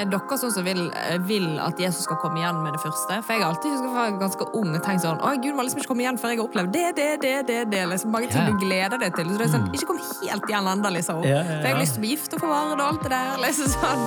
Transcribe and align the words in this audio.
Er 0.00 0.06
dere 0.08 0.36
sånn 0.40 0.52
som 0.54 0.64
vil, 0.64 0.86
vil 1.28 1.58
at 1.60 1.76
Jesus 1.80 2.06
skal 2.06 2.16
komme 2.22 2.40
igjen 2.40 2.56
med 2.64 2.72
det 2.72 2.80
første? 2.80 3.18
For 3.20 3.36
jeg 3.36 3.42
har 3.42 3.50
alltid 3.52 3.74
husket 3.74 3.92
fra 3.92 4.04
ganske 4.22 4.46
ung 4.56 4.70
og 4.72 4.80
tenkt 4.86 5.04
sånn 5.04 5.20
Å, 5.20 5.34
Gud 5.44 5.58
må 5.58 5.66
liksom 5.66 5.82
ikke 5.82 5.90
komme 5.90 6.06
igjen 6.06 6.16
før 6.20 6.32
jeg 6.32 6.40
har 6.40 6.46
opplevd 6.46 6.72
det, 6.72 6.84
det, 6.96 7.08
det, 7.20 7.34
det, 7.50 7.58
det. 7.74 7.82
Liksom, 7.90 8.08
mange 8.14 8.30
ting 8.32 8.40
yeah. 8.40 8.48
du 8.48 8.64
gleder 8.64 8.96
deg 9.02 9.12
til. 9.18 9.28
Så 9.28 9.36
det 9.36 9.44
er 9.44 9.52
sånn, 9.52 9.68
Ikke 9.76 9.90
kom 9.90 10.00
helt 10.00 10.48
igjen 10.48 10.64
ennå, 10.72 10.88
liksom. 10.96 11.20
Yeah, 11.20 11.44
yeah, 11.44 11.60
For 11.60 11.68
jeg 11.68 11.76
har 11.76 11.82
lyst 11.84 11.98
til 11.98 12.00
å 12.00 12.04
bli 12.06 12.12
gift 12.14 12.32
og 12.32 12.40
få 12.40 12.48
barn 12.48 12.80
og 12.80 12.86
alt 12.86 13.02
det 13.04 13.12
der. 13.12 13.28
Liksom 13.44 13.68
sånn. 13.76 14.00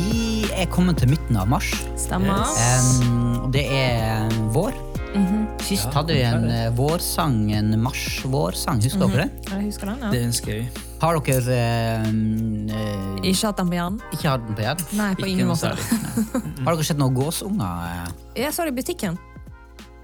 Vi 0.00 0.48
er 0.56 0.72
kommet 0.72 0.96
til 1.04 1.12
midten 1.12 1.36
av 1.36 1.52
mars. 1.52 1.76
Stemmer. 2.00 2.56
Um, 3.04 3.52
det 3.52 3.68
er 3.68 4.32
vår. 4.56 4.87
Sist 5.68 5.92
hadde 5.92 6.14
vi 6.16 6.22
en 6.24 6.44
eh, 6.48 6.68
vårsang, 6.72 7.50
en 7.52 7.74
mars-vårsang. 7.84 8.78
Husker 8.80 9.02
dere 9.12 9.26
det? 9.26 9.50
Jeg 9.52 9.66
husker 9.66 9.90
den, 9.90 9.98
ja. 10.06 10.10
Det 10.14 10.20
ønsker 10.30 10.54
vi. 10.54 10.84
Har 11.02 11.18
dere 11.26 11.56
eh, 11.56 12.06
eh, 12.08 13.18
Ikke 13.28 13.50
hatt 13.50 13.58
den 13.60 13.68
på 13.72 13.76
hjernen? 13.76 13.98
ikke 14.16 14.30
hatt 14.32 14.46
den 14.46 14.56
på 14.56 14.64
hjernen? 14.64 14.86
Nei, 14.98 15.08
på 15.18 15.28
ingen 15.28 15.50
måte. 15.50 15.74
Har 16.64 16.72
dere 16.78 16.86
sett 16.88 17.00
noen 17.00 17.14
gåsunger 17.18 17.84
eh, 17.90 18.14
Jeg 18.40 18.54
så 18.56 18.64
det 18.64 18.72
i 18.72 18.78
butikken. 18.78 19.18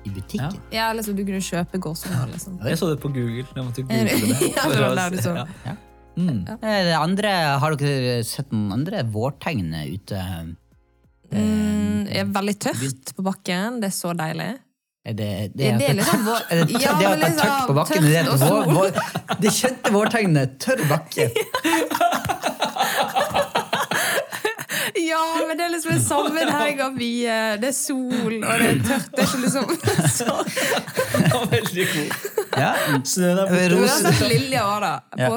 i 0.04 0.12
butikken? 0.12 0.58
Ja, 0.74 0.90
liksom, 0.92 1.16
Du 1.16 1.24
kunne 1.24 1.40
kjøpe 1.42 1.80
gåsunger, 1.88 2.28
liksom. 2.34 2.58
Jeg 2.68 2.78
så 2.82 2.90
det 2.92 3.00
på 3.02 3.08
Google. 3.14 3.46
Jeg 3.56 3.64
måtte 3.64 3.82
google 3.88 4.04
det. 4.04 4.52
Ja, 4.58 4.68
det 4.68 4.82
var 4.84 5.00
der 5.00 5.16
du 5.16 5.22
så. 5.24 5.34
Ja. 5.40 5.46
Ja. 5.64 5.76
Mm. 6.14 6.44
Eh, 6.60 6.82
det 6.90 6.98
andre, 7.00 7.32
har 7.58 7.74
dere 7.80 8.20
sett 8.28 8.52
noen 8.54 8.76
andre 8.76 9.00
vårtegn 9.10 9.72
ute? 9.96 10.20
Mm, 11.32 12.04
er 12.12 12.28
veldig 12.30 12.54
tørt 12.62 13.14
på 13.16 13.24
bakken. 13.26 13.80
Det 13.82 13.88
er 13.90 13.96
så 13.96 14.12
deilig. 14.14 14.52
Er 15.04 15.12
det, 15.12 15.26
det, 15.54 15.66
Er 15.68 15.78
det 15.78 15.88
er 15.90 15.94
liksom 15.98 16.22
vår- 16.24 16.44
Er 16.50 16.64
det? 16.64 16.80
Ja, 16.80 16.92
det 16.98 17.06
at 17.06 17.18
det 17.20 17.26
er 17.26 17.34
tørt 17.36 17.44
liksom 17.44 17.66
på 17.66 17.74
bakken? 17.76 18.02
Det, 18.02 18.16
er 18.16 18.24
vår, 18.40 18.62
vår, 18.72 18.88
det 19.44 19.50
kjente 19.52 19.90
vårtegnet 19.92 20.54
tørr 20.64 20.80
bakke. 20.88 21.26
Ja, 24.94 25.20
men 25.48 25.56
det 25.58 25.64
er 25.64 25.70
liksom 25.74 25.92
en 25.96 26.02
sammenheng 26.04 26.80
av 26.84 26.92
mye. 26.96 27.36
Det 27.60 27.68
er 27.70 27.76
sol, 27.76 28.36
og 28.40 28.60
det 28.60 28.68
er 28.68 28.78
tørt. 28.86 29.08
Det 29.12 29.20
er 29.20 29.28
ikke 29.28 29.40
liksom 29.44 29.64
veldig 31.52 31.86
god. 31.94 32.10
Ja. 32.54 32.70
Er 33.48 33.68
Du 33.74 33.80
har 33.80 33.88
sett 33.98 34.22
lilja 34.30 34.62
òg, 34.70 34.78
da. 34.84 34.92
Ja. 35.18 35.28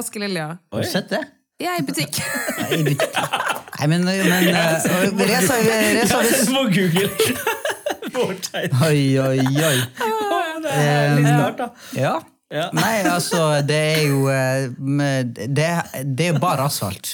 Har 0.72 0.84
du 0.84 0.88
sett 0.92 1.08
det? 1.12 1.22
Er 1.60 1.80
i 1.80 1.82
butikk. 1.82 2.20
Nei, 2.60 2.68
i 2.78 2.82
butikk. 2.86 3.16
Nei, 3.78 3.86
men, 3.90 4.04
men 4.06 4.18
uh, 4.54 4.58
Reza, 5.26 5.56
Reza 5.58 6.20
hvis- 6.22 6.46
Jeg 7.02 7.36
må. 8.18 8.82
Oi, 8.88 9.02
oi, 9.22 9.38
oi. 9.70 9.78
Det 10.64 10.74
er 10.74 11.14
litt 11.16 11.28
snart, 11.30 11.58
da. 11.60 11.68
Ja. 11.96 12.16
Ja. 12.50 12.70
Nei, 12.72 13.02
altså, 13.04 13.40
det 13.68 13.76
er 13.76 14.04
jo 14.08 14.22
eh, 14.32 14.70
Det, 15.52 15.66
det 16.16 16.28
er 16.32 16.38
bare 16.40 16.64
asfalt. 16.64 17.10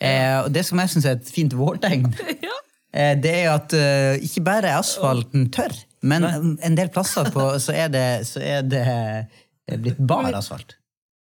Eh, 0.00 0.38
og 0.42 0.48
det 0.52 0.62
som 0.66 0.80
jeg 0.80 0.92
syns 0.94 1.06
er 1.08 1.18
et 1.18 1.28
fint 1.32 1.52
vårtegn, 1.56 2.06
eh, 2.96 3.12
det 3.20 3.34
er 3.42 3.50
at 3.54 3.76
ikke 4.24 4.42
bare 4.48 4.72
er 4.72 4.80
asfalten 4.80 5.46
tørr, 5.54 5.76
men 6.06 6.24
en 6.64 6.76
del 6.78 6.88
plasser 6.92 7.28
på, 7.34 7.46
så 7.62 7.76
er 7.76 7.92
det, 7.92 8.06
så 8.28 8.40
er 8.44 8.64
det 8.66 8.82
blitt 9.82 10.00
bar 10.08 10.32
asfalt. 10.36 10.76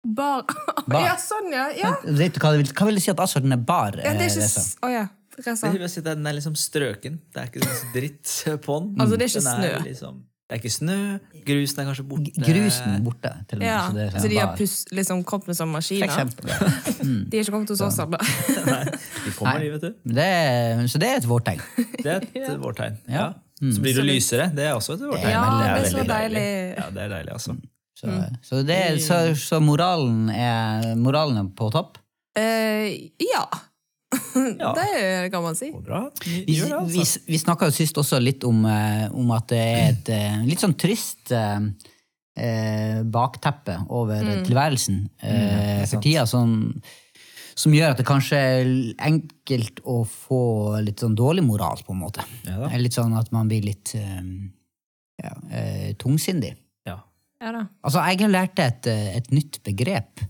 Bar. 0.08 0.45
Bar. 0.88 1.02
Ja, 1.03 1.16
sånn, 1.20 1.50
ja. 1.52 1.66
ja. 1.75 1.90
Du 2.06 2.22
hva 2.40 2.53
vil, 2.56 2.70
hva 2.72 2.86
vil 2.88 2.95
det 2.95 3.02
si 3.03 3.12
at 3.12 3.20
asfalten 3.20 3.52
er 3.56 3.59
bar? 3.68 3.98
ja 4.00 4.14
det 4.16 4.30
er 4.30 4.36
ikke 4.38 4.48
s- 4.48 4.78
ja. 4.88 5.02
Det 5.38 5.80
vil 5.80 5.90
si 5.90 6.00
at 6.02 6.08
Den 6.10 6.26
er 6.28 6.34
liksom 6.40 6.56
strøken. 6.58 7.20
Det 7.34 7.42
er 7.44 7.52
ikke 7.52 7.62
noe 7.66 7.92
dritt 7.94 8.34
på 8.66 8.80
den. 8.82 8.96
Altså, 9.02 9.18
det 9.20 9.28
er 9.28 9.32
ikke 9.32 9.44
Den 9.46 9.54
snø. 9.62 9.72
Liksom, 9.88 10.18
det 10.48 10.56
er 10.56 10.62
ikke 10.62 10.72
snø. 10.74 10.98
Grusen 11.48 11.80
er 11.82 11.88
kanskje 11.90 12.06
borte. 12.08 12.32
Grusen 12.48 12.94
er 12.96 13.02
borte. 13.04 13.32
Til 13.50 13.58
og 13.58 13.62
med, 13.62 13.68
Ja, 13.68 13.80
så 13.88 13.94
det 13.98 14.04
er 14.06 14.12
så 14.14 14.22
sånn 14.24 14.32
de 14.34 14.38
har 14.42 14.54
pus, 14.58 14.76
liksom 14.96 15.24
kommet 15.28 15.48
med 15.52 15.58
sånn 15.60 15.72
maskiner? 15.74 16.08
eksempel. 16.08 16.52
Ja. 16.54 16.58
De 17.32 17.38
er 17.38 17.42
ikke 17.44 17.54
kommet 17.56 17.74
hos 17.74 17.82
oss 17.84 18.00
ennå. 18.04 18.20
Nei, 18.72 18.84
de 19.26 19.34
kommer, 19.38 19.60
de, 19.66 19.72
vet 19.76 19.84
du. 19.84 19.90
Det 20.18 20.28
er, 20.38 20.86
så 20.88 21.02
det 21.04 21.10
er 21.12 21.20
et 21.22 21.28
vårtegn. 21.28 21.62
Det 22.02 22.14
er 22.16 22.28
et 22.48 22.62
vårtegn. 22.64 22.96
Ja. 23.12 23.26
Ja. 23.28 23.72
Så 23.74 23.81
blir 23.84 23.96
det 23.97 24.06
lysere. 24.08 24.50
Det 24.56 24.66
er 24.70 24.76
også 24.78 24.96
et 24.97 25.03
vårtegn. 25.06 25.31
Ja, 25.36 25.46
det 25.76 25.86
er 25.86 25.92
så 25.94 26.03
deilig. 26.08 26.46
Ja, 26.78 26.88
det 26.96 27.06
er 27.08 27.14
deilig, 27.18 27.34
altså. 27.38 27.58
Så, 27.97 28.18
så, 28.46 28.59
det, 28.68 28.76
er- 28.88 29.00
så, 29.02 29.16
så 29.42 29.58
moralen, 29.64 30.28
er, 30.30 30.92
moralen 31.02 31.40
er 31.42 31.47
på 31.58 31.72
topp? 31.74 31.97
Uh, 32.38 32.88
ja. 33.26 33.46
Ja. 34.62 34.72
Det 34.78 35.29
kan 35.34 35.44
man 35.44 35.56
si. 35.57 35.72
Bra. 35.73 36.06
Vi, 36.25 36.44
det, 36.45 36.53
vi, 36.56 37.00
altså. 37.01 37.19
vi 37.28 37.40
snakka 37.41 37.68
jo 37.69 37.75
sist 37.75 37.97
også 38.00 38.19
litt 38.23 38.45
om, 38.47 38.62
eh, 38.69 39.07
om 39.12 39.31
at 39.35 39.50
det 39.51 39.59
er 39.63 39.79
et 39.91 40.12
eh, 40.16 40.38
litt 40.47 40.62
sånn 40.63 40.75
trist 40.79 41.34
eh, 41.35 41.57
eh, 42.40 43.01
bakteppe 43.03 43.79
over 43.90 44.22
tilværelsen 44.47 45.01
eh, 45.19 45.84
for 45.90 46.03
tida, 46.06 46.23
som, 46.29 46.53
som 47.57 47.73
gjør 47.75 47.96
at 47.96 48.00
det 48.03 48.07
kanskje 48.07 48.40
er 48.53 48.72
enkelt 49.09 49.81
å 49.84 50.00
få 50.07 50.41
litt 50.85 51.03
sånn 51.03 51.17
dårlig 51.17 51.44
moral, 51.50 51.81
på 51.84 51.96
en 51.97 52.03
måte. 52.06 52.23
Ja 52.47 52.62
da. 52.63 52.72
Litt 52.79 52.96
sånn 52.96 53.17
at 53.17 53.34
man 53.35 53.50
blir 53.51 53.66
litt 53.66 53.91
eh, 53.97 54.23
ja, 55.25 55.34
eh, 55.51 55.91
tungsindig. 56.00 56.53
Ja. 56.88 57.00
Ja 57.44 57.53
da. 57.59 57.66
Altså, 57.84 58.06
jeg 58.07 58.23
har 58.23 58.34
lært 58.38 58.62
et, 58.63 58.88
et 59.19 59.31
nytt 59.35 59.59
begrep. 59.67 60.23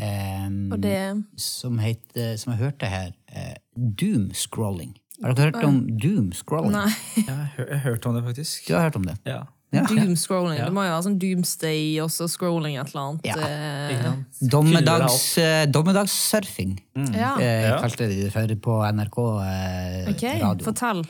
eh, 0.00 0.31
Og 0.72 0.80
det 0.82 0.98
som, 1.40 1.78
heter, 1.82 2.36
som 2.40 2.52
jeg 2.54 2.62
hørte 2.64 2.90
her, 2.92 3.12
uh, 3.34 3.54
doom-scrolling. 4.02 4.94
Har 5.22 5.34
dere 5.38 5.52
hørt 5.52 5.64
om 5.68 5.82
doom-scrolling? 6.02 6.72
Nei. 6.74 6.90
Jeg 7.16 7.34
har 7.36 7.82
hørt 7.86 8.06
om 8.10 8.16
det, 8.18 8.24
faktisk. 8.26 8.64
Du 8.68 8.74
har 8.74 8.88
hørt 8.88 8.96
om 8.98 9.04
det? 9.10 9.18
Ja. 9.28 9.42
Ja. 9.72 9.86
Doom-scrolling. 9.88 10.58
Ja. 10.58 10.66
Det 10.68 10.74
må 10.76 10.82
jo 10.84 10.90
være 10.92 11.04
sånn 11.06 11.14
doomsday 11.22 11.94
og 12.04 12.10
så 12.12 12.26
scrolling 12.28 12.74
et 12.76 12.90
eller 12.90 13.06
annet. 13.06 13.28
Ja. 13.30 13.36
eh, 13.40 14.10
Dommedags, 14.52 15.38
eh, 15.40 15.62
dommedagssurfing 15.72 16.74
Ja. 17.14 17.30
eh, 17.40 17.70
kalte 17.80 18.08
de 18.10 18.18
det 18.26 18.32
for 18.34 18.52
på 18.66 18.74
NRK 18.92 19.16
eh, 19.46 20.10
Ok, 20.12 20.24
radio. 20.42 20.66
fortell. 20.66 21.00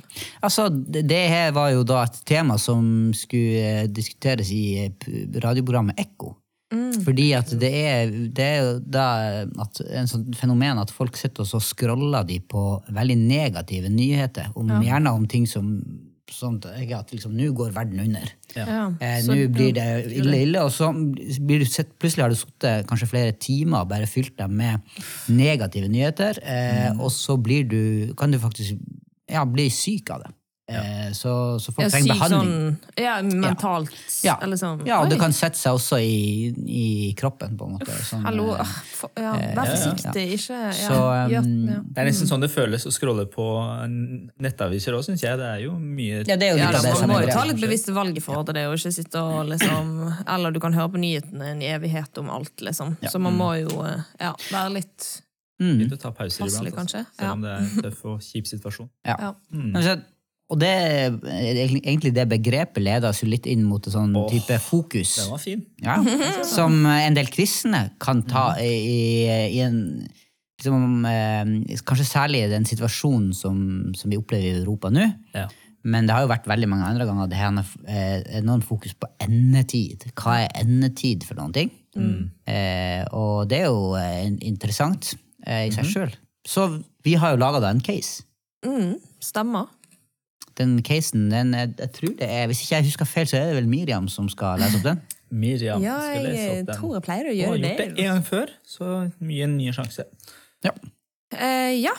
Altså, 0.47 0.69
det, 0.71 1.11
her 1.33 1.51
var 1.57 1.73
jo 1.75 1.83
da 1.83 2.05
et 2.07 2.21
tema 2.29 2.55
som 2.59 3.11
skulle 3.19 3.65
eh, 3.83 3.89
diskuteres 3.91 4.53
i 4.55 4.63
eh, 4.85 5.11
radioprogrammet 5.43 5.99
Ekko. 5.99 6.37
Fordi 7.05 7.27
at 7.37 7.51
det 7.61 7.73
er, 7.87 8.11
det 8.33 8.45
er 8.47 8.63
jo 8.63 8.71
da 8.81 9.07
at 9.65 9.81
en 9.93 10.09
sånn 10.11 10.29
fenomen 10.39 10.81
at 10.81 10.91
folk 10.95 11.17
sitter 11.21 11.45
og 11.45 11.51
så 11.51 11.61
scroller 11.61 12.25
de 12.29 12.39
på 12.41 12.63
veldig 12.89 13.17
negative 13.21 13.91
nyheter, 13.93 14.49
om, 14.57 14.71
gjerne 14.83 15.13
om 15.13 15.27
ting 15.29 15.45
som 15.51 15.75
sånt, 16.33 16.65
at 16.65 17.11
liksom, 17.13 17.35
nå 17.37 17.51
går 17.53 17.75
verden 17.77 17.99
under. 18.01 18.31
Ja. 18.57 18.87
Eh, 19.05 19.19
Nå 19.29 19.35
blir 19.53 19.75
det 19.77 19.85
ille, 20.17 20.39
ille, 20.47 20.63
og 20.65 20.71
så 20.73 20.89
blir 20.97 21.61
du 21.61 21.67
sett, 21.69 21.91
plutselig 22.01 22.25
har 22.25 22.33
du 22.33 22.39
sittet 22.41 22.87
kanskje 22.89 23.09
flere 23.11 23.35
timer 23.37 23.83
og 23.85 23.91
bare 23.91 24.09
fylt 24.09 24.39
dem 24.39 24.55
med 24.57 24.81
negative 25.29 25.91
nyheter, 25.93 26.41
eh, 26.41 26.89
Mm. 26.95 27.01
og 27.05 27.11
så 27.13 27.37
blir 27.37 27.69
du, 27.69 28.15
kan 28.17 28.33
du 28.33 28.39
faktisk 28.41 28.81
ja, 29.29 29.45
bli 29.45 29.69
syk 29.69 30.09
av 30.11 30.25
det. 30.25 30.33
Eh, 30.81 31.13
så, 31.13 31.59
så 31.61 31.73
folk 31.75 31.85
Ja, 31.85 31.91
trenger 31.93 32.15
behandling. 32.15 32.53
sånn 32.97 33.03
Ja, 33.05 33.15
mentalt. 33.23 33.91
Ja. 34.25 34.39
Eller 34.43 34.57
sånn. 34.57 34.81
ja, 34.87 35.01
og 35.03 35.11
det 35.11 35.19
kan 35.21 35.33
sette 35.37 35.59
seg 35.61 35.75
også 35.77 35.99
i, 36.01 36.49
i 36.67 37.13
kroppen, 37.19 37.57
på 37.59 37.67
en 37.69 37.73
måte. 37.77 37.93
Sånn, 38.09 38.25
Hallo. 38.25 38.55
eh, 38.55 38.61
ah, 38.65 38.73
for, 38.97 39.11
ja, 39.21 39.33
vær 39.57 39.71
forsiktig, 39.75 40.25
ikke 40.39 40.57
ja, 40.57 40.73
Så, 40.73 40.97
um, 40.97 41.31
ja. 41.35 41.43
Det 41.45 41.99
er 42.05 42.09
nesten 42.11 42.31
sånn 42.31 42.41
det 42.41 42.51
føles 42.55 42.87
å 42.89 42.93
scrolle 42.95 43.27
på 43.31 43.47
nettaviser 44.43 44.97
òg, 44.97 45.05
syns 45.07 45.23
jeg. 45.25 45.39
Det 45.41 45.49
er 45.49 45.65
jo 45.67 45.75
mye 45.79 46.23
ja, 46.27 46.37
det 46.37 46.49
er 46.49 46.55
jo 46.55 46.61
litt 46.61 46.69
av 46.79 46.83
det 46.87 46.93
man 46.95 47.01
som 47.03 47.11
må 47.13 47.19
er 47.21 47.27
jo 47.29 47.35
ta 47.37 47.45
litt 47.49 47.61
bevisste 47.63 47.95
valg 47.97 48.17
i 48.17 48.23
forhold 48.25 48.47
til 48.51 48.59
det, 48.59 48.67
og 48.71 48.79
ikke 48.79 48.93
sitte 48.95 49.21
og 49.23 49.51
liksom 49.51 49.91
Eller 50.27 50.55
du 50.55 50.61
kan 50.63 50.73
høre 50.77 50.93
på 50.95 51.01
nyhetene 51.03 51.53
en 51.57 51.63
evighet 51.67 52.19
om 52.23 52.31
alt, 52.31 52.55
liksom. 52.65 52.97
Så 53.11 53.21
man 53.23 53.37
må 53.39 53.53
jo 53.63 53.83
eh, 53.87 54.01
ja, 54.21 54.33
være 54.53 54.79
litt 54.81 55.11
Mm. 55.63 55.77
fint 55.79 55.93
å 55.95 55.97
ta 56.01 56.11
pauser 56.11 56.49
iblant. 56.49 56.75
Altså. 56.81 57.05
Selv 57.15 57.33
om 57.37 57.43
det 57.45 57.51
er 57.53 57.61
en 57.63 57.83
tøff 57.85 57.99
og 58.11 58.23
kjip 58.25 58.49
situasjon. 58.51 58.89
Ja. 59.07 59.15
Ja. 59.21 59.95
Og 60.53 60.59
det, 60.61 60.73
egentlig 61.81 62.13
det 62.13 62.27
begrepet 62.29 62.85
leder 62.85 63.09
oss 63.09 63.23
jo 63.23 63.29
litt 63.31 63.47
inn 63.49 63.63
mot 63.65 63.87
en 63.89 63.95
sånn 63.95 64.19
oh, 64.21 64.27
type 64.29 64.59
fokus. 64.61 65.15
Den 65.23 65.31
var 65.33 65.41
fin. 65.41 65.63
Ja, 65.81 65.97
som 66.57 66.85
en 66.87 67.17
del 67.17 67.31
kristne 67.33 67.87
kan 68.03 68.21
ta 68.29 68.51
i, 68.61 68.69
i, 68.69 69.01
i 69.57 69.63
en 69.65 69.81
liksom, 70.61 71.07
eh, 71.09 71.81
Kanskje 71.89 72.09
særlig 72.09 72.45
i 72.45 72.53
den 72.53 72.69
situasjonen 72.69 73.33
som, 73.37 73.59
som 73.97 74.13
vi 74.13 74.21
opplever 74.21 74.51
i 74.51 74.61
Europa 74.61 74.93
nå. 74.93 75.09
Ja. 75.33 75.49
Men 75.83 76.07
det 76.07 76.15
har 76.15 76.27
jo 76.27 76.31
vært 76.31 76.47
veldig 76.47 76.69
mange 76.71 76.87
andre 76.87 77.07
ganger 77.09 77.31
det 77.33 77.41
er 77.43 78.45
noen 78.47 78.63
fokus 78.63 78.95
på 78.95 79.09
endetid. 79.25 80.05
Hva 80.15 80.45
er 80.45 80.61
endetid 80.63 81.27
for 81.27 81.41
noen 81.41 81.57
ting? 81.57 81.73
Eh, 82.49 83.03
og 83.13 83.49
det 83.51 83.65
er 83.65 83.71
jo 83.71 83.95
eh, 83.99 84.29
interessant 84.47 85.13
eh, 85.45 85.67
i 85.69 85.73
seg 85.75 85.89
sjøl. 85.91 86.15
Så 86.47 86.69
vi 87.07 87.17
har 87.19 87.35
jo 87.35 87.43
laga 87.43 87.63
en 87.69 87.83
case. 87.83 88.25
mm, 88.67 88.95
Stemmer. 89.23 89.71
Den 90.59 90.77
casen, 90.85 91.31
den, 91.33 91.55
jeg, 91.57 91.73
jeg 91.79 91.93
tror 91.97 92.15
det 92.19 92.29
er, 92.29 92.47
Hvis 92.51 92.61
ikke 92.65 92.75
jeg 92.77 92.85
husker 92.91 93.09
feil, 93.09 93.27
så 93.31 93.39
er 93.39 93.47
det 93.51 93.57
vel 93.63 93.69
Miriam 93.73 94.09
som 94.13 94.29
skal 94.29 94.61
lese 94.61 94.77
opp 94.81 94.85
den? 94.91 95.01
Miriam 95.43 95.81
Ja, 95.85 95.97
skal 96.05 96.27
lese 96.27 96.43
opp 96.45 96.57
den. 96.59 96.67
jeg 96.67 96.77
tror 96.77 96.95
jeg 96.99 97.05
pleier 97.07 97.25
å 97.25 97.33
Hun 97.33 97.33
har 97.33 97.39
gjøre 97.41 97.59
gjort 97.59 97.67
det 97.67 97.77
det. 97.79 98.05
en 98.05 98.11
gang 98.13 98.25
før, 98.27 98.53
så 98.69 98.89
mye 99.25 99.47
nye 99.55 99.73
sjanse. 99.77 100.05
Ja. 100.67 100.75
Uh, 101.33 101.73
ja. 101.81 101.95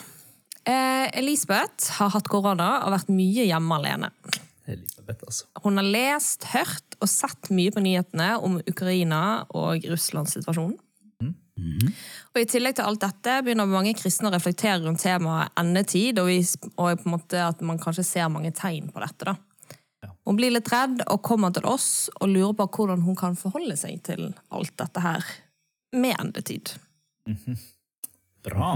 Uh, 0.63 1.07
Elisabeth 1.19 1.89
har 1.97 2.13
hatt 2.13 2.29
korona 2.31 2.69
og 2.85 2.93
vært 2.93 3.09
mye 3.11 3.47
hjemme 3.49 3.79
alene. 3.81 4.11
Elisabeth, 4.69 5.25
altså. 5.27 5.49
Hun 5.65 5.81
har 5.81 5.87
lest, 5.89 6.45
hørt 6.53 6.95
og 7.01 7.09
sett 7.11 7.49
mye 7.51 7.73
på 7.75 7.81
nyhetene 7.83 8.29
om 8.39 8.61
Ukraina 8.69 9.23
og 9.51 9.83
Russlands 9.91 10.37
situasjon. 10.37 10.77
Og 12.33 12.39
I 12.41 12.45
tillegg 12.49 12.75
til 12.79 12.87
alt 12.87 13.01
dette 13.03 13.33
begynner 13.45 13.69
mange 13.69 13.93
kristne 13.93 14.31
å 14.31 14.33
reflektere 14.33 14.79
rundt 14.83 15.03
temaet 15.03 15.51
endetid, 15.59 16.17
og, 16.19 16.27
vi, 16.31 16.39
og 16.77 16.97
på 17.03 17.05
en 17.09 17.13
måte 17.13 17.41
at 17.45 17.61
man 17.61 17.77
kanskje 17.81 18.05
ser 18.07 18.31
mange 18.33 18.51
tegn 18.57 18.89
på 18.93 19.03
dette. 19.03 19.27
da. 19.29 19.35
Hun 20.25 20.35
blir 20.39 20.51
litt 20.51 20.71
redd 20.71 21.03
og 21.11 21.21
kommer 21.23 21.51
til 21.55 21.65
oss 21.69 22.09
og 22.19 22.31
lurer 22.31 22.55
på 22.57 22.67
hvordan 22.77 23.03
hun 23.05 23.15
kan 23.19 23.35
forholde 23.39 23.75
seg 23.79 24.01
til 24.07 24.31
alt 24.55 24.73
dette 24.79 25.03
her 25.03 25.23
med 25.93 26.15
endetid. 26.19 26.73
Bra. 28.43 28.73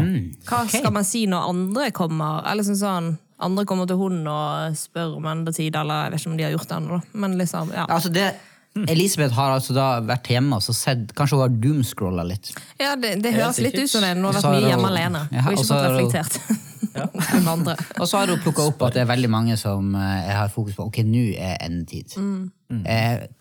Hva 0.47 0.61
Ok. 0.63 0.69
skal 0.77 0.93
man 0.95 1.03
si 1.03 1.25
når 1.27 1.49
andre 1.49 1.89
kommer? 1.91 2.45
Eller 2.47 2.63
sånn 2.63 2.79
sånn, 2.79 3.09
andre 3.43 3.65
kommer 3.67 3.87
til 3.89 3.97
hun 3.99 4.21
og 4.27 4.75
spør 4.79 5.17
om 5.17 5.25
endetid, 5.27 5.75
eller 5.75 6.05
jeg 6.05 6.11
vet 6.13 6.21
ikke 6.21 6.31
om 6.31 6.37
de 6.37 6.43
har 6.47 6.53
gjort 6.55 6.69
det 6.69 6.77
ennå, 6.77 6.99
da. 7.01 7.19
men 7.19 7.37
liksom, 7.41 7.73
ja. 7.75 7.85
Altså 7.89 8.09
det, 8.13 8.29
Elisabeth 8.91 9.33
har 9.37 9.55
altså 9.55 9.73
da 9.75 9.87
vært 10.05 10.29
hjemme 10.31 10.59
og 10.59 10.63
så 10.65 10.75
sett 10.75 11.13
Kanskje 11.17 11.37
hun 11.37 11.43
har 11.45 11.57
doomscrolla 11.63 12.25
litt. 12.27 12.51
Ja, 12.79 12.95
det, 12.99 13.17
det 13.23 13.33
høres 13.35 13.59
litt 13.63 13.77
ut 13.79 13.89
som 13.91 14.05
det. 14.05 14.13
Hun 14.17 14.27
har 14.29 14.37
vært 14.37 14.49
mye 14.53 14.71
hjemme 14.71 14.91
alene. 14.91 15.23
Ja, 15.33 15.45
og 15.45 15.57
ikke 15.57 15.65
fått 15.65 15.75
har 15.77 15.95
reflektert. 15.95 16.39
Ja. 16.97 17.07
andre. 17.55 17.75
Og 17.97 18.07
så 18.09 18.21
har 18.21 18.31
hun 18.31 18.41
plukka 18.43 18.67
opp 18.69 18.87
at 18.87 18.97
det 18.97 19.03
er 19.03 19.09
veldig 19.09 19.29
mange 19.33 19.57
som 19.59 19.91
jeg 19.97 20.37
har 20.37 20.53
fokus 20.53 20.77
på 20.77 20.87
ok, 20.89 21.01
nå 21.07 21.25
er 21.35 21.59
endetid. 21.65 22.17
Mm. 22.17 22.47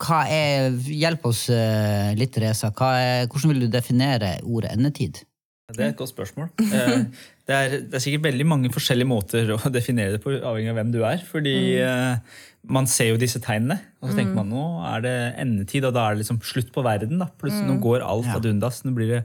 hva 0.02 0.20
er, 0.30 0.68
Hjelp 0.86 1.24
oss 1.30 1.46
eh, 1.52 2.12
litt, 2.18 2.34
Teresa. 2.36 2.72
Er, 2.72 3.26
hvordan 3.30 3.54
vil 3.54 3.64
du 3.66 3.72
definere 3.72 4.36
ordet 4.44 4.76
endetid? 4.76 5.24
Det 5.72 5.82
er 5.82 5.90
et 5.90 5.98
godt 5.98 6.12
spørsmål. 6.14 6.52
Eh, 6.62 7.00
Det 7.46 7.54
er, 7.54 7.74
det 7.86 7.94
er 7.94 8.02
sikkert 8.02 8.24
veldig 8.24 8.44
mange 8.48 8.70
forskjellige 8.74 9.06
måter 9.06 9.52
å 9.54 9.58
definere 9.76 10.16
det 10.16 10.22
på, 10.24 10.32
avhengig 10.34 10.72
av 10.72 10.78
hvem 10.80 10.92
du 10.94 11.00
er. 11.06 11.20
Fordi 11.30 11.56
eh, 11.78 12.40
man 12.68 12.86
ser 12.90 13.12
jo 13.12 13.16
disse 13.20 13.38
tegnene, 13.42 13.78
og 14.02 14.10
så 14.10 14.16
tenker 14.18 14.34
man 14.34 14.48
nå 14.50 14.62
er 14.90 15.02
det 15.04 15.16
endetid, 15.42 15.84
og 15.86 15.94
da 15.94 16.08
er 16.08 16.14
det 16.16 16.24
liksom 16.24 16.40
slutt 16.42 16.72
på 16.74 16.82
verden. 16.86 17.18
da. 17.22 17.28
Plutselig 17.40 17.66
nå 17.68 17.76
går 17.84 18.02
alt 18.06 18.26
ad 18.34 18.46
undas. 18.50 18.82
Nå 18.84 18.94
blir 18.96 19.08
det 19.14 19.20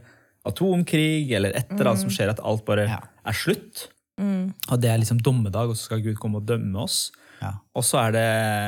atomkrig 0.46 1.32
eller 1.38 1.54
et 1.58 1.72
eller 1.72 1.92
annet 1.92 2.04
som 2.04 2.14
skjer, 2.14 2.30
at 2.34 2.40
alt 2.44 2.66
bare 2.66 2.88
Ja. 2.88 3.00
er 3.26 3.34
slutt. 3.34 3.88
Og 4.22 4.78
det 4.82 4.90
er 4.92 4.98
liksom 5.02 5.18
dommedag, 5.22 5.70
og 5.70 5.76
så 5.76 5.86
skal 5.90 6.02
Gud 6.02 6.16
komme 6.22 6.38
og 6.38 6.46
dømme 6.46 6.78
oss. 6.84 7.12
Ja. 7.42 7.54
Og 7.74 7.82
så 7.84 7.98
er 8.08 8.12
det 8.14 8.26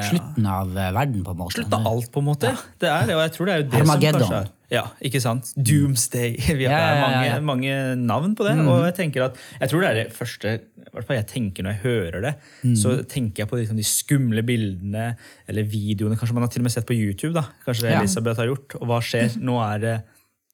Slutten 0.10 0.46
av 0.50 0.72
eh, 0.76 0.92
verden, 0.96 1.24
på 1.24 1.32
en 1.32 1.38
måte. 1.38 1.54
Slutt 1.62 1.74
av 1.78 1.86
alt, 1.88 2.12
på 2.12 2.20
en 2.24 2.26
måte. 2.26 2.56
Det 2.82 2.90
er 2.90 3.06
det, 3.06 3.14
og 3.16 3.22
jeg 3.22 3.32
tror 3.36 3.46
det 3.46 3.54
er 3.54 3.60
jo 3.62 3.68
det 3.70 3.82
Armageddon. 3.84 4.22
som 4.24 4.30
kanskje 4.32 4.40
er 4.42 4.50
Ja, 4.74 4.88
ikke 5.06 5.22
sant? 5.22 5.52
Doomsday. 5.56 6.34
Vi 6.60 6.66
har, 6.66 6.74
Ja, 6.74 7.02
mange, 7.06 7.42
mange 7.46 7.74
navn 8.02 8.34
på 8.36 8.48
det. 8.48 8.58
Og 8.66 8.88
jeg 8.90 8.96
tenker 9.00 9.28
at, 9.30 9.38
jeg 9.62 9.70
tror 9.72 9.86
det 9.86 9.92
er 9.92 10.00
det 10.02 10.08
første 10.18 10.58
hvert 10.94 11.08
fall 11.08 11.18
jeg 11.20 11.30
tenker 11.30 11.66
når 11.66 11.76
jeg 11.76 11.84
hører 11.84 12.26
det. 12.28 12.34
Så 12.80 12.96
tenker 13.10 13.44
jeg 13.44 13.50
på 13.52 13.60
liksom 13.60 13.80
de 13.80 13.86
skumle 13.88 14.44
bildene 14.46 15.08
eller 15.50 15.68
videoene 15.70 16.18
kanskje 16.20 16.38
man 16.38 16.46
har 16.46 16.54
til 16.54 16.64
og 16.64 16.68
med 16.68 16.76
sett 16.76 16.88
på 16.90 16.98
YouTube. 16.98 17.34
da, 17.38 17.48
Kanskje 17.66 17.88
det. 17.90 17.96
Elisabeth 18.00 18.42
har 18.42 18.52
gjort. 18.52 18.78
Og 18.80 18.90
hva 18.92 19.00
skjer? 19.04 19.38
Nå 19.42 19.58
er 19.66 19.84
det 19.84 19.96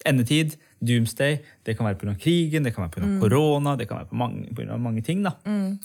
endetid. 0.07 0.55
Doomsday. 0.81 1.39
Det 1.65 1.75
kan 1.77 1.85
være 1.85 1.97
pga. 1.99 2.13
krigen, 2.19 2.63
det 2.63 2.73
kan 2.75 2.85
være 2.85 2.93
pga. 2.95 3.19
korona, 3.19 3.75
det 3.77 3.87
kan 3.89 3.97
være 3.99 4.09
på 4.09 4.15
mange, 4.15 4.47
på 4.55 4.61
grunn 4.61 4.71
av 4.71 4.79
mange 4.79 5.01
ting. 5.03 5.23
da. 5.23 5.31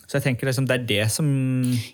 Så 0.06 0.19
jeg 0.19 0.23
tenker 0.29 0.46
liksom, 0.46 0.67
det 0.70 0.81
er 0.81 0.85
det 0.87 1.11
som 1.11 1.26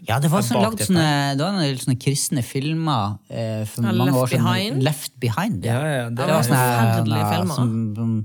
Ja, 0.08 0.18
det 0.20 0.30
var 0.30 0.42
sånn, 0.42 0.62
lagd 0.62 0.80
sånne, 0.84 1.36
det 1.36 1.44
var 1.46 1.52
noen 1.56 1.78
sånne 1.80 1.98
kristne 2.00 2.42
filmer 2.44 3.18
eh, 3.30 3.64
for 3.66 3.82
Ja, 3.88 3.92
mange 3.92 4.12
år 4.20 4.26
siden. 4.34 4.82
Left 4.84 5.18
Behind. 5.20 5.64
Ja, 5.64 5.80
ja, 5.80 6.08
det, 6.10 6.16
Det 6.20 6.28
var 6.28 6.42
sånne 6.42 6.66
forferdelige 6.70 7.30
filmer. 7.34 7.54
som, 7.54 7.94
som 7.96 8.16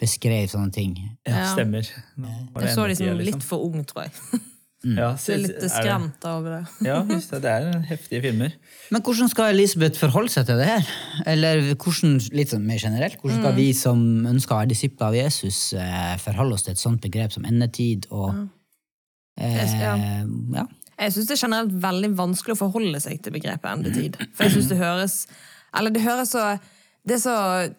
beskrev 0.00 0.48
sånne 0.50 0.72
ting. 0.72 0.96
ja, 1.26 1.32
Ja. 1.38 1.46
stemmer. 1.54 1.82
Det 2.16 2.62
Jeg 2.68 2.74
så 2.74 2.86
de 2.88 2.94
som 2.96 3.06
liksom. 3.06 3.24
litt 3.24 3.42
for 3.42 3.64
ung, 3.64 3.84
tror 3.84 4.04
jeg. 4.08 4.12
Ja, 4.84 5.14
Så 5.16 5.32
er 5.32 5.38
litt 5.40 5.60
det- 5.60 5.70
skremt 5.72 6.24
over 6.28 6.58
det. 6.58 6.62
Ja, 6.88 6.98
visst, 7.08 7.30
det 7.30 7.44
er 7.50 7.80
heftige 7.88 8.20
filmer. 8.22 8.52
Men 8.92 9.02
hvordan 9.02 9.30
skal 9.32 9.54
Elisabeth 9.54 9.98
forholde 9.98 10.28
seg 10.30 10.44
til 10.46 10.58
det 10.60 10.66
her? 10.68 10.88
Eller 11.26 11.62
hvordan, 11.74 12.18
litt 12.36 12.52
sånn 12.52 12.66
mer 12.68 12.78
generelt, 12.82 13.16
hvordan 13.22 13.40
skal 13.40 13.54
vi 13.56 13.68
som 13.72 14.02
ønsker 14.28 14.54
å 14.54 14.58
være 14.60 14.72
disipler 14.74 15.06
av 15.08 15.14
Jesus, 15.16 15.72
eh, 15.72 16.16
forholde 16.20 16.54
oss 16.58 16.66
til 16.66 16.72
et 16.76 16.82
sånt 16.82 17.00
begrep 17.00 17.32
som 17.32 17.44
endetid 17.48 18.06
og 18.10 18.34
eh, 19.40 19.80
Ja. 19.80 19.96
ja. 20.60 20.66
Jeg 20.98 21.10
syns 21.16 21.26
det 21.26 21.34
er 21.34 21.46
generelt 21.48 21.72
veldig 21.82 22.12
vanskelig 22.16 22.54
å 22.54 22.60
forholde 22.60 23.00
seg 23.02 23.18
til 23.24 23.32
begrepet 23.34 23.66
endetid. 23.72 24.14
For 24.36 24.44
jeg 24.46 24.52
synes 24.58 24.68
det 24.70 24.78
høres 24.78 25.16
Eller 25.74 25.90
det 25.90 26.02
høres 26.04 26.30
så 26.30 26.60
Det 27.06 27.18
er 27.18 27.20
så 27.20 27.32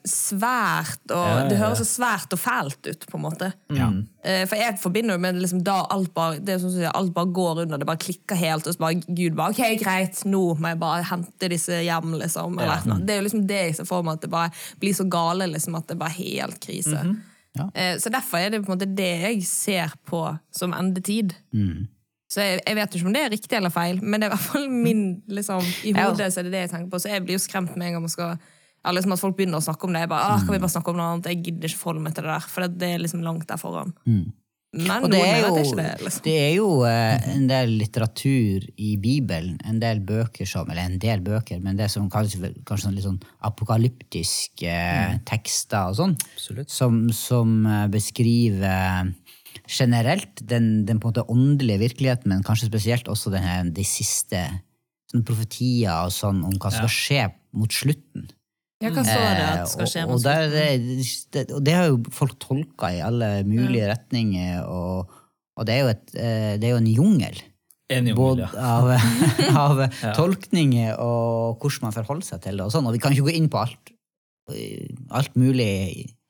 svært 0.05 1.09
og 1.09 1.17
Ja, 1.25 1.37
ja, 1.39 1.47
Det 1.49 1.55
ja. 1.57 1.61
høres 1.63 1.79
så 1.81 1.85
svært 1.89 2.33
og 2.35 2.39
fælt 2.39 2.85
ut, 2.91 3.05
på 3.09 3.17
en 3.17 3.23
måte. 3.23 3.47
Ja. 3.73 3.87
Eh, 4.23 4.43
For 4.45 4.55
jeg 4.59 4.77
forbinder 4.81 5.15
jo 5.17 5.21
med 5.23 5.39
liksom 5.41 5.63
da 5.65 5.79
alt 5.89 6.11
bare 6.13 6.39
Det 6.39 6.53
er 6.55 6.59
sånn 6.61 6.75
at 6.85 6.95
alt 6.95 7.13
bare 7.15 7.31
går 7.33 7.63
under, 7.63 7.77
det 7.81 7.87
bare 7.89 7.97
klikker 8.03 8.37
helt, 8.37 8.67
og 8.69 8.73
så 8.75 8.83
bare 8.83 9.01
Gud 9.07 9.35
bare 9.35 9.55
Ok, 9.55 9.63
greit, 9.81 10.21
nå 10.29 10.43
må 10.59 10.67
jeg 10.73 10.79
bare 10.79 11.03
hente 11.09 11.49
disse 11.49 11.81
hjem, 11.87 12.13
liksom. 12.21 12.59
Eller, 12.59 12.83
Ja. 12.85 12.99
Det 13.01 13.09
er 13.15 13.21
jo 13.21 13.27
liksom 13.29 13.47
det 13.47 13.61
jeg 13.63 13.75
ser 13.79 13.85
for 13.89 14.03
meg, 14.03 14.13
at 14.19 14.21
det 14.21 14.29
bare 14.29 14.51
blir 14.79 14.93
så 14.93 15.09
gale 15.09 15.47
liksom, 15.51 15.75
at 15.77 15.87
det 15.87 15.97
bare 15.97 16.09
er 16.13 16.21
helt 16.21 16.59
krise. 16.61 17.15
Ja. 17.57 17.69
Eh, 17.73 17.97
Så 17.97 18.09
derfor 18.11 18.37
er 18.37 18.49
det 18.51 18.61
på 18.65 18.71
en 18.71 18.77
måte 18.77 18.95
det 18.95 19.21
jeg 19.21 19.43
ser 19.43 19.93
på 20.05 20.37
som 20.51 20.73
endetid. 20.73 21.33
Mm. 21.53 21.87
Så 22.29 22.41
jeg, 22.41 22.59
jeg 22.67 22.75
vet 22.75 22.95
ikke 22.95 23.05
om 23.07 23.13
det 23.13 23.21
er 23.23 23.29
riktig 23.29 23.53
eller 23.57 23.69
feil, 23.71 23.99
men 24.03 24.19
det 24.19 24.27
er 24.27 24.33
i 24.33 24.35
hvert 24.35 24.51
fall 24.51 24.69
min 24.69 25.21
liksom, 25.29 25.61
I 25.85 25.93
Ja. 25.95 26.09
hodet 26.11 26.33
så 26.33 26.39
er 26.39 26.43
det 26.43 26.51
det 26.51 26.61
jeg 26.65 26.69
tenker 26.71 26.89
på. 26.91 26.99
Så 26.99 27.09
jeg 27.09 27.23
blir 27.25 27.37
jo 27.37 27.39
skremt 27.41 27.75
med 27.77 27.87
en 27.87 27.93
gang 27.93 28.01
man 28.03 28.09
skal 28.09 28.37
eller 28.85 29.01
liksom 29.01 29.15
at 29.17 29.21
folk 29.21 29.37
begynner 29.37 29.61
å 29.61 29.65
snakke 29.65 29.87
om 29.87 29.95
det. 29.95 30.05
Jeg 30.05 30.13
bare, 30.13 30.31
ah, 30.31 30.41
kan 30.45 30.53
vi 30.53 30.61
bare 30.61 30.75
snakke 30.75 30.91
om 30.93 30.99
noe 30.99 31.11
annet? 31.11 31.29
Jeg 31.33 31.43
gidder 31.49 31.71
ikke 31.71 31.81
forholde 31.81 32.05
meg 32.05 32.15
til 32.15 32.27
det 32.27 32.33
der, 32.33 32.49
for 32.53 32.65
det, 32.65 32.79
det 32.81 32.89
er 32.93 33.01
liksom 33.01 33.23
langt 33.25 33.47
der 33.49 33.61
foran. 33.61 33.93
Mm. 34.05 34.25
Men 34.75 35.05
det 35.07 35.21
er 35.23 35.37
jo, 35.39 35.51
ikke 35.55 35.77
det. 35.77 35.91
liksom. 36.03 36.23
det 36.25 36.33
er 36.35 36.49
jo 36.57 36.67
eh, 36.83 37.27
en 37.31 37.45
del 37.47 37.75
litteratur 37.79 38.65
i 38.75 38.89
Bibelen, 38.99 39.55
en 39.63 39.77
del 39.79 40.01
bøker 40.03 40.47
som, 40.49 40.67
eller 40.67 40.89
en 40.89 40.97
del 40.99 41.23
bøker, 41.23 41.61
men 41.63 41.79
det 41.79 41.87
som 41.93 42.09
kalles 42.11 42.35
kanskje 42.35 42.89
sånn 42.89 42.97
litt 42.97 43.05
sånn 43.05 43.21
apokalyptiske 43.47 44.73
eh, 44.73 45.15
tekster 45.29 45.93
og 45.93 45.99
sånn, 46.01 46.17
Absolutt. 46.35 46.73
som, 46.75 46.99
som 47.15 47.55
eh, 47.63 47.85
beskriver 47.93 49.13
generelt 49.63 50.43
den, 50.43 50.83
den 50.89 50.99
på 50.99 51.07
en 51.07 51.13
måte 51.13 51.27
åndelige 51.31 51.85
virkeligheten, 51.85 52.33
men 52.33 52.43
kanskje 52.43 52.67
spesielt 52.67 53.07
også 53.11 53.31
denne, 53.31 53.61
de 53.71 53.87
siste 53.87 54.43
profetier 55.23 56.03
og 56.03 56.11
sånn 56.11 56.43
om 56.43 56.57
hva 56.59 56.73
som 56.73 56.83
skal 56.83 56.97
skje 56.97 57.27
mot 57.55 57.71
slutten. 57.71 58.27
Ja, 58.83 58.91
hva 58.91 59.03
står 59.07 59.25
det 59.37 59.43
at 59.47 59.69
skal 59.71 59.87
skje? 59.87 60.01
Eh, 60.03 60.09
og, 60.09 60.17
og, 60.17 60.23
der, 60.25 60.55
det, 61.31 61.43
og 61.55 61.61
det 61.63 61.75
har 61.77 61.85
jo 61.87 61.99
folk 62.13 62.35
tolka 62.43 62.91
i 62.91 63.01
alle 63.05 63.29
mulige 63.47 63.87
retninger, 63.87 64.65
og, 64.67 65.13
og 65.55 65.67
det, 65.67 65.77
er 65.77 65.85
jo 65.85 65.91
et, 65.93 66.15
eh, 66.19 66.53
det 66.59 66.67
er 66.67 66.73
jo 66.73 66.81
en 66.81 66.91
jungel. 66.91 67.39
En 67.93 68.09
jungel, 68.09 68.17
Både 68.19 68.49
ja. 68.49 68.73
av, 68.75 68.91
av 69.65 69.83
tolkninger 70.17 70.97
og 70.99 71.61
hvordan 71.61 71.87
man 71.87 71.95
forholder 71.95 72.27
seg 72.33 72.43
til 72.43 72.59
det. 72.59 72.67
Og 72.67 72.75
sånn, 72.75 72.89
og 72.89 72.97
vi 72.97 73.03
kan 73.03 73.15
ikke 73.15 73.29
gå 73.29 73.37
inn 73.39 73.47
på 73.53 73.61
alt, 73.63 73.93
alt 75.15 75.39
mulig 75.39 75.69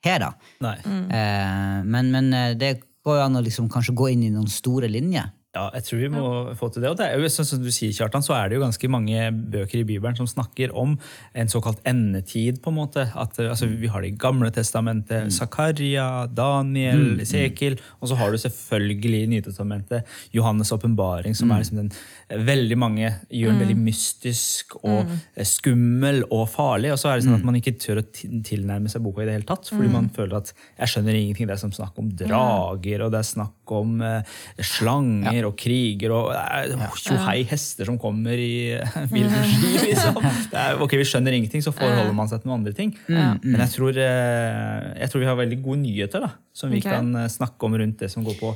her, 0.06 0.22
da. 0.22 0.30
Nei. 0.62 0.76
Eh, 0.86 1.80
men, 1.82 2.12
men 2.14 2.30
det 2.60 2.76
går 3.06 3.18
jo 3.18 3.26
an 3.26 3.40
å 3.40 3.42
liksom 3.42 3.66
kanskje 3.72 3.96
gå 3.98 4.12
inn 4.14 4.22
i 4.28 4.30
noen 4.34 4.50
store 4.50 4.90
linjer. 4.92 5.34
Ja, 5.56 5.66
jeg 5.72 5.86
tror 5.86 6.00
vi 6.02 6.10
må 6.12 6.26
få 6.58 6.68
til 6.72 6.84
det. 6.84 6.90
Og 6.92 6.98
det 6.98 7.06
er 7.08 7.20
jo, 7.20 7.30
sånn 7.32 7.48
som 7.48 7.62
du 7.64 7.70
sier, 7.72 7.94
Kjartan, 7.96 8.24
så 8.24 8.34
er 8.36 8.50
det 8.50 8.58
jo 8.58 8.64
ganske 8.64 8.90
mange 8.92 9.30
bøker 9.32 9.80
i 9.80 9.86
Bibelen 9.88 10.16
som 10.18 10.28
snakker 10.28 10.74
om 10.76 10.96
en 11.32 11.52
såkalt 11.52 11.80
endetid. 11.88 12.60
på 12.62 12.72
en 12.72 12.78
måte. 12.78 13.06
At, 13.16 13.38
eh, 13.40 13.48
altså, 13.48 13.68
vi 13.70 13.88
har 13.88 14.04
det 14.04 14.12
i 14.12 14.18
Gamle 14.20 14.50
testamentet, 14.52 15.32
Zakaria, 15.32 16.26
Daniel, 16.28 17.20
Esekiel. 17.24 17.78
Og 18.00 18.10
så 18.10 18.18
har 18.20 18.30
du 18.32 18.38
selvfølgelig 18.38 19.22
i 19.22 19.30
Nytestamentet 19.32 20.04
Johannes' 20.34 20.72
åpenbaring, 20.76 21.34
som 21.36 21.50
er 21.50 21.62
liksom 21.62 21.80
den 21.80 21.92
eh, 22.28 22.38
veldig 22.38 22.78
mange 22.78 23.14
gjør 23.30 23.54
den 23.54 23.62
veldig 23.64 23.78
mystisk 23.80 24.76
og 24.82 25.06
eh, 25.08 25.46
skummel 25.46 26.22
og 26.30 26.48
farlig. 26.52 26.92
Og 26.92 27.00
så 27.00 27.10
er 27.10 27.16
det 27.18 27.26
sånn 27.28 27.38
at 27.38 27.46
man 27.48 27.56
ikke 27.58 27.76
tør 27.80 28.02
å 28.02 28.06
tilnærme 28.12 28.92
seg 28.92 29.04
boka 29.04 29.24
i 29.24 29.28
det 29.28 29.38
hele 29.38 29.48
tatt, 29.48 29.68
fordi 29.72 29.88
man 29.92 30.10
føler 30.12 30.40
at 30.42 30.52
jeg 30.52 30.92
skjønner 30.92 31.16
ingenting. 31.16 31.48
Det 31.48 31.56
er 31.56 31.64
som 31.64 31.74
snakk 31.74 31.96
om 32.02 32.12
drager, 32.18 33.06
og 33.06 33.14
det 33.14 33.22
er 33.22 33.30
snakk 33.32 33.76
om 33.76 34.00
eh, 34.04 34.36
slanger 34.60 35.45
og 35.48 35.56
kriger 35.58 36.14
og 36.16 36.30
eh, 36.34 36.86
tjohei 37.00 37.40
hester 37.48 37.88
som 37.88 37.98
kommer 38.00 38.38
i 38.38 38.76
vill 39.14 39.26
ville 39.26 39.82
liksom. 39.84 40.20
Det 40.52 40.64
ok, 40.84 40.96
vi 41.00 41.08
skjønner 41.08 41.36
ingenting, 41.36 41.64
så 41.64 41.74
forholder 41.74 42.14
man 42.16 42.30
seg 42.30 42.42
til 42.42 42.50
noen 42.50 42.60
andre 42.62 42.76
ting. 42.76 42.94
Men 43.08 43.60
jeg 43.64 43.72
tror, 43.74 44.00
eh, 44.00 44.88
jeg 45.02 45.12
tror 45.12 45.24
vi 45.24 45.30
har 45.30 45.38
veldig 45.40 45.60
gode 45.64 45.82
nyheter 45.82 46.26
da, 46.26 46.32
som 46.56 46.72
vi 46.72 46.82
okay. 46.82 46.96
kan 46.96 47.22
eh, 47.22 47.30
snakke 47.32 47.68
om 47.68 47.78
rundt 47.80 48.02
det 48.04 48.12
som 48.12 48.26
går 48.26 48.38
på 48.40 48.54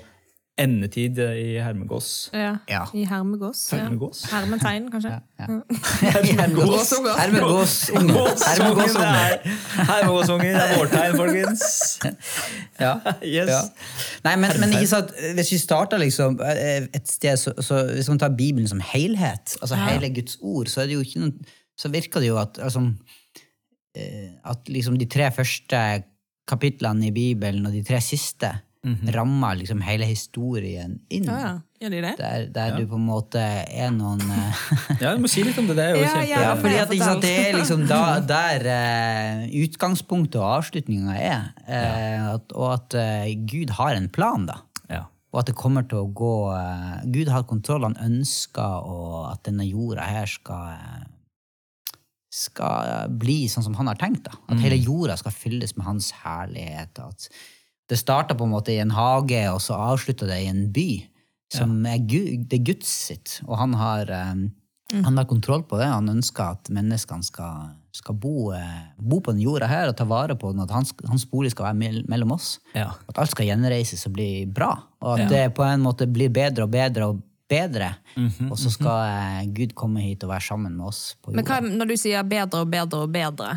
endetid 0.60 1.18
eh, 1.22 1.36
i 1.38 1.46
hermegås. 1.62 2.30
Ja. 2.36 2.52
Ja. 2.68 2.82
I 2.94 3.04
hermegås. 3.08 3.62
Ja. 3.72 3.78
Hermegås? 3.84 4.22
Hermetegn, 4.30 4.88
kanskje. 4.92 5.12
Hermegås. 5.40 6.92
Hermegåsunge. 7.18 7.94
Hermegåsunge. 8.46 9.12
Hermegåsungen 9.90 10.58
er 10.60 10.74
vårtegn, 10.76 11.16
folkens. 11.18 11.64
Ja. 12.80 12.94
Yes. 13.24 13.50
Ja. 13.50 13.60
Nei, 14.24 14.36
men, 14.40 14.54
men 14.62 14.76
ikke 14.76 14.90
sant, 14.92 15.14
hvis 15.36 15.52
vi 15.54 15.60
starter 15.60 16.00
liksom 16.00 16.38
eh, 16.44 16.86
et 16.86 17.10
sted, 17.10 17.36
så, 17.40 17.54
så 17.64 17.82
hvis 17.94 18.08
man 18.12 18.20
tar 18.22 18.36
Bibelen 18.36 18.68
som 18.70 18.80
helhet, 18.92 19.56
altså 19.60 19.80
hele 19.80 20.12
Guds 20.14 20.38
ord, 20.40 20.70
så, 20.72 20.82
er 20.82 20.90
det 20.90 20.98
jo 20.98 21.04
ikke 21.04 21.24
noe, 21.24 21.52
så 21.80 21.90
virker 21.92 22.22
det 22.22 22.30
jo 22.30 22.40
at, 22.40 22.60
altså, 22.62 22.86
eh, 23.96 24.32
at 24.44 24.72
liksom 24.72 24.98
de 25.00 25.08
tre 25.10 25.30
første 25.34 25.84
kapitlene 26.50 27.08
i 27.08 27.14
Bibelen 27.14 27.66
og 27.66 27.72
de 27.74 27.84
tre 27.86 28.00
siste 28.04 28.52
rammer 29.12 29.58
liksom 29.60 29.82
hele 29.84 30.06
historien 30.08 30.94
inn. 31.12 31.26
Ja, 31.28 31.38
ja. 31.40 31.50
Gjør 31.80 31.90
de 31.92 32.00
det? 32.04 32.12
Der, 32.18 32.46
der 32.52 32.78
du 32.78 32.86
på 32.88 32.96
en 32.96 33.04
måte 33.08 33.40
er 33.40 33.90
noen 33.92 34.20
eh, 34.20 34.62
Ja, 35.02 35.14
du 35.16 35.20
må 35.20 35.28
si 35.32 35.44
litt 35.44 35.56
om 35.60 35.68
det. 35.68 35.76
Det 35.76 35.84
er 35.84 35.94
jo 35.94 36.00
Ja, 36.00 36.08
kjempe... 36.14 36.30
ja. 36.30 36.40
Ja, 36.44 36.54
fordi 36.60 36.80
at 36.80 36.94
sant, 37.04 37.22
det 37.24 37.34
er 37.40 37.56
liksom 37.58 37.84
da, 37.88 38.00
der 38.24 38.66
uh, 38.68 39.44
utgangspunktet 39.64 40.40
og 40.40 40.48
avslutninga 40.58 41.16
er. 41.16 41.46
eh, 41.68 42.26
at, 42.34 42.52
og 42.56 42.72
at 42.74 42.96
uh, 42.96 43.30
Gud 43.48 43.72
har 43.76 43.96
en 43.96 44.08
plan, 44.12 44.48
da. 44.48 44.58
Ja. 44.88 45.04
Og 45.32 45.42
at 45.42 45.52
det 45.52 45.56
kommer 45.60 45.84
til 45.88 46.00
å 46.02 46.08
gå 46.16 46.34
Gud 47.12 47.28
har 47.30 47.44
kontroll, 47.48 47.84
han 47.86 47.96
ønsker 48.02 48.88
og 48.90 49.30
at 49.30 49.44
denne 49.46 49.68
jorda 49.68 50.08
her 50.08 50.28
skal 50.28 51.06
skal 52.30 53.10
bli 53.18 53.44
sånn 53.50 53.64
som 53.66 53.74
han 53.78 53.88
har 53.90 53.98
tenkt. 53.98 54.28
da. 54.28 54.36
At 54.52 54.60
hele 54.62 54.78
jorda 54.78 55.16
skal 55.18 55.34
fylles 55.34 55.74
med 55.76 55.86
hans 55.88 56.12
herlighet. 56.22 57.00
At 57.02 57.26
det 57.90 57.98
starta 57.98 58.36
på 58.38 58.46
en 58.46 58.54
måte 58.54 58.72
i 58.72 58.80
en 58.82 58.94
hage, 58.94 59.42
og 59.50 59.60
så 59.64 59.78
avslutta 59.90 60.28
det 60.30 60.40
i 60.44 60.50
en 60.50 60.68
by. 60.74 60.90
Som 61.50 61.80
er 61.90 61.98
Gud, 62.06 62.46
det 62.46 62.60
er 62.60 62.66
Guds 62.68 62.90
sitt, 63.08 63.40
og 63.48 63.56
han 63.58 63.72
har, 63.74 64.06
mm. 64.06 65.00
han 65.02 65.16
har 65.18 65.26
kontroll 65.26 65.64
på 65.66 65.80
det. 65.80 65.88
Han 65.90 66.12
ønsker 66.12 66.54
at 66.54 66.70
menneskene 66.70 67.26
skal, 67.26 67.72
skal 67.90 68.14
bo, 68.22 68.52
eh, 68.54 68.92
bo 69.02 69.18
på 69.18 69.34
den 69.34 69.42
jorda 69.42 69.66
her 69.66 69.90
og 69.90 69.96
ta 69.98 70.06
vare 70.06 70.36
på 70.38 70.52
den, 70.54 70.62
at 70.62 70.70
hans, 70.70 70.94
hans 71.10 71.26
bolig 71.26 71.50
skal 71.50 71.72
være 71.72 72.04
mellom 72.06 72.36
oss. 72.36 72.52
Ja. 72.78 72.92
At 73.10 73.18
alt 73.18 73.34
skal 73.34 73.50
gjenreises 73.50 74.06
og 74.06 74.14
bli 74.14 74.30
bra. 74.46 74.76
Og 75.02 75.18
at 75.18 75.32
det 75.32 75.48
på 75.58 75.66
en 75.66 75.82
måte 75.82 76.06
blir 76.06 76.30
bedre 76.30 76.68
og 76.68 76.72
bedre 76.76 77.10
og 77.10 77.18
bedre. 77.50 77.90
og 78.46 78.54
så 78.60 78.70
skal 78.70 79.10
eh, 79.10 79.50
Gud 79.56 79.74
komme 79.74 80.04
hit 80.04 80.22
og 80.22 80.30
være 80.30 80.46
sammen 80.52 80.76
med 80.78 80.86
oss 80.92 81.16
på 81.18 81.34
Men 81.34 81.42
jorda. 81.42 81.58
hva, 81.58 81.74
når 81.82 81.90
du 81.90 81.96
sier 81.98 82.30
bedre 82.30 82.62
og 82.62 82.70
bedre 82.70 83.02
og 83.08 83.10
bedre, 83.14 83.56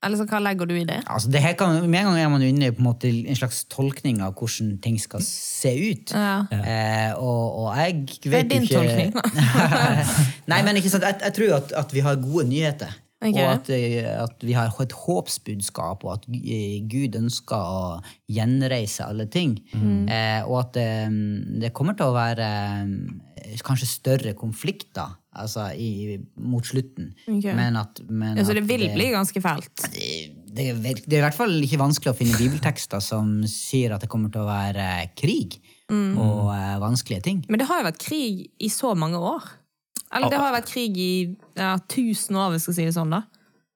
eller 0.00 0.16
så, 0.16 0.24
hva 0.24 0.38
legger 0.40 0.68
du 0.68 0.72
i 0.78 0.84
det? 0.88 1.02
Altså, 1.12 1.28
det 1.28 1.42
her 1.44 1.52
kan, 1.60 1.82
med 1.84 2.00
en 2.00 2.06
gang 2.08 2.20
er 2.22 2.30
man 2.32 2.44
inne 2.44 2.70
i 2.70 2.72
på 2.72 2.80
en, 2.80 2.86
måte, 2.86 3.10
en 3.10 3.36
slags 3.36 3.66
tolkning 3.68 4.22
av 4.24 4.32
hvordan 4.38 4.78
ting 4.80 4.96
skal 5.00 5.20
se 5.26 5.74
ut. 5.76 6.14
Ja. 6.16 6.46
Eh, 6.56 7.10
og, 7.20 7.66
og 7.66 7.68
jeg 7.76 7.98
vet 8.24 8.48
ikke... 8.48 8.54
din 8.54 8.64
jo 8.64 8.80
ikke 8.80 8.80
tolkning, 8.80 9.12
Nei, 10.52 10.62
men 10.64 10.80
ikke 10.80 10.92
sant, 10.92 11.04
jeg, 11.04 11.20
jeg 11.20 11.36
tror 11.36 11.56
at, 11.58 11.76
at 11.84 11.92
vi 11.92 12.04
har 12.06 12.16
gode 12.22 12.48
nyheter. 12.48 12.96
Ok. 13.20 13.36
Og 13.36 13.50
at, 13.52 13.68
eh, 13.76 14.06
at 14.22 14.44
vi 14.48 14.54
har 14.56 14.70
et 14.80 14.94
håpsbudskap, 14.96 16.04
og 16.06 16.12
at 16.14 16.22
eh, 16.40 16.78
Gud 16.88 17.18
ønsker 17.18 17.56
å 17.60 17.82
gjenreise 18.32 19.04
alle 19.04 19.26
ting. 19.28 19.58
Mm. 19.74 20.08
Eh, 20.08 20.40
og 20.48 20.56
at 20.62 20.78
det, 20.78 20.86
det 21.60 21.72
kommer 21.76 21.98
til 21.98 22.08
å 22.08 22.16
være 22.16 22.46
eh, 22.80 23.58
kanskje 23.66 23.90
større 23.90 24.32
konflikter 24.38 25.12
altså, 25.36 25.68
i, 25.76 26.16
mot 26.40 26.64
slutten. 26.64 27.12
Okay. 27.28 27.52
Men 27.56 27.76
at, 27.76 28.00
men 28.08 28.40
Ja, 28.40 28.46
så 28.48 28.56
det 28.56 28.64
vil 28.70 28.86
bli 28.94 29.10
ganske 29.12 29.42
fælt. 29.44 29.84
det, 29.92 30.30
det, 30.50 30.70
det 31.04 31.18
er 31.18 31.20
i 31.20 31.26
hvert 31.28 31.36
fall 31.36 31.52
ikke 31.60 31.82
vanskelig 31.82 32.14
å 32.14 32.18
finne 32.18 32.40
bibeltekster 32.40 33.04
som 33.04 33.42
sier 33.46 33.92
at 33.94 34.02
det 34.02 34.08
kommer 34.10 34.32
til 34.32 34.46
å 34.46 34.48
være 34.48 35.10
krig 35.18 35.60
Mm. 35.90 36.12
og 36.22 36.52
eh, 36.54 36.76
vanskelige 36.78 37.22
ting. 37.24 37.38
Men 37.50 37.58
det 37.58 37.64
har 37.66 37.80
jo 37.80 37.88
vært 37.88 37.96
krig 37.98 38.44
i 38.62 38.68
så 38.70 38.92
mange 38.94 39.18
år. 39.18 39.42
Eller 40.10 40.32
det 40.32 40.40
har 40.42 40.54
vært 40.54 40.70
krig 40.70 40.96
i 40.98 41.12
ja, 41.58 41.74
tusen 41.90 42.38
år, 42.38 42.50
hvis 42.50 42.64
jeg 42.64 42.66
skal 42.66 42.78
si 42.80 42.88
det 42.88 42.96
sånn. 42.96 43.14
da. 43.14 43.22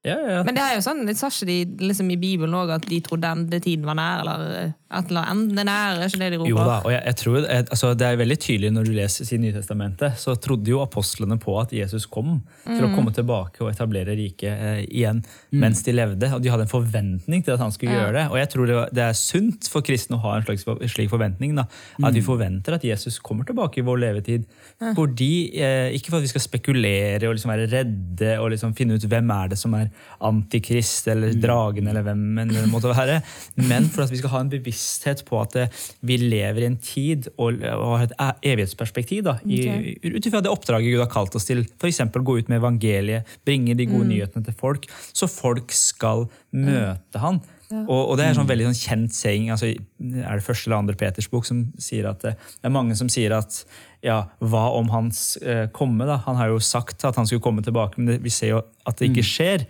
Ja, 0.04 0.18
ja. 0.20 0.40
Men 0.44 0.56
det 0.56 0.61
er 0.61 0.75
jo 0.76 0.82
sånn, 0.84 1.06
det 1.08 1.16
sa 1.16 1.30
ikke 1.32 1.46
de 1.49 1.87
liksom 1.88 2.11
i 2.12 2.18
Bibelen 2.20 2.52
også 2.58 2.76
at 2.76 2.88
de 2.90 2.99
trodde 3.04 3.28
endetiden 3.38 3.87
var 3.88 3.96
nær, 3.96 4.20
eller 4.20 4.42
eh, 4.58 4.73
at 4.94 5.11
la 5.14 5.23
enden 5.32 5.58
er 5.62 5.66
nær, 5.66 5.96
er 5.96 6.11
ikke 6.11 6.20
det 6.20 6.28
de 6.34 6.40
roper? 6.42 6.50
Jo 6.50 6.58
da, 6.61 6.75
og 6.84 6.92
jeg, 6.92 7.00
jeg 7.08 7.16
tror, 7.23 7.38
jeg, 7.40 7.64
altså 7.64 7.92
Det 7.99 8.06
er 8.06 8.18
veldig 8.20 8.37
tydelig 8.44 8.70
når 8.75 8.88
du 8.88 8.92
leser 8.99 9.30
i 9.32 9.38
Nytestamentet, 9.40 10.18
så 10.20 10.34
trodde 10.37 10.70
jo 10.70 10.82
apostlene 10.84 11.38
på 11.40 11.56
at 11.62 11.73
Jesus 11.73 12.04
kom 12.04 12.37
til 12.66 12.84
å 12.84 12.90
komme 12.92 13.14
tilbake 13.16 13.64
og 13.64 13.70
etablere 13.73 14.16
riket 14.18 14.52
eh, 14.52 14.82
igjen 14.84 15.23
mens 15.56 15.80
de 15.87 15.94
levde. 15.96 16.28
Og 16.37 16.44
de 16.44 16.52
hadde 16.52 16.66
en 16.66 16.70
forventning 16.70 17.44
til 17.46 17.56
at 17.56 17.62
han 17.64 17.73
skulle 17.75 17.96
gjøre 17.96 18.12
det. 18.18 18.26
Og 18.28 18.38
jeg 18.42 18.50
tror 18.52 18.70
det, 18.70 18.78
det 19.00 19.04
er 19.06 19.18
sunt 19.18 19.70
for 19.73 19.87
kristne 19.87 20.18
å 20.18 20.23
ha 20.26 20.37
en 20.37 20.46
slags 20.46 20.66
slik 20.92 21.11
forventning. 21.12 21.56
da, 21.56 21.64
At 22.04 22.14
vi 22.16 22.23
forventer 22.25 22.76
at 22.76 22.84
Jesus 22.87 23.18
kommer 23.25 23.49
tilbake 23.49 23.80
i 23.80 23.87
vår 23.87 24.02
levetid. 24.04 24.46
Fordi, 24.94 25.32
eh, 25.56 25.96
Ikke 25.96 26.12
for 26.12 26.20
at 26.20 26.28
vi 26.28 26.32
skal 26.34 26.44
spekulere 26.44 27.28
og 27.28 27.38
liksom 27.38 27.54
være 27.54 27.70
redde 27.73 28.37
og 28.38 28.52
liksom 28.52 28.76
finne 28.76 28.99
ut 28.99 29.08
hvem 29.08 29.34
er 29.34 29.54
det 29.54 29.61
som 29.61 29.75
er 29.78 29.90
antikrist 30.24 31.08
eller 31.12 31.34
dragen 31.40 31.88
eller 31.90 32.04
hvem 32.06 32.22
det 32.50 32.64
måtte 32.72 32.92
være, 32.94 33.20
men 33.60 33.88
for 33.92 34.04
at 34.06 34.12
vi 34.14 34.20
skal 34.20 34.32
ha 34.34 34.40
en 34.44 34.52
bevissthet 34.52 35.24
på 35.28 35.40
at 35.42 35.56
eh, 35.60 35.80
vi 36.06 36.16
lever 36.22 36.62
i 36.64 36.68
en 36.70 36.78
tid 36.82 37.28
og, 37.36 37.60
har 37.64 38.06
et 38.08 38.14
e- 38.18 38.52
evighetsperspektiv 38.54 39.24
da, 39.26 39.36
i- 39.44 39.96
ut 40.16 40.26
ifra 40.30 40.42
det 40.44 40.52
oppdraget 40.52 40.92
Gud 40.94 41.02
har 41.04 41.12
kalt 41.12 41.34
oss 41.38 41.48
til. 41.48 41.64
F.eks. 41.80 42.00
gå 42.14 42.38
ut 42.40 42.48
med 42.52 42.60
evangeliet, 42.62 43.28
bringe 43.46 43.74
de 43.78 43.86
gode 43.90 44.08
nyhetene 44.10 44.44
til 44.46 44.56
folk, 44.58 44.86
så 45.12 45.28
folk 45.30 45.72
skal 45.74 46.26
møte 46.54 47.20
han. 47.22 47.42
Og, 47.74 48.10
og 48.12 48.18
det 48.20 48.26
er 48.28 48.36
sånn 48.36 48.46
veldig 48.46 48.66
sånn 48.68 48.76
kjent 48.78 49.14
saying, 49.16 49.48
altså, 49.50 49.66
er 49.72 50.36
det 50.38 50.44
første 50.46 50.68
eller 50.68 50.82
andre 50.82 50.94
Peters 51.00 51.26
bok, 51.32 51.46
som 51.48 51.64
sier 51.80 52.06
at 52.10 52.22
eh, 52.28 52.36
det 52.60 52.68
er 52.68 52.74
mange 52.74 52.94
som 52.94 53.08
sier 53.10 53.32
at 53.34 53.56
ja, 54.04 54.18
hva 54.44 54.66
om 54.76 54.90
hans 54.92 55.37
eh, 55.40 55.64
komme? 55.73 56.06
da? 56.08 56.18
Han 56.26 56.37
har 56.37 56.52
jo 56.52 56.61
sagt 56.62 57.04
at 57.08 57.16
han 57.16 57.28
skulle 57.28 57.44
komme 57.44 57.64
tilbake, 57.64 57.99
men 57.99 58.12
det, 58.12 58.18
vi 58.25 58.32
ser 58.32 58.52
jo 58.52 58.62
at 58.84 59.00
det 59.00 59.08
ikke 59.11 59.25
skjer. 59.25 59.64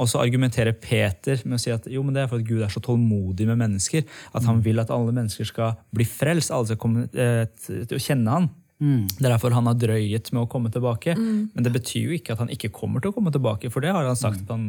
Og 0.00 0.08
så 0.08 0.22
argumenterer 0.22 0.76
Peter 0.80 1.42
med 1.44 1.58
å 1.58 1.62
si 1.62 1.74
at 1.74 1.88
jo, 1.92 2.04
men 2.06 2.16
det 2.16 2.24
er 2.24 2.30
for 2.30 2.40
at 2.40 2.48
Gud 2.48 2.64
er 2.64 2.72
så 2.72 2.80
tålmodig 2.84 3.48
med 3.48 3.60
mennesker, 3.60 4.06
at 4.32 4.48
han 4.48 4.62
vil 4.64 4.80
at 4.80 4.92
alle 4.94 5.12
mennesker 5.12 5.48
skal 5.48 5.76
bli 5.94 6.08
frelst, 6.08 6.54
alle 6.54 6.70
skal 6.70 6.80
komme 6.80 7.08
eh, 7.12 7.44
til 7.66 7.98
å 7.98 8.02
kjenne 8.02 8.38
han. 8.38 8.48
Det 8.78 9.24
er 9.24 9.30
derfor 9.32 9.54
han 9.56 9.66
har 9.70 9.76
drøyet 9.80 10.28
med 10.34 10.42
å 10.42 10.48
komme 10.52 10.68
tilbake. 10.72 11.14
Men 11.16 11.64
det 11.64 11.72
betyr 11.72 12.10
jo 12.10 12.16
ikke 12.18 12.34
at 12.34 12.42
han 12.42 12.50
ikke 12.52 12.68
kommer 12.74 13.00
til 13.00 13.12
å 13.12 13.16
komme 13.16 13.32
tilbake, 13.32 13.70
for 13.72 13.80
det 13.84 13.94
har 13.96 14.04
han 14.04 14.18
sagt 14.20 14.42
at 14.44 14.52
han 14.52 14.66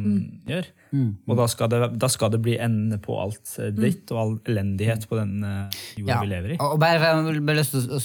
gjør. 0.48 0.70
Og 1.28 1.36
da 1.36 1.46
skal, 1.52 1.68
det, 1.72 1.80
da 2.00 2.08
skal 2.08 2.32
det 2.32 2.40
bli 2.44 2.56
ende 2.56 2.96
på 3.04 3.18
alt 3.20 3.52
eh, 3.60 3.68
dritt 3.76 4.08
og 4.14 4.20
all 4.22 4.34
elendighet 4.48 5.04
på 5.10 5.18
den 5.20 5.42
eh, 5.44 5.78
jorda 6.00 6.14
Ja. 6.14 6.20
vi 6.24 6.32
lever 6.32 6.54
i. 6.56 6.58
Og 6.64 6.78
bare, 6.80 6.98
jeg 7.04 7.44
bare 7.44 7.60
lyst 7.60 7.76
til 7.76 7.84
å 7.92 8.00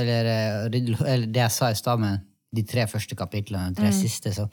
eller, 0.00 0.32
eh, 0.34 0.82
eller 1.12 1.26
det 1.30 1.44
jeg 1.44 1.54
sa 1.54 1.70
i 1.70 1.78
stad 1.78 2.02
med 2.02 2.26
de 2.54 2.64
tre 2.64 2.86
første 2.90 3.14
kapitlene, 3.14 3.74
de 3.76 3.82
tre 3.82 3.92
siste, 3.92 4.32
så 4.34 4.48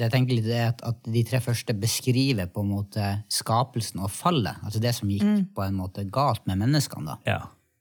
det 0.00 0.06
jeg 0.06 0.12
tenker 0.14 0.38
litt 0.38 0.46
er 0.48 0.70
at, 0.70 0.80
at 0.86 1.08
de 1.12 1.22
tre 1.28 1.42
første 1.44 1.74
beskriver 1.76 2.48
på 2.48 2.62
en 2.64 2.70
måte 2.72 3.08
skapelsen 3.28 4.00
og 4.00 4.08
fallet. 4.14 4.56
Altså 4.64 4.80
det 4.80 4.94
som 4.96 5.10
gikk 5.12 5.50
på 5.52 5.64
en 5.66 5.76
måte 5.76 6.06
galt 6.08 6.46
med 6.48 6.56
menneskene. 6.62 7.04
da. 7.04 7.18
Ja. 7.28 7.40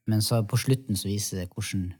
Men 0.09 0.19
så 0.25 0.41
på 0.43 0.57
slutten 0.59 0.97
så 0.99 1.07
viser 1.07 1.43
det 1.43 1.49
hvordan 1.53 1.93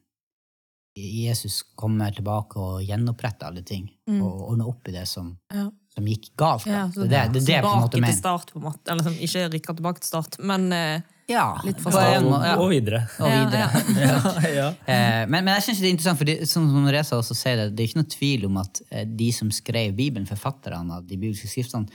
Jesus 0.99 1.61
kommer 1.79 2.11
tilbake 2.15 2.59
og 2.59 2.81
gjenoppretter 2.85 3.49
alle 3.51 3.63
ting. 3.65 3.87
Og 4.09 4.49
ordner 4.51 4.67
opp 4.71 4.87
i 4.89 4.95
det 4.95 5.05
som, 5.09 5.35
Ja. 5.53 5.67
som 5.95 6.05
gikk 6.09 6.31
galt. 6.39 6.65
Ja, 6.69 6.87
så 6.93 7.05
det, 7.07 7.15
er 7.17 7.29
det, 7.33 7.41
det, 7.43 7.45
det 7.47 7.61
på 7.63 7.71
en 7.75 7.83
måte 7.85 7.97
tilbake 7.97 8.11
til 8.13 8.19
start, 8.19 8.51
på 8.53 8.59
en 8.61 8.67
måte. 8.69 8.83
Eller 8.91 9.07
sånn, 9.09 9.17
ikke 9.27 9.47
rykka 9.55 9.75
tilbake 9.79 10.03
til 10.03 10.11
start, 10.13 10.39
men 10.43 10.71
eh, 10.75 10.99
Ja, 11.29 11.59
Litt 11.61 11.77
fra 11.77 11.91
start. 11.93 12.23
ja. 12.25 12.55
Og 12.57 12.71
videre. 12.71 13.03
Og 13.21 13.29
videre. 13.29 13.83
Ja, 14.01 14.15
ja. 14.59 14.69
Eh, 14.89 15.25
men, 15.29 15.43
men 15.45 15.51
jeg 15.59 15.67
synes 15.67 15.81
det 15.83 15.85
er 15.87 15.93
interessant, 15.93 16.17
for 16.17 16.25
det, 16.25 16.37
som 16.49 16.65
som 16.73 16.87
Reza 16.89 17.19
også 17.21 17.35
sier, 17.37 17.59
det, 17.61 17.67
det 17.77 17.83
er 17.83 17.91
ikke 17.91 17.99
noe 18.01 18.09
tvil 18.15 18.45
om 18.49 18.57
at 18.63 18.81
eh, 18.89 19.05
de 19.05 19.27
som 19.35 19.51
skrev 19.53 19.93
Bibelen, 19.93 20.25
forfatterne 20.29 20.97
av 20.97 21.05
de 21.05 21.17
bibelske 21.21 21.47
skriftene, 21.51 21.85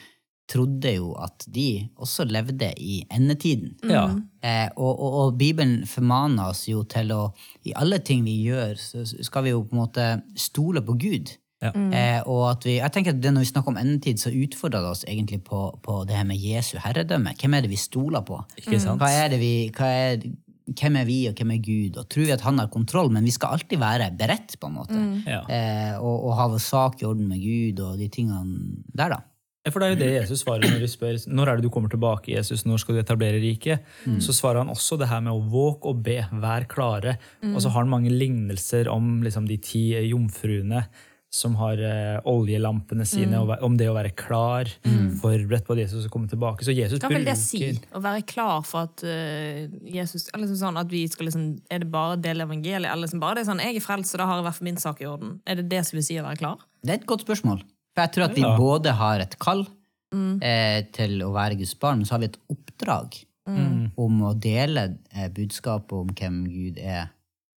trodde 0.50 0.92
jo 0.96 1.14
at 1.16 1.46
de 1.48 1.86
også 1.96 2.26
levde 2.28 2.68
i 2.76 2.98
endetiden. 3.12 3.74
Ja. 3.88 4.04
Eh, 4.44 4.68
og, 4.76 4.92
og, 4.92 5.14
og 5.20 5.38
Bibelen 5.40 5.86
formaner 5.88 6.50
oss 6.52 6.66
jo 6.68 6.82
til 6.88 7.14
å 7.14 7.22
I 7.64 7.72
alle 7.80 8.00
ting 8.04 8.26
vi 8.26 8.36
gjør, 8.44 8.76
så 8.80 9.06
skal 9.06 9.46
vi 9.46 9.54
jo 9.54 9.64
på 9.64 9.76
en 9.76 9.82
måte 9.84 10.10
stole 10.36 10.84
på 10.84 10.98
Gud. 11.00 11.32
Ja. 11.64 11.72
Eh, 11.72 12.20
og 12.28 12.42
at 12.50 12.66
vi, 12.66 12.74
jeg 12.76 12.92
tenker 12.92 13.14
at 13.14 13.20
det 13.24 13.30
Når 13.32 13.44
vi 13.46 13.48
snakker 13.48 13.72
om 13.72 13.78
endetid, 13.80 14.20
så 14.20 14.28
utfordrer 14.28 14.84
det 14.84 14.90
oss 14.90 15.04
egentlig 15.08 15.40
på, 15.46 15.66
på 15.84 16.02
det 16.04 16.18
her 16.18 16.26
med 16.28 16.42
Jesu 16.42 16.76
herredømme. 16.82 17.32
Hvem 17.40 17.56
er 17.56 17.64
det 17.64 17.72
vi 17.72 17.80
stoler 17.80 18.24
på? 18.26 18.42
Ikke 18.60 18.80
sant? 18.82 19.00
Hva 19.00 19.08
er 19.08 19.32
det 19.32 19.40
vi, 19.40 19.52
hva 19.72 19.88
er, 19.88 20.26
hvem 20.68 20.98
er 21.00 21.08
vi, 21.08 21.18
og 21.30 21.40
hvem 21.40 21.54
er 21.54 21.62
Gud? 21.64 22.00
Og 22.02 22.08
tror 22.12 22.28
vi 22.28 22.34
at 22.36 22.44
han 22.44 22.60
har 22.60 22.72
kontroll, 22.72 23.08
men 23.14 23.24
vi 23.24 23.32
skal 23.32 23.56
alltid 23.56 23.80
være 23.80 24.10
beredt, 24.18 24.58
på 24.60 24.68
en 24.68 24.76
måte. 24.76 25.04
Ja. 25.24 25.40
Eh, 25.48 25.94
og, 26.00 26.28
og 26.28 26.36
ha 26.36 26.50
vår 26.52 26.66
sak 26.66 27.00
i 27.00 27.08
orden 27.08 27.30
med 27.32 27.40
Gud 27.40 27.80
og 27.86 27.96
de 28.02 28.10
tingene 28.12 28.84
der, 28.92 29.16
da. 29.16 29.22
For 29.72 29.80
det 29.80 29.86
er 29.86 29.94
jo 29.94 30.00
det 30.02 30.10
Jesus 30.12 30.42
svarer 30.42 30.66
når 30.68 30.82
vi 30.82 30.90
spør 30.92 31.16
når 31.32 31.50
er 31.50 31.56
det 31.56 31.64
du 31.64 31.72
kommer 31.72 31.92
tilbake, 31.92 32.34
Jesus, 32.34 32.66
når 32.68 32.82
skal 32.82 32.98
du 32.98 33.00
etablere 33.00 33.40
riket? 33.40 33.86
Så 34.20 34.34
svarer 34.36 34.60
han 34.60 34.72
også 34.72 34.98
det 35.00 35.08
her 35.08 35.24
med 35.24 35.32
å 35.32 35.40
våk 35.40 35.88
og 35.88 36.04
be, 36.04 36.18
vær 36.42 36.68
klare. 36.68 37.16
Og 37.54 37.62
så 37.62 37.72
har 37.72 37.84
han 37.84 37.92
mange 37.92 38.12
lignelser 38.12 38.90
om 38.92 39.22
liksom, 39.24 39.48
de 39.48 39.56
ti 39.64 39.86
jomfruene 40.10 40.84
som 41.34 41.56
har 41.58 41.80
uh, 41.82 42.20
oljelampene 42.30 43.02
sine, 43.08 43.40
og, 43.42 43.50
om 43.66 43.74
det 43.78 43.88
å 43.90 43.96
være 43.96 44.12
klar, 44.14 44.70
forberedt 45.22 45.66
på 45.66 45.74
at 45.74 45.80
Jesus 45.82 46.04
skal 46.04 46.12
komme 46.14 46.30
tilbake. 46.30 46.62
Så 46.66 46.74
Jesus 46.76 47.02
hva 47.02 47.10
vil 47.10 47.26
det 47.26 47.34
si? 47.40 47.72
Å 47.90 48.02
være 48.04 48.22
klar 48.30 48.62
for 48.66 48.86
at 48.86 49.02
uh, 49.02 49.64
Jesus 49.82 50.28
eller 50.30 50.44
liksom 50.44 50.60
sånn 50.62 50.78
at 50.78 50.92
vi 50.94 51.02
skal 51.10 51.26
liksom, 51.30 51.48
Er 51.72 51.82
det 51.82 51.90
bare 51.90 52.14
å 52.14 52.20
dele 52.22 52.46
evangeliet? 52.46 52.86
Eller 52.86 53.08
liksom 53.08 53.22
bare 53.24 53.40
det 53.40 53.48
er 53.48 53.50
sånn, 53.50 53.64
jeg 53.66 53.80
er 53.80 53.86
frelst, 53.88 54.14
så 54.14 54.22
da 54.22 54.28
har 54.30 54.38
jeg 54.38 54.44
i 54.44 54.48
hvert 54.48 54.60
fall 54.60 54.70
min 54.70 54.82
sak 54.86 55.02
i 55.02 55.10
orden. 55.10 55.38
Er 55.42 55.58
det 55.58 55.66
det 55.74 55.82
som 55.88 55.98
vil 55.98 56.06
si 56.06 56.20
å 56.20 56.26
være 56.28 56.42
klar? 56.44 56.62
Det 56.84 56.94
er 56.94 57.02
et 57.02 57.08
godt 57.10 57.26
spørsmål. 57.26 57.64
For 57.94 58.02
jeg 58.04 58.12
tror 58.16 58.24
at 58.28 58.34
vi 58.36 58.42
Ja. 58.42 58.56
både 58.58 58.92
har 58.98 59.20
et 59.20 59.38
kall 59.38 59.66
eh, 60.42 60.82
til 60.94 61.22
å 61.22 61.32
være 61.34 61.56
Guds 61.58 61.74
barn, 61.78 61.98
men 61.98 62.06
så 62.06 62.14
har 62.16 62.20
vi 62.24 62.26
et 62.32 62.38
oppdrag 62.50 63.20
om 64.00 64.22
å 64.24 64.32
dele 64.40 64.96
eh, 65.12 65.28
budskapet 65.28 65.92
om 65.92 66.08
hvem 66.16 66.44
Gud 66.48 66.78
er. 66.78 67.10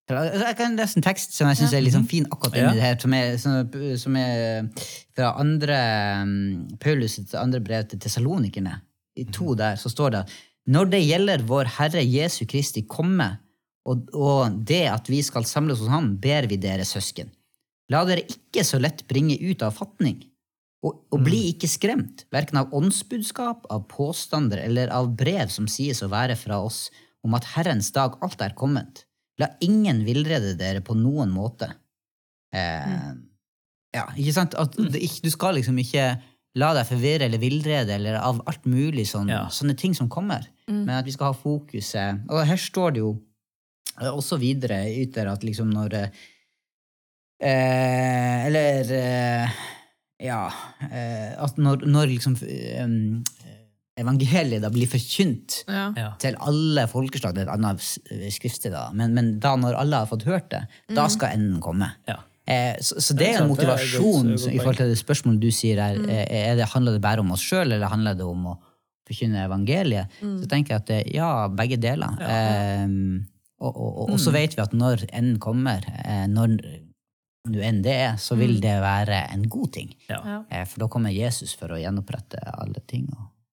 Jeg 0.08 0.40
jeg 0.40 0.56
kan 0.56 0.76
lese 0.76 0.96
en 0.98 1.02
tekst 1.04 1.32
som 1.36 1.48
jeg 1.48 1.56
syns 1.58 1.72
er 1.76 1.82
litt 1.84 1.92
sånn 1.94 2.06
fin 2.08 2.24
akkurat 2.32 2.54
Ja. 2.56 2.68
inni 2.70 2.76
det 2.80 2.82
her, 2.82 2.98
som 3.00 3.12
er, 3.14 3.36
som, 3.36 3.72
som 3.96 4.16
er 4.16 4.68
fra 5.16 5.34
andre 5.40 5.76
mm, 6.24 6.78
Paulus' 6.80 7.16
sitt 7.18 7.34
andre 7.34 7.60
brev 7.60 7.88
til 7.88 7.98
tessalonikerne. 8.00 8.80
I 9.16 9.24
to 9.24 9.54
der 9.54 9.76
så 9.76 9.88
står 9.92 10.10
det 10.16 10.22
Når 10.68 10.90
det 10.90 11.02
gjelder 11.06 11.42
vår 11.48 11.64
Herre 11.78 12.02
Jesu 12.04 12.44
Kristi 12.46 12.82
komme, 12.86 13.38
og, 13.88 14.08
og 14.14 14.58
det 14.68 14.86
at 14.92 15.08
vi 15.08 15.22
skal 15.22 15.44
samles 15.48 15.78
hos 15.80 15.88
ham, 15.88 16.16
ber 16.20 16.46
vi 16.46 16.56
dere 16.60 16.84
søsken. 16.84 17.30
La 17.90 18.04
dere 18.04 18.26
ikke 18.28 18.64
så 18.64 18.76
lett 18.80 19.06
bringe 19.08 19.36
ut 19.40 19.62
av 19.64 19.72
fatning. 19.72 20.18
Og, 20.86 21.00
og 21.10 21.22
bli 21.26 21.40
ikke 21.50 21.66
skremt, 21.66 22.26
verken 22.30 22.60
av 22.60 22.74
åndsbudskap, 22.76 23.64
av 23.74 23.88
påstander 23.90 24.60
eller 24.62 24.92
av 24.94 25.08
brev 25.18 25.50
som 25.50 25.66
sies 25.70 26.04
å 26.06 26.10
være 26.12 26.36
fra 26.38 26.60
oss 26.62 26.84
om 27.26 27.34
at 27.34 27.48
Herrens 27.56 27.90
dag 27.96 28.14
alt 28.22 28.40
er 28.46 28.54
kommet. 28.54 29.02
La 29.42 29.48
ingen 29.64 30.04
villrede 30.06 30.52
dere 30.58 30.80
på 30.86 30.94
noen 30.94 31.32
måte. 31.34 31.72
Eh, 32.54 33.10
ja, 33.94 34.04
ikke 34.14 34.34
sant? 34.36 34.54
At 34.58 34.76
det, 34.78 35.02
du 35.22 35.30
skal 35.34 35.58
liksom 35.58 35.78
ikke 35.82 36.12
la 36.58 36.70
deg 36.78 36.86
forvirre 36.88 37.26
eller 37.26 37.42
villrede 37.42 37.94
eller 37.98 38.16
av 38.22 38.38
alt 38.50 38.64
mulig 38.70 39.04
sånn, 39.10 39.28
Ja. 39.30 39.44
sånne 39.52 39.74
ting 39.78 39.94
som 39.94 40.08
kommer, 40.08 40.46
men 40.68 40.90
at 40.94 41.04
vi 41.06 41.12
skal 41.14 41.32
ha 41.32 41.36
fokuset. 41.38 42.22
Og 42.30 42.46
her 42.46 42.56
står 42.58 42.94
det 42.94 43.02
jo 43.02 43.12
eh, 44.00 44.10
også 44.10 44.38
videre 44.38 44.84
yter 44.94 45.26
at 45.30 45.42
liksom 45.46 45.70
når 45.74 45.94
eh, 46.04 46.08
eh, 47.42 48.46
Eller 48.48 48.92
eh, 48.94 49.58
ja 50.20 50.48
eh, 50.90 51.34
At 51.38 51.56
når, 51.62 51.84
når 51.86 52.08
liksom 52.10 52.34
eh, 52.42 52.86
evangeliet 53.98 54.62
da 54.62 54.70
blir 54.70 54.86
forkynt 54.90 55.64
Ja. 55.68 55.88
Ja. 55.98 56.08
til 56.22 56.36
alle 56.40 56.84
folkeslag, 56.90 57.34
det 57.34 57.44
er 57.44 57.48
et 57.50 57.54
annet 57.56 57.80
s- 57.82 57.98
skriftsted, 58.36 58.72
da, 58.74 58.88
men, 58.94 59.14
men 59.14 59.38
da 59.42 59.56
når 59.58 59.74
alle 59.80 59.96
har 60.04 60.10
fått 60.10 60.26
hørt 60.28 60.50
det, 60.54 60.64
da 60.94 61.08
skal 61.10 61.34
enden 61.34 61.60
komme. 61.64 61.90
Ja. 62.06 62.20
Eh, 62.48 62.76
så, 62.80 63.00
så 63.02 63.16
det 63.18 63.26
er 63.34 63.42
en 63.42 63.50
motivasjon 63.50 64.30
er 64.32 64.36
godt- 64.38 64.52
i 64.54 64.58
forhold 64.62 64.78
til 64.80 64.92
det 64.94 65.00
spørsmålet 65.02 65.42
du 65.42 65.50
sier 65.52 65.82
her. 65.82 65.98
Mm. 65.98 66.08
Er 66.14 66.54
det, 66.56 66.68
handler 66.72 66.94
det 66.96 67.02
bare 67.04 67.20
om 67.24 67.32
oss 67.34 67.42
sjøl, 67.44 67.72
eller 67.74 67.90
handler 67.90 68.14
det 68.16 68.24
om 68.24 68.46
å 68.54 68.58
forkynne 69.08 69.42
evangeliet? 69.48 70.14
Så 70.22 70.46
tenker 70.48 70.74
jeg 70.76 70.80
at 70.84 70.86
det, 70.94 71.00
ja, 71.18 71.32
begge 71.52 71.76
deler. 71.82 72.14
Eh, 72.22 72.86
og, 73.58 73.72
og, 73.74 73.90
og, 74.04 74.10
og 74.14 74.20
så 74.22 74.30
vet 74.32 74.54
vi 74.54 74.62
at 74.62 74.72
når 74.78 75.08
enden 75.10 75.40
kommer, 75.42 75.82
eh, 76.06 76.24
når 76.30 76.54
nå 77.48 77.62
enn 77.64 77.82
det 77.84 77.94
er, 77.94 78.14
så 78.20 78.36
vil 78.38 78.58
det 78.60 78.74
være 78.82 79.22
en 79.32 79.46
god 79.48 79.72
ting. 79.78 79.92
Ja. 80.08 80.42
Eh, 80.50 80.64
for 80.68 80.84
da 80.84 80.88
kommer 80.92 81.14
Jesus 81.14 81.54
for 81.56 81.72
å 81.72 81.80
gjenopprette 81.80 82.40
alle 82.58 82.82
ting. 82.90 83.06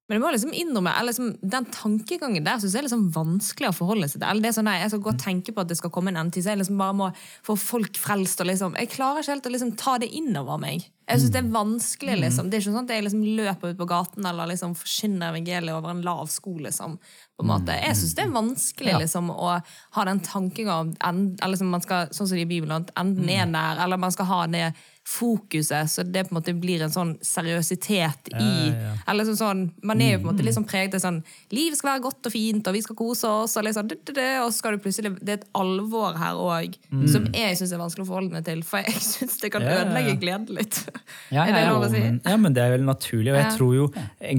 Men 0.06 0.20
jeg 0.20 0.22
må 0.22 0.32
liksom 0.36 0.54
innrømme, 0.54 0.92
eller 1.00 1.10
liksom, 1.10 1.32
Den 1.42 1.66
tankegangen 1.74 2.46
der 2.46 2.60
synes 2.62 2.76
jeg 2.76 2.84
er 2.84 2.88
liksom 2.88 3.08
vanskelig 3.16 3.72
å 3.72 3.78
forholde 3.78 4.10
seg 4.10 4.20
til. 4.20 4.28
Eller 4.30 4.46
det 4.46 4.52
er 4.52 4.58
sånn, 4.60 4.68
nei, 4.70 4.80
Jeg 4.84 4.92
skal 4.94 5.06
godt 5.08 5.24
tenke 5.24 5.56
på 5.56 5.64
at 5.64 5.72
det 5.72 5.80
skal 5.80 5.94
komme 5.94 6.14
en 6.14 6.20
endetid, 6.22 6.46
så 6.46 6.54
jeg 6.54 6.62
liksom 6.62 6.82
bare 6.82 6.98
må 7.00 7.08
få 7.46 7.56
folk 7.58 7.98
frelst. 7.98 8.42
og 8.42 8.52
liksom, 8.52 8.78
Jeg 8.78 8.94
klarer 8.94 9.24
ikke 9.24 9.34
helt 9.34 9.50
å 9.50 9.56
liksom 9.56 9.74
ta 9.82 9.98
det 9.98 10.12
innover 10.14 10.62
meg. 10.62 10.86
Jeg 11.08 11.20
synes 11.22 11.32
Det 11.32 11.40
er 11.44 11.52
vanskelig. 11.54 12.16
liksom. 12.20 12.50
Det 12.50 12.58
er 12.58 12.62
ikke 12.64 12.74
sånn 12.74 12.88
at 12.90 12.94
jeg 12.96 13.04
liksom 13.06 13.24
løper 13.38 13.70
ut 13.74 13.78
på 13.78 13.88
gaten 13.88 14.26
eller 14.26 14.48
liksom 14.48 14.74
forkynner 14.76 15.30
evangeliet 15.36 15.76
over 15.76 15.90
en 15.92 16.02
lav 16.02 16.28
sko. 16.34 16.58
liksom, 16.58 16.98
på 17.38 17.44
en 17.46 17.48
måte. 17.52 17.76
Jeg 17.82 17.96
synes 17.96 18.16
det 18.16 18.24
er 18.26 18.32
vanskelig 18.34 18.92
Ja. 18.92 18.98
liksom, 19.00 19.30
å 19.30 19.62
ha 19.92 20.04
den 20.06 20.20
tanken 20.20 20.68
om 20.70 20.96
eller 21.04 21.52
liksom 21.54 21.70
man 21.70 21.82
skal, 21.82 22.08
sånn 22.08 22.28
som 22.28 22.38
i 22.38 22.46
Bibelen, 22.46 22.72
at 22.86 22.92
enden 22.98 23.30
er 23.30 23.46
nær, 23.46 23.78
eller 23.84 23.98
man 23.98 24.12
skal 24.12 24.26
ha 24.26 24.48
det 24.48 24.74
fokuset, 25.06 25.90
så 25.92 26.04
det 26.04 26.24
på 26.26 26.34
en 26.34 26.40
måte 26.40 26.54
blir 26.58 26.82
en 26.82 26.92
sånn 26.94 27.12
seriøsitet 27.22 28.32
i 28.34 28.48
ja. 28.72 28.94
eller 29.12 29.28
sånn, 29.28 29.38
sånn, 29.38 29.62
Man 29.86 30.02
er 30.02 30.16
jo 30.16 30.22
på 30.24 30.26
en 30.26 30.32
måte 30.34 30.46
litt 30.46 30.56
sånn 30.58 30.66
preget 30.66 30.96
av 30.98 31.04
sånn 31.04 31.20
Livet 31.54 31.78
skal 31.78 31.92
være 31.92 32.04
godt 32.08 32.30
og 32.30 32.34
fint, 32.34 32.66
og 32.68 32.74
vi 32.74 32.82
skal 32.82 32.98
kose 32.98 33.30
oss, 33.30 33.54
og, 33.60 33.68
liksom, 33.68 33.88
det, 33.92 34.00
det, 34.08 34.16
det, 34.18 34.28
og 34.42 34.50
så 34.50 34.58
skal 34.64 34.76
du 34.78 34.82
plutselig 34.82 35.12
Det 35.22 35.36
er 35.36 35.40
et 35.44 35.48
alvor 35.62 36.18
her 36.18 36.40
òg 36.42 36.78
som 37.12 37.28
jeg 37.36 37.60
syns 37.60 37.76
er 37.76 37.82
vanskelig 37.84 38.06
å 38.06 38.10
forholde 38.10 38.34
meg 38.34 38.48
til, 38.48 38.64
for 38.66 38.82
jeg 38.82 39.04
syns 39.06 39.38
det 39.44 39.52
kan 39.54 39.62
Ja, 39.66 39.70
ja, 39.70 39.78
ja. 39.78 39.86
ødelegge 39.86 40.18
gleden 40.24 40.58
litt. 40.58 40.82
Ja, 41.36 41.46
er 41.46 41.54
det 41.54 41.62
ja, 41.62 41.68
ja. 41.68 41.72
lov 41.74 41.86
å 41.86 41.92
si? 41.92 42.02
Men, 42.02 42.20
ja, 42.26 42.36
men 42.42 42.56
det 42.56 42.64
er 42.66 42.74
vel 42.76 42.84
naturlig. 42.88 43.32
Og 43.34 43.38
jeg 43.40 43.46
Ja. 43.46 43.54
tror 43.58 43.76
jo 43.76 43.86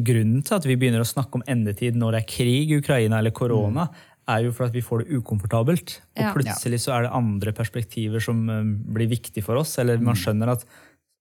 grunnen 0.07 0.43
til 0.47 0.57
at 0.59 0.67
vi 0.67 0.77
begynner 0.79 1.03
å 1.03 1.09
snakke 1.09 1.39
om 1.41 1.47
endetid 1.51 1.97
når 1.99 2.17
det 2.17 2.21
er 2.23 2.29
krig 2.31 2.73
i 2.75 2.79
Ukraina 2.83 3.19
eller 3.23 3.35
korona, 3.37 3.89
er 4.29 4.43
jo 4.47 4.51
for 4.57 4.67
at 4.67 4.75
vi 4.75 4.83
får 4.83 5.05
det 5.05 5.21
ukomfortabelt. 5.21 6.01
Og 6.17 6.23
Ja. 6.25 6.33
plutselig 6.35 6.81
så 6.83 6.97
er 6.97 7.03
det 7.07 7.13
andre 7.15 7.53
perspektiver 7.53 8.21
som 8.23 8.49
um, 8.51 8.73
blir 8.93 9.09
viktig 9.09 9.43
for 9.45 9.57
oss. 9.61 9.79
Eller 9.79 9.99
man 10.03 10.17
skjønner 10.19 10.51
at 10.57 10.65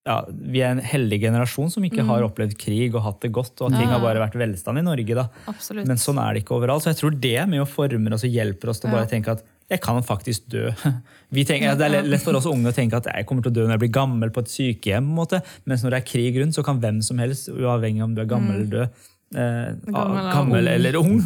ja, 0.06 0.20
vi 0.30 0.62
er 0.62 0.76
en 0.76 0.82
heldig 0.86 1.18
generasjon 1.24 1.72
som 1.74 1.86
ikke 1.88 2.04
har 2.06 2.22
opplevd 2.22 2.54
krig 2.62 2.94
og 2.94 3.02
hatt 3.02 3.22
det 3.26 3.32
godt, 3.34 3.58
og 3.66 3.72
ting 3.74 3.90
har 3.90 4.00
bare 4.04 4.22
vært 4.22 4.36
velstand 4.38 4.78
i 4.78 4.84
Norge. 4.86 5.16
da. 5.18 5.24
Absolutt. 5.50 5.88
Men 5.90 5.98
sånn 5.98 6.20
er 6.22 6.34
det 6.36 6.44
ikke 6.44 6.60
overalt. 6.60 6.84
Så 6.86 6.92
jeg 6.94 7.00
tror 7.00 7.16
det 7.20 7.48
med 7.50 7.64
å 7.64 7.66
forme 7.66 8.14
oss 8.14 8.24
og 8.24 8.30
hjelper 8.30 8.70
oss 8.70 8.80
til 8.84 8.92
å 8.92 8.94
bare 8.94 9.10
tenke 9.10 9.34
at 9.34 9.42
jeg 9.68 9.82
kan 9.82 9.98
faktisk 10.06 10.46
dø. 10.54 10.70
Vi 11.34 11.44
tenker, 11.44 11.74
det 11.76 11.88
er 11.90 12.06
lett 12.06 12.22
for 12.22 12.38
oss 12.38 12.46
unge 12.46 12.70
å 12.70 12.76
tenke 12.76 13.00
at 13.02 13.10
jeg 13.10 13.26
kommer 13.26 13.42
til 13.42 13.50
å 13.50 13.56
dø 13.58 13.64
når 13.66 13.80
jeg 13.80 13.84
blir 13.88 13.96
gammel 13.98 14.30
på 14.30 14.44
et 14.46 14.54
sykehjem. 14.54 15.08
på 15.10 15.10
en 15.10 15.18
måte. 15.18 15.42
Mens 15.66 15.82
når 15.82 15.96
det 15.96 16.02
er 16.04 16.10
krig 16.12 16.38
rundt, 16.38 16.54
så 16.54 16.62
kan 16.64 16.78
hvem 16.80 17.02
som 17.02 17.18
helst, 17.18 17.50
uavhengig 17.50 18.04
om 18.06 18.14
du 18.14 18.22
er 18.22 18.30
gammel 18.30 18.60
eller 18.62 18.70
død, 18.76 19.06
eh, 19.34 19.72
Gammel 19.90 20.18
eller 20.22 20.32
gammel 20.34 20.68
ung. 20.70 20.76
eller 20.78 20.98
ung. 21.00 21.20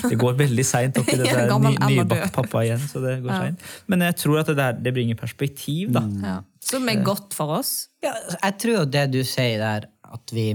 Det 0.10 0.18
går 0.18 0.38
veldig 0.38 0.64
seint 0.66 0.98
opp 0.98 1.08
i 1.12 1.16
det 1.20 1.26
Ja, 1.30 1.44
der 1.46 1.58
ny, 1.62 1.74
nybakt 1.92 2.32
pappa 2.34 2.64
igjen. 2.66 2.82
så 2.90 3.00
det 3.04 3.18
går 3.22 3.30
Ja. 3.32 3.40
sent. 3.46 3.60
Men 3.86 4.00
jeg 4.08 4.16
tror 4.22 4.40
at 4.42 4.46
det, 4.50 4.56
der, 4.58 4.72
det 4.86 4.94
bringer 4.96 5.14
perspektiv. 5.20 5.92
da. 5.94 6.02
Ja. 6.22 6.36
Som 6.66 6.88
er 6.90 7.02
godt 7.06 7.34
for 7.36 7.58
oss. 7.60 7.88
Ja, 8.02 8.14
jeg 8.42 8.58
tror 8.58 8.80
jo 8.80 8.84
det 8.96 9.04
du 9.14 9.20
sier 9.24 9.58
der, 9.62 9.86
at 10.12 10.32
vi 10.34 10.48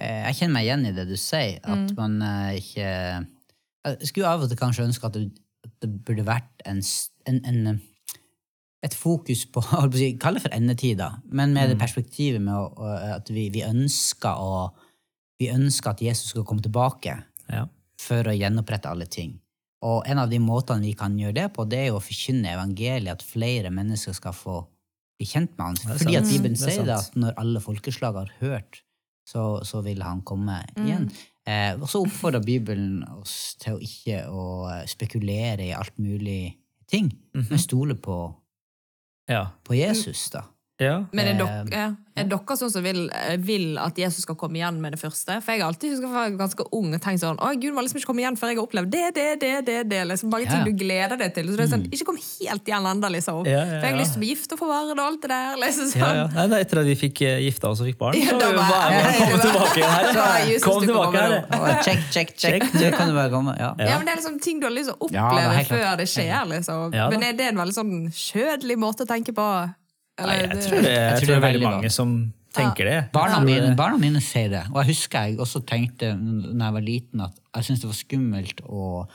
eh, 0.00 0.22
Jeg 0.26 0.34
kjenner 0.40 0.54
meg 0.58 0.66
igjen 0.66 0.86
i 0.90 0.92
det 0.96 1.06
du 1.10 1.16
sier, 1.20 1.60
at 1.62 1.94
man 1.98 2.18
eh, 2.22 2.58
ikke 2.58 2.88
Jeg 3.86 4.10
skulle 4.10 4.28
av 4.32 4.42
og 4.44 4.48
til 4.50 4.58
kanskje 4.60 4.84
ønske 4.88 5.06
at 5.06 5.14
det, 5.16 5.28
at 5.64 5.72
det 5.84 5.90
burde 6.04 6.26
vært 6.26 6.66
en, 6.68 6.82
en, 7.30 7.40
en 7.44 7.80
et 8.82 8.94
fokus 8.96 9.42
på 9.52 9.60
Kall 10.22 10.36
det 10.38 10.42
for 10.42 10.54
endetider, 10.56 11.18
men 11.28 11.52
med 11.52 11.68
det 11.68 11.78
perspektivet 11.78 12.40
med 12.40 12.54
å, 12.56 12.86
at 13.18 13.28
vi, 13.28 13.48
vi 13.52 13.60
ønsker 13.66 14.40
å 14.40 14.70
vi 15.40 15.48
ønsker 15.52 15.94
at 15.94 16.02
Jesus 16.04 16.34
skal 16.34 16.44
komme 16.44 16.62
tilbake 16.64 17.16
Ja. 17.50 17.64
for 18.00 18.28
å 18.28 18.36
gjenopprette 18.36 18.90
alle 18.90 19.06
ting. 19.10 19.38
Og 19.82 20.04
en 20.06 20.18
av 20.20 20.28
de 20.30 20.38
måtene 20.38 20.84
vi 20.84 20.92
kan 20.94 21.16
gjøre 21.16 21.34
det 21.38 21.46
på, 21.56 21.64
det 21.68 21.78
er 21.78 21.86
jo 21.88 21.96
å 21.98 22.04
forkynne 22.04 22.52
evangeliet, 22.52 23.14
at 23.16 23.22
flere 23.24 23.70
mennesker 23.72 24.12
skal 24.12 24.32
få 24.36 24.58
bli 25.18 25.26
kjent 25.26 25.56
med 25.56 25.64
han. 25.66 25.78
Er 25.94 25.98
Fordi 25.98 26.16
at. 26.18 26.28
Bibelen 26.28 26.54
Det 26.58 26.66
er 26.68 26.70
sier 26.76 26.84
det 26.84 26.96
at 26.98 27.16
når 27.16 27.34
alle 27.40 27.60
folkeslag 27.64 28.14
har 28.20 28.30
hørt, 28.40 28.82
så, 29.26 29.62
så 29.64 29.80
vil 29.84 30.02
han 30.04 30.20
komme 30.26 30.58
igjen. 30.76 31.08
Eh, 31.48 31.74
og 31.80 31.88
så 31.88 32.02
oppfordrer 32.04 32.44
Bibelen 32.44 33.02
oss 33.16 33.56
til 33.60 33.78
å 33.78 33.80
ikke 33.80 34.20
å 34.28 34.44
eh, 34.70 34.84
spekulere 34.90 35.64
i 35.70 35.72
alt 35.72 35.96
mulig 35.98 36.56
ting, 36.90 37.08
men 37.32 37.58
stole 37.58 37.94
på, 37.96 38.34
Ja. 39.30 39.46
på 39.64 39.76
Jesus, 39.78 40.28
da. 40.30 40.42
Ja. 40.80 40.96
Men 41.12 41.26
er 41.26 41.30
Eh, 41.30 41.38
dere, 41.40 41.70
ja, 41.70 41.88
er 42.20 42.24
dere 42.28 42.56
sånn 42.58 42.70
som 42.72 42.82
vil, 42.84 43.06
vil 43.46 43.78
at 43.78 43.96
Jesus 43.96 44.22
skal 44.26 44.34
komme 44.36 44.58
igjen 44.58 44.80
med 44.82 44.92
det 44.92 45.00
første? 45.00 45.36
For 45.44 45.52
jeg 45.54 45.60
har 45.62 45.68
alltid 45.70 45.92
husket 45.94 46.10
fra 46.10 46.24
jeg 46.26 46.34
var 46.36 46.40
ganske 46.46 46.66
ung 46.76 46.88
og 46.96 47.00
tenkt 47.00 47.20
sånn 47.22 47.38
Å, 47.40 47.52
Gud 47.60 47.72
må 47.76 47.80
liksom 47.84 48.00
ikke 48.00 48.10
komme 48.10 48.22
igjen 48.24 48.36
før 48.40 48.50
jeg 48.52 48.58
har 48.58 48.66
opplevd 48.66 48.90
det, 48.92 49.04
det, 49.14 49.26
det, 49.40 49.52
det. 49.68 49.78
det. 49.92 50.00
Liksom, 50.10 50.30
mange 50.32 50.44
Ja. 50.48 50.50
ting 50.56 50.64
du 50.66 50.72
gleder 50.84 51.16
deg 51.20 51.32
til. 51.36 51.46
Så 51.52 51.56
det 51.56 51.64
er 51.66 51.70
sånn, 51.76 51.86
Ikke 51.92 52.06
kom 52.10 52.18
helt 52.18 52.64
igjen 52.68 52.88
ennå, 52.90 53.10
liksom. 53.14 53.46
Ja, 53.46 53.60
ja, 53.60 53.64
For 53.80 53.86
jeg 53.86 53.94
har 53.94 54.00
lyst 54.02 54.12
til 54.16 54.20
å 54.20 54.24
bli 54.24 54.30
gift 54.34 54.52
og 54.52 54.58
få 54.60 54.68
barn 54.72 54.90
og 54.98 55.04
alt 55.06 55.22
det 55.22 55.30
der. 55.30 55.56
Liksom, 55.64 55.86
sånn. 55.92 56.00
Ja, 56.00 56.12
ja. 56.20 56.26
Nei, 56.34 56.58
er 56.58 56.64
etter 56.66 56.80
at 56.82 56.86
vi 56.90 56.96
fikk 57.04 57.22
eh, 57.28 57.38
gifta 57.46 57.70
oss 57.70 57.80
og 57.80 57.86
fikk 57.88 57.98
barn. 58.00 58.14
Så 58.20 58.36
var- 58.36 58.58
var 58.58 58.90
jeg 58.90 59.00
Ja, 59.20 59.26
kom 59.30 59.40
tilbake 59.40 59.84
her. 59.94 60.10
Er 60.10 60.60
Kom 60.60 60.80
tilbake 60.82 61.16
her. 61.20 61.82
Check, 61.82 62.00
check, 62.10 62.36
check. 62.36 62.62
Det 62.72 62.92
kan 62.96 63.08
du 63.08 63.14
bare 63.14 63.30
komme. 63.30 63.56
Ja. 63.58 63.74
Ja, 63.78 63.96
men 63.98 64.06
Det 64.06 64.12
er 64.12 64.20
liksom 64.22 64.40
ting 64.42 64.60
du 64.60 64.66
har 64.66 64.74
lyst 64.74 64.90
til 64.90 64.96
å 64.98 65.08
Ja, 65.12 65.28
det 65.30 65.46
oppleve 65.46 65.66
før 65.72 65.96
det 65.96 66.08
skjer. 66.08 66.48
liksom. 66.48 66.94
Ja, 66.94 67.08
men 67.10 67.22
er 67.22 67.32
det 67.32 67.48
en 67.52 67.56
veldig 67.56 67.74
sånn 67.76 67.94
kjødelig 68.12 68.76
måte 68.78 69.06
å 69.06 69.08
tenke 69.08 69.32
på? 69.34 69.46
Nei, 70.18 70.36
jeg 70.36 70.50
det- 70.50 70.64
tror 70.66 70.82
det, 70.82 70.90
jeg 70.90 71.18
tror 71.20 71.26
det 71.26 71.36
er 71.36 71.40
veldig 71.46 71.62
mange 71.62 71.90
som 71.90 72.32
tenker 72.52 72.84
det. 72.84 73.12
Barna, 73.12 73.40
mine, 73.44 73.74
barna 73.76 73.96
mine 73.96 74.20
sier 74.20 74.48
det. 74.50 74.62
Og 74.74 74.84
jeg 74.84 74.94
husker 74.94 75.28
jeg 75.28 75.38
også 75.38 75.62
tenkte 75.64 76.14
når 76.18 76.64
jeg 76.64 76.72
var 76.74 76.80
liten, 76.80 77.20
at 77.20 77.32
jeg 77.54 77.64
syntes 77.64 77.80
det 77.80 77.90
var 77.92 78.00
skummelt 78.00 78.60
å 78.66 79.08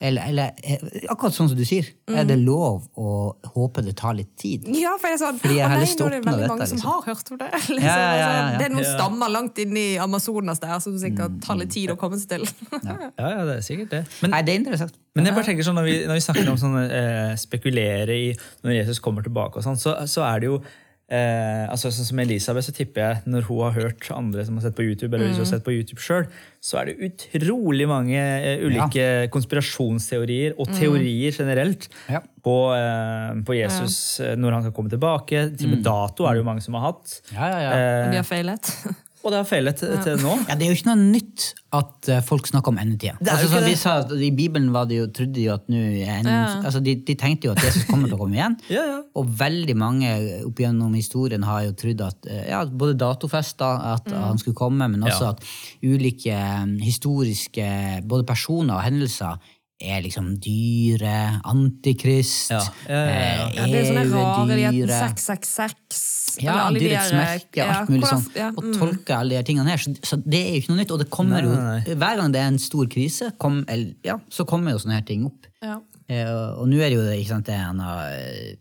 eller, 0.00 0.28
eller 0.30 0.52
eh, 0.62 0.82
akkurat 1.10 1.34
sånn 1.34 1.48
som 1.50 1.58
du 1.58 1.64
sier, 1.66 1.86
er 2.06 2.26
det 2.28 2.36
lov 2.38 2.84
å 2.94 3.12
håpe 3.56 3.82
det 3.82 3.96
tar 3.98 4.14
litt 4.14 4.30
tid? 4.38 4.68
Ja, 4.78 4.92
for 5.00 5.10
det 5.10 5.16
er 5.16 5.20
sånn, 5.24 5.40
Fordi 5.42 5.56
jeg 5.58 5.66
har 5.66 5.74
nei, 5.74 5.80
lyst 5.82 5.98
til 5.98 6.06
å 6.06 6.08
nå 6.08 6.12
er 6.12 6.14
det 6.14 6.20
oppnå 6.22 6.30
veldig 6.30 6.44
dette, 6.44 6.52
mange 6.52 6.68
som 6.70 6.78
liksom. 6.78 6.92
har 6.92 7.02
hørt 7.08 7.32
om 7.34 7.40
det. 7.40 7.48
Liksom, 7.74 7.88
Ja, 7.88 7.96
ja, 7.96 8.04
ja, 8.04 8.20
ja. 8.20 8.28
Altså, 8.38 8.60
Det 8.60 8.68
er 8.68 8.74
noen 8.76 8.86
Ja. 8.86 8.92
stammer 8.94 9.32
langt 9.34 9.58
inn 9.64 9.76
i 9.82 9.86
Amazonas 10.06 10.62
der 10.62 10.78
som 10.84 10.98
sikkert 11.02 11.40
tar 11.42 11.58
litt 11.58 11.74
tid 11.74 11.90
å 11.90 11.98
komme 11.98 12.20
seg 12.22 12.30
til. 12.36 12.46
Ja, 12.88 13.28
ja, 13.34 13.44
det 13.50 13.56
er 13.58 13.64
sikkert 13.66 13.90
det. 13.96 14.04
Men, 14.22 14.36
Nei, 14.36 14.42
det 14.46 14.54
er 14.54 14.60
interessant. 14.62 14.94
men 15.18 15.26
jeg 15.26 15.34
bare 15.34 15.48
tenker 15.50 15.66
sånn, 15.66 15.80
når 15.82 15.88
vi, 15.90 15.96
når 16.06 16.20
vi 16.20 16.26
snakker 16.28 16.52
om 16.54 16.60
sånn, 16.62 16.76
eh, 16.86 17.32
spekulere 17.42 18.14
i 18.14 18.28
når 18.62 18.78
Jesus 18.78 19.02
kommer 19.02 19.26
tilbake, 19.26 19.58
og 19.58 19.66
sånn, 19.66 19.78
så, 19.82 19.96
så 20.06 20.22
er 20.30 20.44
det 20.44 20.52
jo 20.52 20.60
eh, 21.08 21.64
altså 21.72 21.90
Sånn 21.94 22.06
som 22.10 22.20
Elisabeth, 22.22 22.66
så 22.68 22.74
tipper 22.76 23.00
jeg 23.04 23.32
når 23.32 23.46
hun 23.48 23.62
har 23.64 23.76
hørt 23.78 24.08
andre 24.14 24.44
som 24.44 24.58
har 24.58 24.66
sett 24.68 24.76
på 24.76 24.84
YouTube, 24.86 25.14
eller 25.16 25.28
hvis 25.30 25.38
hun 25.40 25.44
har 25.46 25.50
sett 25.54 25.64
på 25.66 25.72
YouTube 25.74 26.02
selv, 26.04 26.30
så 26.60 26.80
er 26.82 26.90
det 26.90 27.10
utrolig 27.34 27.86
mange 27.88 28.18
eh, 28.18 28.60
ulike 28.66 29.06
konspirasjonsteorier 29.34 30.56
og 30.58 30.70
teorier 30.76 31.32
generelt 31.34 31.88
Ja. 32.10 32.20
på, 32.44 32.56
eh, 32.76 33.42
på 33.46 33.56
Jesus 33.58 34.20
ja. 34.20 34.34
når 34.36 34.52
han 34.58 34.62
skal 34.68 34.76
komme 34.76 34.90
tilbake. 34.92 35.46
Til 35.56 35.70
og 35.70 35.76
med 35.76 35.84
dato 35.86 36.26
er 36.28 36.34
det 36.38 36.44
jo 36.44 36.48
mange 36.50 36.64
som 36.64 36.74
har 36.78 36.90
hatt. 36.92 37.20
Ja, 37.32 37.48
ja, 37.48 37.60
ja. 37.66 37.70
Eh, 38.04 38.10
De 38.12 38.16
har 38.22 38.28
feilet. 38.28 38.72
Og 39.26 39.32
det 39.34 39.38
har 39.40 39.46
feilet 39.48 39.76
til, 39.80 39.90
til 40.04 40.20
nå. 40.22 40.30
Ja, 40.48 40.54
Det 40.54 40.64
er 40.64 40.70
jo 40.70 40.76
ikke 40.78 40.88
noe 40.92 41.02
nytt 41.10 41.46
at 41.74 42.08
eh, 42.08 42.20
folk 42.24 42.46
snakker 42.48 42.70
om 42.72 42.78
endetida. 42.80 43.16
Altså, 43.20 43.58
de 43.64 43.72
sa 43.76 43.96
at 44.04 44.12
I 44.14 44.30
Bibelen 44.32 44.70
var 44.72 44.86
det 44.88 45.00
jo, 45.00 45.08
trodde 45.12 45.34
de 45.36 45.48
jo 45.48 45.56
at 45.56 45.66
nå 45.68 45.80
en, 46.06 46.28
ja. 46.30 46.38
altså, 46.62 46.80
de, 46.86 46.94
de 47.04 47.16
tenkte 47.18 47.48
jo 47.50 47.52
at 47.56 47.60
Jesus 47.66 47.84
kommer 47.90 48.06
til 48.08 48.14
å 48.16 48.20
komme 48.22 48.38
igjen. 48.38 48.56
Ja, 48.78 48.84
ja. 48.86 49.00
Og 49.18 49.26
veldig 49.40 49.74
mange 49.80 50.12
opp 50.46 50.60
gjennom 50.62 50.94
historien 50.94 51.42
har 51.48 51.64
jo 51.66 51.74
trodd 51.80 52.00
at 52.06 52.30
eh, 52.30 52.46
ja, 52.52 52.62
både 52.64 52.94
datofesta 53.00 53.72
at 53.96 54.08
han 54.14 54.38
skulle 54.40 54.56
komme, 54.58 54.86
men 54.94 55.02
også 55.04 55.28
Ja. 55.28 55.34
at 55.34 55.44
ulike 55.82 56.32
eh, 56.38 56.66
historiske 56.86 57.68
både 58.08 58.26
personer 58.28 58.78
og 58.78 58.84
hendelser 58.86 59.36
er 59.78 60.00
liksom 60.02 60.32
dyre, 60.42 61.40
antikrist, 61.46 62.50
Ja. 62.50 62.62
Ja, 62.88 63.02
ja, 63.02 63.18
ja. 63.18 63.50
Ja, 63.54 63.66
det 63.70 63.78
er 63.82 63.84
sånne 63.92 64.06
rare 64.10 64.46
de 64.48 64.64
evedyre. 64.66 64.86
heter 64.88 65.20
666 65.22 66.06
Ja, 66.46 66.68
dyrets 66.74 67.12
merke 67.16 67.64
og 67.64 67.74
alt 67.74 67.92
mulig 67.92 68.10
sånn. 68.10 68.24
Og 68.52 68.62
mm. 68.64 68.72
tolke 68.78 69.18
alle 69.18 69.38
de 69.38 69.48
tingene 69.50 69.74
her. 69.74 69.82
Så, 69.82 70.20
det 70.22 70.40
er 70.44 70.54
jo 70.54 70.62
ikke 70.62 70.74
noe 70.74 70.80
nytt. 70.82 70.94
Og 70.94 71.02
det 71.02 71.08
kommer 71.12 71.48
jo, 71.48 71.52
hver 71.90 72.22
gang 72.22 72.34
det 72.34 72.42
er 72.42 72.52
en 72.52 72.62
stor 72.62 72.88
krise, 72.92 73.32
kom, 73.42 73.62
eller, 73.68 73.94
ja, 74.06 74.18
så 74.32 74.46
kommer 74.48 74.76
jo 74.76 74.82
sånne 74.82 75.00
her 75.00 75.06
ting 75.08 75.26
opp. 75.28 75.48
Ja. 75.64 75.80
Eh, 76.08 76.30
og 76.30 76.64
nå 76.70 76.80
er 76.80 76.92
det 76.92 76.96
jo 76.96 77.04
ikke 77.04 77.34
sant, 77.34 77.48
det 77.48 77.56
er 77.58 77.68
en 77.68 77.84
av 77.84 78.00
eh, 78.08 78.56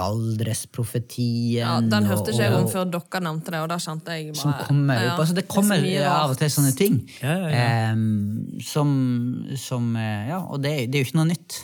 Valdresprofetien 0.00 1.60
Ja, 1.60 1.74
den 1.84 2.06
hørte 2.08 2.32
ikke 2.32 2.46
jeg 2.46 2.54
om 2.56 2.68
før 2.72 2.86
dere 2.88 3.20
nevnte 3.26 3.52
det, 3.52 3.60
og 3.60 3.68
da 3.68 3.76
kjente 3.82 4.14
jeg 4.16 4.30
bare 4.30 4.40
som 4.40 4.54
kommer 4.64 5.02
opp. 5.10 5.18
Altså, 5.20 5.36
det 5.36 5.42
er 5.42 5.50
kommer 5.52 5.84
det 5.84 6.06
av 6.08 6.32
og 6.32 6.38
til 6.40 6.52
sånne 6.54 6.72
ting. 6.78 6.96
Ja, 7.20 7.34
ja, 7.42 7.50
ja. 7.52 7.66
Um, 7.92 8.62
som, 8.64 8.94
som 9.60 9.92
eh, 10.00 10.30
Ja, 10.30 10.40
og 10.46 10.64
det, 10.64 10.72
det 10.88 10.98
er 10.98 11.04
jo 11.04 11.10
ikke 11.10 11.20
noe 11.20 11.28
nytt. 11.34 11.60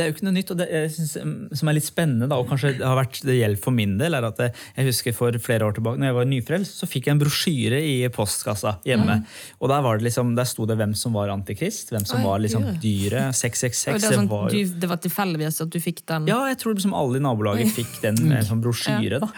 Det 0.00 0.06
er 0.06 0.08
jo 0.08 0.14
ikke 0.16 0.24
noe 0.24 0.34
nytt, 0.38 0.50
og 0.54 0.56
det 0.56 0.66
jeg 0.72 0.92
synes, 0.94 1.10
mm, 1.20 1.34
som 1.60 1.70
er 1.70 1.76
litt 1.76 1.84
spennende, 1.84 2.28
da, 2.30 2.38
og 2.40 2.48
kanskje 2.48 2.72
det 2.78 2.86
har 2.86 2.96
vært 2.96 3.18
det 3.28 3.36
gjelder 3.36 3.60
for 3.60 3.76
min 3.76 3.98
del, 4.00 4.16
er 4.16 4.26
at 4.30 4.40
jeg, 4.46 4.86
husker 4.86 5.16
for 5.16 5.36
flere 5.44 5.66
år 5.68 5.76
tilbake, 5.76 6.00
når 6.00 6.08
jeg 6.08 6.16
var 6.16 6.30
nyfrelst, 6.30 6.78
så 6.80 6.88
fikk 6.88 7.10
jeg 7.10 7.16
en 7.18 7.20
brosjyre 7.20 7.80
i 7.84 7.94
postkassa 8.14 8.78
hjemme. 8.88 9.18
Og 9.60 9.68
der, 9.68 9.84
var 9.84 10.00
det 10.00 10.08
liksom, 10.08 10.32
der 10.38 10.48
sto 10.48 10.64
det 10.70 10.78
hvem 10.80 10.94
som 10.96 11.18
var 11.18 11.34
antikrist, 11.34 11.92
hvem 11.92 12.06
som 12.08 12.22
Oi, 12.22 12.28
var 12.30 12.40
liksom 12.46 12.64
dyret. 12.70 12.80
dyret. 12.86 13.34
Og 13.34 13.36
666. 13.36 14.06
det, 14.06 14.14
sånn, 14.16 14.30
var, 14.30 14.48
du, 14.54 14.78
det 14.80 14.90
var 14.94 15.02
tilfeldigvis 15.04 15.60
at 15.66 15.74
du 15.74 15.82
fikk 15.84 16.00
den? 16.08 16.30
ja, 16.30 16.40
jeg 16.48 16.62
tror 16.62 16.78
liksom 16.78 16.96
alle 16.96 17.20
i 17.20 17.26
nabolaget 17.28 17.76
fikk 17.76 18.00
den 18.06 18.24
med 18.24 18.40
en 18.40 18.50
sånn 18.54 18.64
brosjyre. 18.64 19.20
da. 19.20 19.30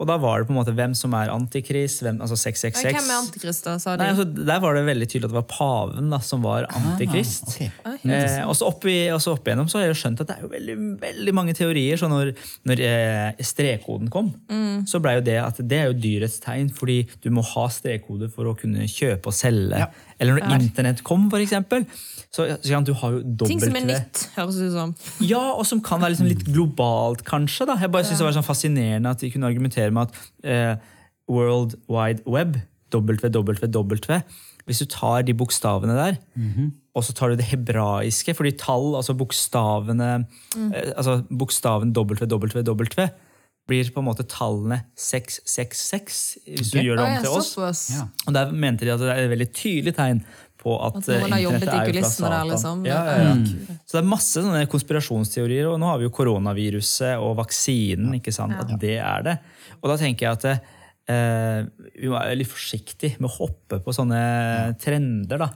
Og 0.00 0.08
da 0.08 0.16
var 0.20 0.40
det 0.40 0.48
på 0.48 0.54
en 0.54 0.56
måte 0.56 0.72
hvem 0.76 0.94
som 0.96 1.12
er 1.18 1.28
antikrist, 1.28 2.00
hvem, 2.00 2.22
altså 2.24 2.38
666. 2.40 2.94
Hvem 2.96 3.10
er 3.12 3.18
antikrist, 3.18 3.66
da? 3.66 3.74
Sa 3.82 3.94
de? 3.94 4.00
Nei, 4.00 4.14
altså, 4.14 4.24
der 4.48 4.62
var 4.64 4.78
det 4.78 4.84
veldig 4.86 5.08
tydelig 5.10 5.28
at 5.28 5.34
det 5.34 5.38
var 5.38 5.48
paven 5.50 6.08
da, 6.14 6.20
som 6.24 6.44
var 6.46 6.68
antikrist. 6.72 7.50
ok. 7.84 8.06
Eh, 8.08 8.38
og 8.46 8.54
så 8.56 8.70
opp, 8.70 8.86
og 8.88 9.20
så 9.20 9.34
opp 9.36 9.50
igjennom 9.50 9.68
så 9.68 9.78
har 9.78 9.86
jeg 9.86 9.92
jo 9.92 9.98
skjønt 10.00 10.22
at 10.24 10.30
det 10.30 10.38
er 10.38 10.46
jo 10.46 10.52
veldig, 10.54 10.76
veldig 11.04 11.34
mange 11.36 11.56
teorier. 11.58 12.00
Så 12.00 12.08
når, 12.08 12.32
når 12.70 12.84
eh, 12.86 13.44
strekkoden 13.50 14.08
kom, 14.12 14.32
så 14.88 15.02
ble 15.04 15.18
jo 15.18 15.26
det 15.26 15.36
at 15.42 15.60
det 15.60 15.82
er 15.82 15.90
jo 15.90 15.98
dyrets 16.00 16.40
tegn, 16.40 16.72
fordi 16.72 17.02
du 17.20 17.28
må 17.34 17.44
ha 17.52 17.66
strekkode 17.72 18.30
for 18.32 18.48
å 18.48 18.56
kunne 18.58 18.88
kjøpe 18.88 19.28
og 19.28 19.36
selge. 19.36 19.84
Eller 20.20 20.40
når 20.40 20.64
internett 20.70 21.04
kom, 21.04 21.28
eksempel. 21.40 21.84
Så, 22.30 22.46
så 22.62 22.70
ja, 22.70 22.78
du 22.86 22.92
har 22.94 23.16
jo 23.16 23.20
Ting 23.42 23.58
som 23.58 23.74
er 23.74 23.82
dobbelt 23.82 23.90
nytt, 23.90 24.20
høres 24.36 24.58
det 24.60 24.68
ut 24.70 24.74
som. 24.76 24.92
ja, 25.26 25.42
og 25.50 25.64
som 25.66 25.80
kan 25.82 25.98
være 25.98 26.14
liksom 26.14 26.28
litt 26.30 26.44
globalt, 26.46 27.24
kanskje. 27.26 27.66
da. 27.66 27.74
Jeg 27.82 27.90
bare 27.90 28.06
synes 28.06 28.22
det 28.22 28.28
var 28.28 28.36
sånn 28.36 28.46
fascinerende 28.46 29.10
at 29.10 29.24
de 29.24 29.30
kunne 29.34 29.50
argumentere 29.50 29.90
med 29.90 30.06
at 30.06 30.20
eh, 30.46 30.92
World 31.30 31.74
Wide 31.90 32.22
Web, 32.30 32.60
WWW 32.90 34.20
Hvis 34.66 34.78
du 34.82 34.86
tar 34.90 35.22
de 35.26 35.34
bokstavene 35.34 35.94
der, 35.94 36.20
og 36.94 37.04
så 37.06 37.14
tar 37.14 37.30
du 37.30 37.38
det 37.38 37.46
hebraiske 37.50 38.34
fordi 38.34 38.54
tall, 38.58 38.94
altså 38.98 39.14
bokstavene 39.14 40.08
eh, 40.58 40.92
altså 40.96 41.22
Bokstaven 41.30 41.94
WWW 41.94 43.10
blir 43.70 43.90
på 43.94 44.02
en 44.02 44.06
måte 44.08 44.26
tallene 44.26 44.80
666, 44.98 46.38
hvis 46.46 46.72
du 46.72 46.80
gjør 46.82 46.98
det 46.98 47.04
om 47.06 47.18
til 47.22 47.62
oss. 47.62 47.82
Ja. 47.94 48.08
Og 48.26 48.34
der 48.34 48.50
mente 48.50 48.86
de 48.86 48.94
at 48.94 49.02
det 49.02 49.10
er 49.12 49.24
et 49.26 49.30
veldig 49.30 49.50
tydelig 49.54 49.94
tegn 49.94 50.24
på 50.60 50.74
at, 50.86 50.98
At 51.00 51.08
noen 51.08 51.32
har 51.32 51.38
eh, 51.38 51.44
jobbet 51.46 51.68
i 51.72 51.78
kulissene 51.90 52.32
der, 52.34 52.50
liksom. 52.52 52.82
Ja, 52.88 52.98
ja, 53.08 53.30
ja. 53.30 53.78
Så 53.84 53.96
det 53.96 54.02
er 54.02 54.10
masse 54.10 54.42
sånne 54.44 54.66
konspirasjonsteorier, 54.70 55.70
og 55.72 55.78
nå 55.80 55.88
har 55.90 56.00
vi 56.00 56.08
jo 56.08 56.12
koronaviruset 56.20 57.16
og 57.22 57.38
vaksinen. 57.40 58.12
ikke 58.20 58.34
sant, 58.36 58.58
At 58.60 58.74
det 58.82 58.98
er 58.98 59.24
det. 59.26 59.38
Og 59.80 59.88
da 59.92 59.96
tenker 60.00 60.28
jeg 60.28 60.38
at 60.38 60.48
eh, 60.50 60.76
vi 61.10 62.08
må 62.08 62.16
være 62.16 62.36
litt 62.38 62.50
forsiktige 62.50 63.18
med 63.18 63.28
å 63.30 63.34
hoppe 63.34 63.80
på 63.82 63.94
sånne 63.94 64.20
trender. 64.80 65.40
da. 65.40 65.48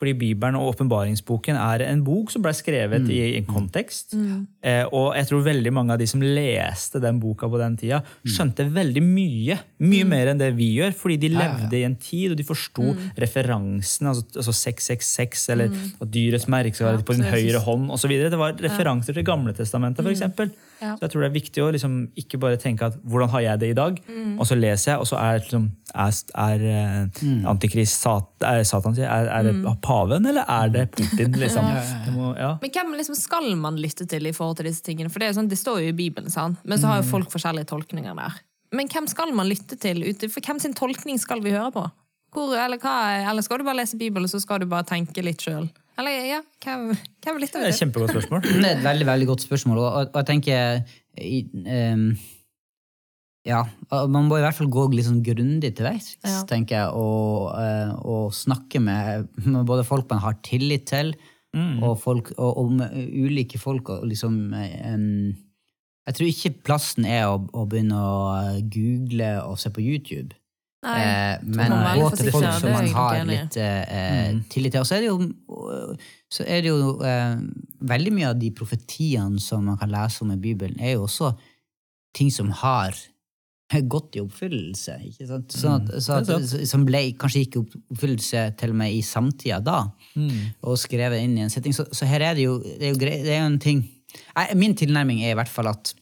Fordi 0.00 0.14
Bibelen 0.18 0.58
og 0.58 0.74
åpenbaringsboken 0.74 1.58
er 1.60 1.84
en 1.88 2.04
bok 2.06 2.30
som 2.32 2.44
ble 2.44 2.52
skrevet 2.56 3.08
i 3.12 3.20
en 3.38 3.48
kontekst. 3.48 4.14
Eh, 4.62 4.84
og 4.86 5.14
jeg 5.16 5.28
tror 5.30 5.44
veldig 5.46 5.72
mange 5.74 5.94
av 5.94 6.00
de 6.00 6.08
som 6.10 6.22
leste 6.22 7.00
den 7.02 7.20
boka 7.22 7.48
på 7.50 7.60
den 7.60 7.76
tida, 7.80 8.02
skjønte 8.26 8.68
veldig 8.72 9.02
mye. 9.04 9.58
Mye 9.82 10.08
mer 10.08 10.32
enn 10.32 10.40
det 10.40 10.52
vi 10.58 10.70
gjør, 10.78 10.94
fordi 10.96 11.18
de 11.24 11.32
levde 11.34 11.78
i 11.78 11.84
en 11.88 11.96
tid, 12.00 12.34
og 12.34 12.40
de 12.40 12.46
forsto 12.46 12.94
referansene. 13.20 14.12
Altså, 14.12 14.26
altså 14.36 14.56
666, 14.56 15.46
eller 15.54 15.76
at 16.00 16.12
dyrets 16.12 16.48
merke 16.50 16.76
skal 16.76 16.92
være 16.92 17.06
på 17.06 17.16
din 17.18 17.28
høyre 17.28 17.62
hånd 17.64 17.90
osv. 17.94 18.16
Det 18.30 18.40
var 18.40 18.58
referanser 18.60 19.16
til 19.16 19.26
Gamletestamentet, 19.26 20.04
f.eks. 20.04 20.20
eksempel. 20.20 20.52
Ja. 20.80 20.94
Så 20.96 21.04
jeg 21.04 21.12
tror 21.12 21.24
det 21.24 21.28
er 21.28 21.36
viktig 21.36 21.62
å 21.64 21.70
liksom 21.74 21.96
ikke 22.18 22.40
bare 22.40 22.60
tenke 22.60 22.88
at 22.88 22.96
hvordan 23.04 23.32
har 23.34 23.44
jeg 23.44 23.60
det 23.60 23.72
i 23.72 23.76
dag, 23.76 23.98
og 24.38 24.46
så 24.48 24.56
leser 24.56 24.94
jeg, 24.94 24.99
og 25.00 25.08
så 25.08 25.18
er, 25.20 25.40
liksom, 25.40 25.66
er, 25.94 26.18
er 26.44 26.64
eh, 26.70 27.22
antikrist 27.50 28.04
sat, 28.04 28.28
er, 28.46 28.62
Satan, 28.68 28.96
er, 29.00 29.30
er 29.32 29.48
det 29.48 29.54
paven, 29.84 30.28
eller 30.30 30.44
er 30.44 30.74
det 30.74 30.84
Putin? 30.96 31.38
liksom? 31.40 31.70
Det 32.06 32.14
må, 32.14 32.34
ja. 32.38 32.52
Men 32.62 32.74
hvem 32.76 32.94
liksom 33.00 33.18
skal 33.18 33.48
man 33.60 33.80
lytte 33.80 34.06
til 34.10 34.28
i 34.28 34.34
forhold 34.36 34.60
til 34.60 34.70
disse 34.70 34.84
tingene? 34.86 35.12
For 35.12 35.22
Det 35.22 35.30
er 35.30 35.38
sånn, 35.40 35.50
det 35.50 35.58
står 35.60 35.82
jo 35.84 35.94
i 35.94 35.96
Bibelen, 35.96 36.30
sant? 36.32 36.60
men 36.64 36.80
så 36.80 36.92
har 36.92 37.02
jo 37.02 37.10
folk 37.10 37.32
forskjellige 37.32 37.72
tolkninger 37.72 38.16
der. 38.18 38.38
Men 38.76 38.90
hvem 38.92 39.08
skal 39.10 39.32
man 39.34 39.48
lytte 39.50 39.74
til? 39.82 40.04
For 40.28 40.44
hvem 40.44 40.60
sin 40.62 40.76
tolkning 40.78 41.18
skal 41.18 41.42
vi 41.42 41.56
høre 41.56 41.72
på? 41.74 41.88
Hvor, 42.30 42.52
eller, 42.54 42.78
hva, 42.78 42.96
eller 43.26 43.42
skal 43.42 43.58
du 43.58 43.66
bare 43.66 43.80
lese 43.80 43.98
Bibelen, 43.98 44.30
så 44.30 44.38
skal 44.38 44.62
du 44.62 44.68
bare 44.70 44.86
tenke 44.86 45.24
litt 45.26 45.42
sjøl? 45.42 45.66
Eller 45.98 46.26
ja, 46.28 46.40
hvem, 46.64 46.92
hvem 47.24 47.40
lytter 47.42 47.64
Det 47.64 47.72
er 47.72 47.74
et 47.74 47.82
kjempegodt 47.82 48.14
spørsmål. 48.14 48.44
Det 48.46 48.60
er 48.60 48.76
et 48.76 48.84
veldig 48.84 49.08
veldig 49.08 49.26
godt 49.32 49.44
spørsmål, 49.44 49.80
og, 49.82 49.96
og 50.04 50.20
jeg 50.20 50.28
tenker 50.30 50.78
i, 51.18 51.40
ehm, 51.66 52.06
Ja, 53.48 53.62
man 53.90 54.26
må 54.28 54.36
i 54.36 54.42
hvert 54.44 54.56
fall 54.58 54.68
gå 54.68 54.82
litt 54.92 55.06
sånn 55.06 55.22
grundig 55.24 55.70
til 55.78 55.86
verks, 55.86 56.16
Ja. 56.26 56.42
tenker 56.44 56.76
jeg, 56.76 56.88
og, 56.92 57.54
eh, 57.56 57.92
og 58.04 58.34
snakke 58.36 58.80
med, 58.84 59.28
med 59.46 59.64
både 59.66 59.84
folk 59.88 60.10
man 60.10 60.20
har 60.20 60.34
tillit 60.44 60.86
til, 60.90 61.14
og, 61.82 61.96
folk, 61.98 62.28
og, 62.38 62.58
og 62.60 62.68
med 62.78 62.92
ulike 63.10 63.58
folk. 63.58 63.88
og 63.90 64.04
liksom 64.06 64.52
em, 64.54 65.34
Jeg 66.06 66.14
tror 66.14 66.28
ikke 66.28 66.62
plassen 66.62 67.04
er 67.04 67.24
å, 67.26 67.40
å 67.52 67.64
begynne 67.66 67.96
å 67.96 68.60
google 68.70 69.32
og 69.42 69.58
se 69.58 69.70
på 69.70 69.82
YouTube. 69.82 70.36
Nei, 70.84 70.94
Eh, 71.00 71.38
men 71.44 71.72
gå 71.98 72.06
til 72.16 72.30
folk 72.32 72.46
som 72.56 72.72
man 72.72 72.86
har 72.94 73.24
litt 73.28 73.56
eh, 73.60 74.30
tillit 74.48 74.72
til. 74.72 74.80
Og 74.80 74.86
så 74.88 74.96
er 74.96 75.00
det 75.00 75.10
jo, 75.10 75.18
så 76.32 76.46
er 76.46 76.62
det 76.62 76.70
jo 76.70 76.94
eh, 77.04 77.36
veldig 77.82 78.12
mye 78.16 78.30
av 78.30 78.38
de 78.40 78.50
profetiene 78.56 79.40
som 79.40 79.64
man 79.68 79.76
kan 79.80 79.90
lese 79.92 80.22
om 80.24 80.30
i 80.32 80.38
Bibelen, 80.40 80.78
er 80.80 80.94
jo 80.94 81.04
også 81.08 81.34
ting 82.16 82.30
som 82.32 82.48
har 82.62 82.94
gått 83.86 84.16
i 84.18 84.20
oppfyllelse. 84.24 84.96
ikke 85.06 85.26
sant? 85.28 85.54
Sånn 85.54 85.86
at, 85.86 86.02
så 86.02 86.16
at, 86.18 86.54
som 86.66 86.82
ble 86.88 87.04
kanskje 87.20 87.44
ikke 87.44 87.60
i 87.60 87.78
oppfyllelse 87.94 88.42
til 88.58 88.74
og 88.74 88.78
med 88.82 88.96
i 88.96 89.00
samtida 89.06 89.60
da, 89.62 89.78
og 90.66 90.78
skrevet 90.80 91.22
inn 91.22 91.38
i 91.38 91.44
en 91.44 91.52
setting. 91.54 91.76
Så, 91.76 91.86
så 91.94 92.08
her 92.10 92.24
er 92.30 92.34
det 92.38 92.48
jo, 92.48 92.58
det 92.58 92.88
er 92.88 92.94
jo, 92.94 92.98
grei, 92.98 93.20
det 93.22 93.36
er 93.36 93.42
jo 93.44 93.52
en 93.52 93.62
ting 93.62 93.86
Nei, 94.34 94.48
Min 94.58 94.72
tilnærming 94.74 95.20
er 95.22 95.36
i 95.36 95.38
hvert 95.38 95.50
fall 95.50 95.68
at 95.70 95.92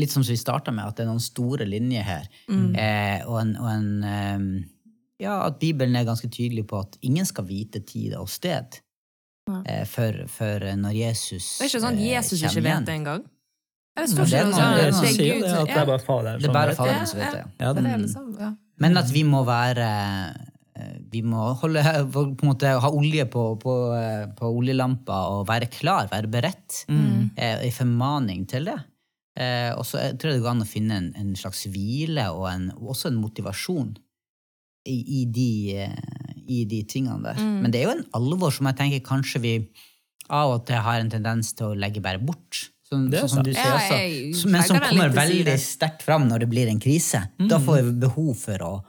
Litt 0.00 0.08
som 0.08 0.22
vi 0.24 0.32
starta 0.40 0.72
med, 0.72 0.86
at 0.88 0.96
det 0.96 1.04
er 1.04 1.10
noen 1.10 1.20
store 1.20 1.66
linjer 1.68 2.04
her. 2.06 2.28
Eh, 2.48 3.18
og 3.28 3.36
en, 3.42 3.50
og 3.60 3.68
en 3.68 3.88
eh, 4.08 4.46
Ja, 5.20 5.34
at 5.44 5.58
Bibelen 5.60 5.96
er 5.96 6.06
ganske 6.08 6.30
tydelig 6.32 6.64
på 6.70 6.80
at 6.80 6.96
ingen 7.04 7.28
skal 7.28 7.44
vite 7.44 7.82
tid 7.84 8.14
og 8.16 8.30
sted 8.32 8.78
eh, 9.68 9.84
for, 9.84 10.24
for 10.32 10.64
når 10.80 10.96
Jesus 10.96 11.58
Det 11.58 11.66
er 11.66 11.70
ikke 11.74 11.82
sånn 11.84 12.00
at 12.00 12.00
eh, 12.00 12.08
Jesus 12.14 12.40
kommer 12.40 12.56
ikke 12.56 12.68
vet 12.70 12.88
det 12.88 12.96
engang. 13.02 13.26
Det 13.96 14.16
det 14.16 14.32
er 14.40 14.44
noe- 14.44 14.60
noe 14.60 14.76
det 14.76 14.84
er 14.86 14.92
sånn. 14.92 15.04
noe- 15.04 15.16
Det 15.16 15.30
er 15.30 15.40
det, 15.40 15.50
som- 15.50 15.58
at 15.60 15.66
det 15.66 15.76
er 15.76 15.86
bare 15.86 15.98
Faderen 16.04 16.36
er 16.36 16.40
som 16.44 16.52
bare 16.52 16.66
vet 16.68 16.76
det. 16.76 16.84
Faderen 16.84 17.06
som 17.06 17.18
vet 17.20 17.32
det. 17.32 17.44
ja. 18.40 18.50
Men 18.78 18.96
at 19.00 19.10
vi 19.10 19.22
må 19.24 19.44
være 19.46 19.88
eh, 20.76 20.96
Vi 21.10 21.22
må 21.22 21.54
holde, 21.56 21.80
på 22.12 22.20
en 22.26 22.36
måte, 22.50 22.68
ha 22.80 22.90
olje 22.90 23.24
på, 23.32 23.56
på, 23.58 23.74
eh, 23.96 24.26
på 24.36 24.50
oljelampa 24.58 25.16
og 25.32 25.46
være 25.48 25.70
klar, 25.72 26.08
være 26.10 26.28
beredt. 26.28 26.84
Mm. 26.90 27.30
Eh, 27.36 27.64
En 27.64 27.72
formaning 27.72 28.46
til 28.46 28.64
det. 28.66 28.76
Eh, 29.38 29.72
og 29.76 29.84
så 29.84 29.98
tror 30.18 30.30
jeg 30.32 30.34
det 30.36 30.42
går 30.42 30.50
an 30.50 30.60
å 30.62 30.68
finne 30.68 30.92
en, 30.96 31.12
en 31.16 31.34
slags 31.34 31.64
hvile 31.72 32.26
og 32.34 32.46
en, 32.52 32.70
også 32.76 33.06
en 33.08 33.16
motivasjon 33.22 33.96
i, 34.86 35.22
i, 35.22 35.24
de, 35.24 35.88
i 36.48 36.64
de 36.64 36.82
tingene 36.84 37.22
der. 37.22 37.34
Mm. 37.40 37.60
Men 37.62 37.70
det 37.72 37.80
er 37.80 37.84
jo 37.88 37.96
en 37.98 38.06
alvor 38.14 38.52
som 38.52 38.66
jeg 38.66 38.76
tenker 38.76 39.00
kanskje 39.08 39.40
vi 39.40 39.54
av 40.28 40.50
og 40.58 40.66
til 40.66 40.76
har 40.76 41.00
en 41.00 41.10
tendens 41.10 41.54
til 41.54 41.66
å 41.72 41.76
legge 41.78 42.02
bare 42.02 42.18
bort. 42.20 42.68
Sånn, 42.86 43.10
Det 43.10 43.18
er 43.18 43.22
sånn 43.26 43.30
som 43.30 43.42
du 43.42 43.52
sier 43.52 43.72
også. 43.74 44.34
Så- 44.42 44.48
Men 44.48 44.62
som 44.62 44.76
kommer 44.78 45.10
veldig 45.10 45.56
sterkt 45.58 46.02
fram 46.02 46.28
når 46.28 46.38
det 46.40 46.48
blir 46.50 46.68
en 46.68 46.78
krise. 46.78 47.28
Da 47.38 47.58
Mm. 47.58 47.64
får 47.66 47.82
vi 47.84 47.92
behov 48.06 48.36
for 48.36 48.58
å, 48.58 48.84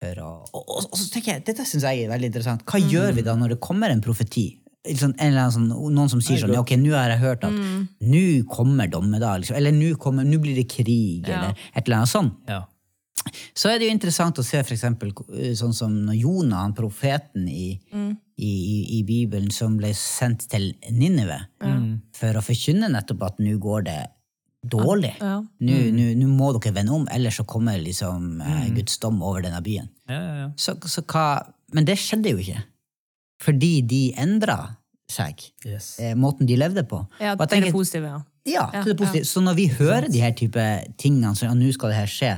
for 0.00 0.14
å 0.22 0.28
og, 0.54 0.54
og, 0.54 0.84
og 0.92 0.98
så 0.98 1.10
tenker 1.10 1.32
jeg, 1.34 1.44
Dette 1.44 1.64
syns 1.66 1.82
jeg 1.82 2.04
er 2.04 2.08
veldig 2.10 2.30
interessant. 2.32 2.62
Hva 2.64 2.78
Mm. 2.80 2.88
gjør 2.90 3.14
vi 3.14 3.22
da 3.22 3.34
når 3.34 3.48
det 3.48 3.60
kommer 3.60 3.90
en 3.90 4.00
profeti? 4.00 4.60
Sånn, 4.86 5.14
eller 5.18 5.50
sånn, 5.50 5.66
noen 5.68 6.08
som 6.08 6.20
sier 6.20 6.38
sånn 6.38 6.52
ja, 6.54 6.60
ok, 6.60 6.76
nå 6.78 6.92
har 6.94 7.08
jeg 7.10 7.18
hørt 7.18 7.42
at 7.42 7.50
Mm. 7.52 7.88
nå 8.02 8.44
kommer 8.46 8.86
dommedag, 8.88 9.40
liksom, 9.42 9.56
eller 9.56 9.72
nå 9.72 10.38
blir 10.40 10.54
det 10.54 10.68
krig, 10.68 11.26
Ja. 11.26 11.34
eller 11.38 11.56
et 11.74 11.88
eller 11.88 11.96
annet 11.96 12.08
sånt. 12.08 12.36
ja. 12.48 12.62
Så 13.54 13.68
er 13.70 13.78
det 13.78 13.88
jo 13.88 13.94
interessant 13.96 14.38
å 14.38 14.44
se 14.46 14.60
for 14.62 14.74
eksempel, 14.76 15.12
sånn 15.58 15.74
som 15.74 15.94
Jonah, 16.14 16.62
han 16.62 16.74
profeten 16.76 17.48
i, 17.48 17.78
i, 18.38 18.50
i, 18.50 18.76
i 18.98 19.02
Bibelen, 19.08 19.50
som 19.50 19.76
ble 19.80 19.90
sendt 19.96 20.48
til 20.52 20.74
Ninive 20.90 21.40
for 22.16 22.38
å 22.38 22.42
forkynne 22.44 22.88
nettopp 22.92 23.22
at 23.30 23.38
nå 23.42 23.56
går 23.58 23.82
det 23.88 23.98
dårlig. 24.66 25.14
Ja. 25.20 25.40
Nå 25.60 25.74
nå- 25.94 26.14
nå 26.18 26.26
må 26.28 26.52
dere 26.58 26.74
vende 26.74 26.92
om, 26.92 27.08
ellers 27.12 27.36
så 27.38 27.44
kommer 27.46 27.78
liksom 27.78 28.40
eh, 28.40 28.70
Guds 28.74 28.98
dom 28.98 29.20
over 29.22 29.42
denne 29.42 29.60
byen. 29.62 29.88
Ja, 30.08 30.20
ja, 30.20 30.34
ja. 30.44 30.48
Så, 30.56 30.74
så 30.86 31.02
hva, 31.06 31.26
men 31.72 31.84
det 31.86 31.98
skjedde 31.98 32.32
jo 32.32 32.38
ikke. 32.42 32.62
Fordi 33.42 33.82
de 33.82 34.00
endra 34.16 34.76
seg. 35.08 35.42
Yes. 35.64 35.98
Eh, 36.02 36.14
måten 36.18 36.46
de 36.48 36.56
levde 36.58 36.82
på. 36.88 37.04
Ja, 37.22 37.36
til 37.38 37.62
det 37.62 37.72
positive, 37.74 38.08
ja. 38.10 38.18
ja, 38.46 38.64
til 38.82 38.90
det 38.92 38.96
positive. 38.98 39.26
Så 39.28 39.40
når 39.42 39.54
vi 39.54 39.66
hører 39.70 40.08
de 40.10 40.18
her 40.22 40.32
type 40.34 40.64
tingene, 40.98 41.30
så 41.38 41.46
ja, 41.46 41.52
nå 41.54 41.68
skal 41.74 41.92
det 41.92 41.98
her 42.00 42.10
skje, 42.10 42.30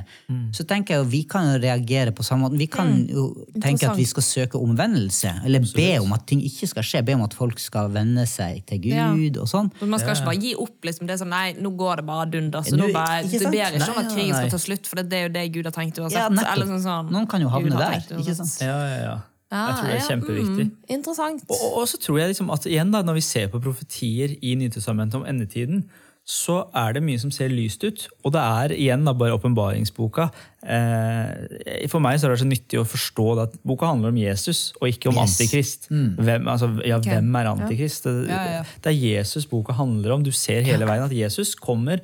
så 0.53 0.67
tenker 0.69 0.95
jeg 0.95 1.01
jo 1.03 1.07
vi 1.09 1.23
kan 1.29 1.49
reagere 1.63 2.13
på 2.13 2.27
samme 2.27 2.45
måte. 2.45 2.59
Vi 2.61 2.67
kan 2.73 2.93
jo 3.09 3.31
tenke 3.65 3.89
at 3.89 3.97
vi 3.97 4.05
skal 4.09 4.27
søke 4.27 4.61
omvendelse, 4.61 5.33
eller 5.49 5.65
be 5.75 5.89
om 6.03 6.13
at 6.17 6.27
ting 6.29 6.43
ikke 6.45 6.69
skal 6.69 6.85
skje. 6.91 7.03
Be 7.09 7.17
om 7.17 7.25
at 7.25 7.37
folk 7.39 7.61
skal 7.63 7.89
venne 7.95 8.27
seg 8.29 8.61
til 8.69 8.83
Gud 8.85 8.93
Ja. 8.99 9.09
og 9.41 9.49
sånn. 9.49 9.73
Men 9.81 9.95
man 9.97 10.05
skal 10.05 10.15
ikke 10.17 10.29
bare 10.29 10.43
gi 10.45 10.55
opp. 10.55 10.77
liksom, 10.85 11.07
det 11.09 11.17
er 11.17 11.23
sånn, 11.25 11.33
Nei, 11.33 11.53
nå 11.57 11.73
går 11.77 11.97
det 12.03 12.07
bare 12.07 12.27
dunder. 12.31 12.63
Så 12.69 12.77
Nå- 12.77 12.93
bare, 12.93 13.23
Du 13.25 13.39
ber 13.49 13.73
ikke 13.73 13.89
om 13.89 13.99
at 13.99 14.05
nei, 14.05 14.15
krigen 14.15 14.35
skal 14.37 14.51
ta 14.51 14.61
slutt, 14.61 14.87
for 14.87 14.97
det 15.03 15.13
er 15.13 15.27
jo 15.29 15.33
det 15.33 15.53
Gud 15.53 15.65
har 15.65 15.73
tenkt 15.73 15.97
uansett. 15.99 16.21
Ja, 16.21 16.29
nettopp. 16.29 16.69
Sånn, 16.69 16.83
sånn, 16.85 17.11
Noen 17.11 17.27
kan 17.29 17.41
jo 17.41 17.49
havne 17.49 17.71
der, 17.77 18.01
tenkt 18.05 18.13
ikke 18.21 18.35
sant? 18.37 18.61
Ja, 18.61 18.77
ja, 18.85 19.03
ja. 19.03 19.19
Jeg 19.51 19.77
tror 19.79 19.87
det 19.89 19.95
er 19.97 20.09
kjempeviktig. 20.11 20.65
Mm, 20.69 20.77
interessant. 20.99 21.45
Og, 21.49 21.79
og- 21.81 21.89
så 21.89 21.97
tror 22.03 22.19
jeg 22.21 22.29
liksom 22.35 22.51
at 22.53 22.67
igjen 22.69 22.91
da, 22.93 23.01
Når 23.03 23.15
vi 23.15 23.21
ser 23.25 23.49
på 23.49 23.61
profetier 23.65 24.37
i 24.43 24.55
Nytestamentet 24.55 25.15
om 25.15 25.25
endetiden, 25.25 25.85
så 26.29 26.67
er 26.77 26.93
det 26.93 27.01
mye 27.03 27.17
som 27.19 27.31
ser 27.33 27.49
lyst 27.49 27.81
ut. 27.89 28.03
Og 28.23 28.33
det 28.35 28.41
er 28.45 28.75
igjen 28.77 29.07
da 29.07 29.15
bare 29.17 29.33
åpenbaringsboka. 29.39 30.27
Eh, 30.63 31.89
for 31.89 32.01
meg 32.05 32.19
så 32.21 32.29
er 32.29 32.35
det 32.35 32.43
så 32.43 32.49
nyttig 32.51 32.81
å 32.83 32.85
forstå 32.85 33.27
at 33.47 33.55
boka 33.65 33.89
handler 33.89 34.13
om 34.13 34.19
Jesus, 34.21 34.75
og 34.83 34.89
ikke 34.91 35.09
om 35.09 35.17
Yes. 35.17 35.39
antikrist. 35.41 35.89
Hvem, 35.89 36.45
altså, 36.47 36.69
ja, 36.85 36.99
hvem 37.01 37.35
er 37.41 37.49
antikrist? 37.55 38.05
Det, 38.05 38.29
Ja, 38.29 38.45
ja. 38.59 38.63
det 38.85 38.93
er 38.93 38.99
Jesus 39.17 39.47
boka 39.47 39.73
handler 39.73 40.13
om. 40.13 40.23
Du 40.23 40.31
ser 40.31 40.61
hele 40.63 40.85
veien 40.85 41.05
at 41.05 41.13
Jesus 41.17 41.55
kommer. 41.55 42.01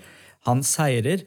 Han 0.46 0.60
seirer, 0.66 1.22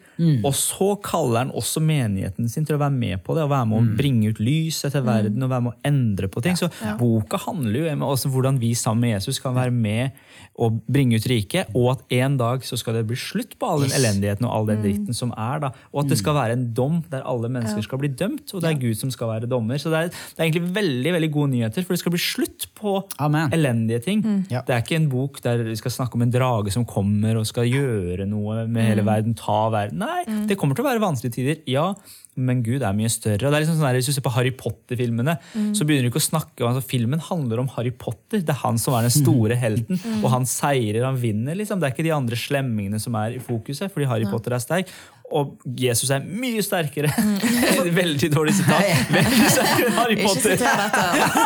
og 0.46 0.54
så 0.54 0.92
kaller 1.02 1.46
han 1.46 1.52
også 1.58 1.82
menigheten 1.82 2.50
sin 2.50 2.66
til 2.66 2.76
å 2.78 2.82
være 2.84 2.94
med 2.94 3.24
på 3.26 3.34
det. 3.38 3.44
og 3.48 3.50
Være 3.50 3.66
med 3.72 3.78
å 3.82 3.98
bringe 3.98 4.30
ut 4.30 4.40
lyset 4.44 4.92
til 4.94 5.02
verden 5.08 5.42
og 5.44 5.50
være 5.50 5.66
med 5.68 5.74
å 5.74 5.80
endre 5.90 6.28
på 6.30 6.42
ting. 6.46 6.56
Så 6.60 6.70
boka 7.00 7.38
handler 7.48 7.80
jo 7.80 7.94
om 7.96 8.06
hvordan 8.34 8.60
vi 8.62 8.74
sammen 8.78 9.02
med 9.08 9.16
Jesus 9.18 9.40
kan 9.40 9.56
være 9.58 9.72
med 9.74 10.12
og 10.58 10.80
bringe 10.90 11.18
ut 11.18 11.26
riket, 11.30 11.70
og 11.78 11.92
at 11.96 12.14
en 12.18 12.38
dag 12.38 12.64
så 12.66 12.78
skal 12.78 12.96
det 12.98 13.06
bli 13.10 13.16
slutt 13.18 13.58
på 13.60 13.68
all 13.70 13.82
den 13.86 13.92
Yes. 13.92 13.98
elendigheten 14.00 14.46
og 14.48 14.52
all 14.54 14.66
den 14.70 14.82
dritten 14.84 15.14
som 15.14 15.32
er. 15.38 15.60
da, 15.60 15.70
Og 15.94 16.04
at 16.04 16.10
det 16.10 16.18
skal 16.18 16.34
være 16.34 16.54
en 16.58 16.74
dom 16.74 17.04
der 17.12 17.22
alle 17.26 17.50
mennesker 17.50 17.82
skal 17.86 18.00
bli 18.00 18.10
dømt, 18.10 18.54
og 18.54 18.62
det 18.62 18.70
er 18.72 18.80
Gud 18.82 18.96
som 18.98 19.12
skal 19.14 19.28
være 19.30 19.50
dommer. 19.50 19.78
Så 19.78 19.90
det 19.94 20.00
er, 20.00 20.08
det 20.10 20.40
er 20.40 20.46
egentlig 20.48 20.74
veldig 20.76 21.14
veldig 21.14 21.32
gode 21.32 21.52
nyheter, 21.52 21.86
for 21.86 21.94
det 21.94 22.00
skal 22.02 22.12
bli 22.12 22.20
slutt 22.22 22.68
på 22.76 22.96
Amen. 23.20 23.50
elendige 23.54 24.00
ting. 24.04 24.24
Ja. 24.50 24.62
Det 24.66 24.74
er 24.76 24.82
ikke 24.82 24.96
en 24.98 25.10
bok 25.10 25.42
der 25.46 25.64
vi 25.64 25.76
skal 25.76 25.92
snakke 25.92 26.16
om 26.16 26.22
en 26.26 26.32
drage 26.34 26.72
som 26.74 26.86
kommer 26.86 27.38
og 27.38 27.46
skal 27.48 27.66
gjøre 27.70 28.26
noe 28.28 28.66
med 28.68 28.84
hele 28.92 29.06
verden, 29.08 29.36
ta 29.40 29.68
verden. 29.74 30.04
Nei, 30.04 30.46
det 30.50 30.58
kommer 30.60 30.78
til 30.78 30.86
å 30.86 30.90
være 30.92 31.04
vanskelige 31.04 31.38
tider, 31.40 31.62
ja, 31.72 31.90
men 32.38 32.60
Gud 32.62 32.84
er 32.86 32.94
mye 32.94 33.10
større. 33.10 33.48
Og 33.48 33.50
det 33.50 33.58
er 33.58 33.64
liksom 33.64 33.80
sånn 33.80 33.88
der, 33.88 33.98
Hvis 33.98 34.12
du 34.12 34.14
ser 34.14 34.26
på 34.28 34.34
Harry 34.36 34.52
Potter-filmene, 34.54 35.34
så 35.74 35.88
begynner 35.90 36.06
du 36.06 36.12
ikke 36.12 36.22
å 36.22 36.28
snakke 36.28 36.62
om 36.62 36.70
altså, 36.70 36.86
Filmen 36.86 37.24
handler 37.26 37.64
om 37.64 37.72
Harry 37.74 37.90
Potter. 37.90 38.44
Det 38.46 38.54
er 38.54 38.62
han 38.62 38.78
som 38.78 38.94
er 38.94 39.08
den 39.08 39.16
store 39.16 39.58
helten, 39.58 39.98
og 40.22 40.30
han 40.36 40.46
seirer, 40.46 41.02
han 41.08 41.18
vinner. 41.18 41.58
liksom. 41.58 41.82
Det 41.82 41.90
er 41.90 41.96
ikke 41.96 42.06
de 42.06 42.14
andre 42.14 42.38
slemmingene 42.38 43.02
som 43.02 43.18
er 43.18 43.40
i 43.40 43.42
fokuset, 43.42 43.90
fordi 43.94 44.06
Harry 44.12 44.30
Potter 44.30 44.54
er 44.54 44.62
sterk. 44.62 44.94
Og 45.32 45.58
Jesus 45.76 46.10
er 46.16 46.22
mye 46.24 46.62
sterkere. 46.64 47.10
Veldig 48.00 48.30
dårlig 48.32 48.54
sitat. 48.56 49.10
Veldig 49.12 49.50
sterkere 49.52 49.90
enn 49.90 49.98
Harry 49.98 50.16
Ikke 50.16 50.30
Potter. 50.30 50.54
siter 50.56 50.80
dette. 50.80 51.02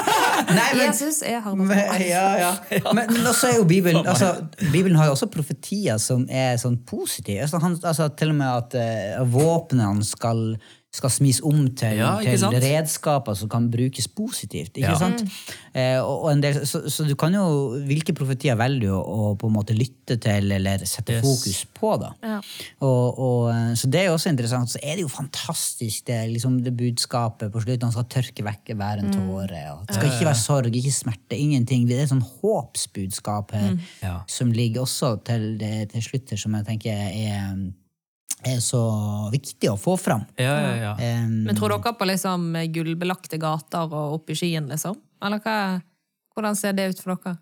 Nei, 0.60 0.68
men, 0.76 0.84
Jesus 0.86 1.22
er 1.26 1.40
Harry 1.42 1.58
Men- 1.64 2.04
ja, 2.06 2.28
ja. 2.38 2.52
Men, 2.94 3.10
men 3.10 3.26
også 3.32 3.50
er 3.50 3.58
jo 3.58 3.66
Bibelen 3.70 4.06
altså, 4.06 4.30
Bibelen 4.72 5.00
har 5.00 5.10
jo 5.10 5.16
også 5.16 5.32
profetier 5.34 5.98
som 6.02 6.28
er 6.30 6.60
sånn 6.62 6.78
positive. 6.86 7.42
Altså, 7.48 7.62
han, 7.64 7.80
altså, 7.82 8.12
til 8.22 8.36
og 8.36 8.38
med 8.44 8.52
at 8.60 8.78
uh, 9.18 9.26
våpnene 9.34 10.06
skal, 10.06 10.44
skal 10.92 11.10
smis 11.10 11.38
om 11.48 11.70
til, 11.72 11.96
Ja, 12.02 12.18
til 12.20 12.42
redskaper 12.60 13.34
som 13.40 13.48
kan 13.50 13.70
brukes 13.72 14.10
positivt. 14.12 14.76
Ikke 14.76 14.90
Ja. 14.92 14.98
sant? 15.00 15.22
Eh, 15.74 15.96
og, 16.04 16.26
og 16.26 16.32
en 16.34 16.42
del, 16.44 16.66
så, 16.68 16.82
så 16.92 17.06
du 17.08 17.16
kan 17.16 17.32
jo 17.34 17.46
Hvilke 17.88 18.12
profetier 18.14 18.58
velger 18.60 18.90
du 18.90 18.92
å, 18.98 19.30
på 19.40 19.48
en 19.48 19.54
måte 19.56 19.72
lytte 19.78 20.18
til 20.20 20.52
eller 20.52 20.84
sette 20.84 21.14
Yes. 21.16 21.24
fokus 21.24 21.62
på? 21.80 21.94
da? 22.02 22.10
Ja. 22.22 22.42
Og, 22.84 23.20
og, 23.24 23.50
eh, 23.54 23.72
så 23.80 23.88
det 23.88 24.02
er 24.02 24.06
jo 24.10 24.18
også 24.18 24.30
interessant. 24.34 24.70
Så 24.74 24.80
er 24.84 24.96
det 25.00 25.06
jo 25.06 25.08
fantastisk 25.12 26.06
det, 26.12 26.20
liksom 26.34 26.60
det 26.64 26.76
budskapet 26.76 27.52
på 27.56 27.64
slutten. 27.64 27.88
Han 27.88 27.96
skal 27.96 28.10
tørke 28.12 28.44
vekk 28.44 28.76
hver 28.76 29.00
en 29.00 29.12
tåre. 29.16 29.64
Og 29.78 29.88
det 29.88 29.96
skal 29.96 30.12
ikke 30.12 30.28
være 30.28 30.42
sorg, 30.44 30.76
ikke 30.76 30.92
smerte, 30.92 31.40
ingenting. 31.40 31.88
Det 31.88 31.98
er 32.00 32.04
et 32.04 32.12
sånn 32.12 32.26
håpsbudskap 32.44 33.52
her 33.56 33.78
Ja. 34.04 34.22
som 34.28 34.52
ligger 34.52 34.82
også 34.84 35.24
til, 35.24 35.58
det, 35.58 35.92
til 35.94 36.02
slutt 36.02 36.30
her, 36.36 36.38
som 36.38 36.54
jeg 36.60 36.66
tenker 36.66 36.92
er, 36.92 37.56
er 38.48 38.60
så 38.64 38.82
viktig 39.34 39.70
å 39.72 39.78
få 39.80 39.96
fram. 40.00 40.26
Ja, 40.40 40.56
ja, 40.58 40.74
ja. 40.82 40.92
Um, 41.22 41.44
Men 41.48 41.58
tror 41.58 41.76
dere 41.76 41.94
på 41.98 42.08
liksom 42.10 42.52
gullbelagte 42.74 43.40
gater 43.42 43.88
og 43.92 44.20
opp 44.20 44.34
i 44.34 44.38
skyen, 44.38 44.70
liksom? 44.72 44.98
Eller 45.22 45.42
hva, 45.44 45.56
hvordan 46.36 46.58
ser 46.58 46.78
det 46.78 46.92
ut 46.92 47.02
for 47.04 47.16
dere? 47.16 47.38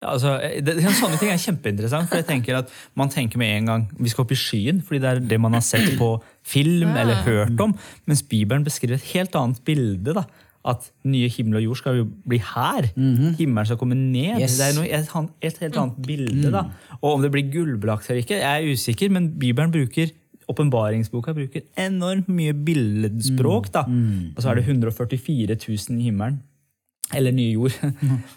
Ja, 0.00 0.14
altså, 0.14 0.38
det, 0.40 0.78
det, 0.78 0.92
sånne 0.96 1.18
ting 1.20 1.28
er 1.28 1.40
kjempeinteressant, 1.40 2.08
for 2.08 2.22
jeg 2.22 2.28
tenker 2.28 2.62
at 2.62 2.70
man 2.96 3.10
tenker 3.12 3.40
med 3.40 3.50
en 3.58 3.66
gang 3.68 3.82
vi 3.98 4.08
skal 4.08 4.24
opp 4.24 4.32
i 4.32 4.38
skyen, 4.38 4.78
fordi 4.84 5.02
det 5.02 5.10
er 5.10 5.20
det 5.34 5.38
man 5.44 5.56
har 5.56 5.64
sett 5.64 5.90
på 6.00 6.14
film 6.40 6.94
eller 6.96 7.20
hørt 7.26 7.60
om, 7.60 7.74
mens 8.08 8.22
Bibelen 8.24 8.64
beskriver 8.64 8.96
et 8.96 9.10
helt 9.12 9.36
annet 9.36 9.60
bilde. 9.66 10.14
da, 10.16 10.24
At 10.68 10.90
nye 11.08 11.28
himmel 11.32 11.56
og 11.56 11.62
jord 11.64 11.78
skal 11.80 12.00
jo 12.02 12.06
bli 12.28 12.36
her. 12.44 12.90
Himmelen 13.38 13.68
skal 13.68 13.78
komme 13.80 13.96
ned. 13.96 14.42
Yes. 14.42 14.58
Det 14.60 14.66
er 14.66 14.74
noe, 14.76 14.88
et, 14.88 15.12
et 15.48 15.60
helt 15.62 15.78
annet 15.80 16.00
bilde. 16.04 16.50
da. 16.52 16.66
Og 17.00 17.14
om 17.14 17.22
det 17.24 17.30
blir 17.32 17.48
gullbelagt 17.52 18.10
eller 18.10 18.20
ikke, 18.24 18.42
jeg 18.42 18.66
er 18.66 18.74
usikker, 18.74 19.12
men 19.14 19.32
Bibelen 19.40 19.72
bruker 19.72 20.12
Åpenbaringsboka 20.50 21.30
bruker 21.36 21.62
enormt 21.78 22.28
mye 22.28 22.52
billedspråk. 22.66 23.72
da. 23.72 23.84
Og 24.34 24.42
så 24.42 24.50
er 24.50 24.58
det 24.58 24.64
144 24.66 25.54
000 25.54 26.00
i 26.00 26.08
himmelen. 26.08 26.40
Eller 27.14 27.34
nye 27.34 27.54
jord. 27.56 27.74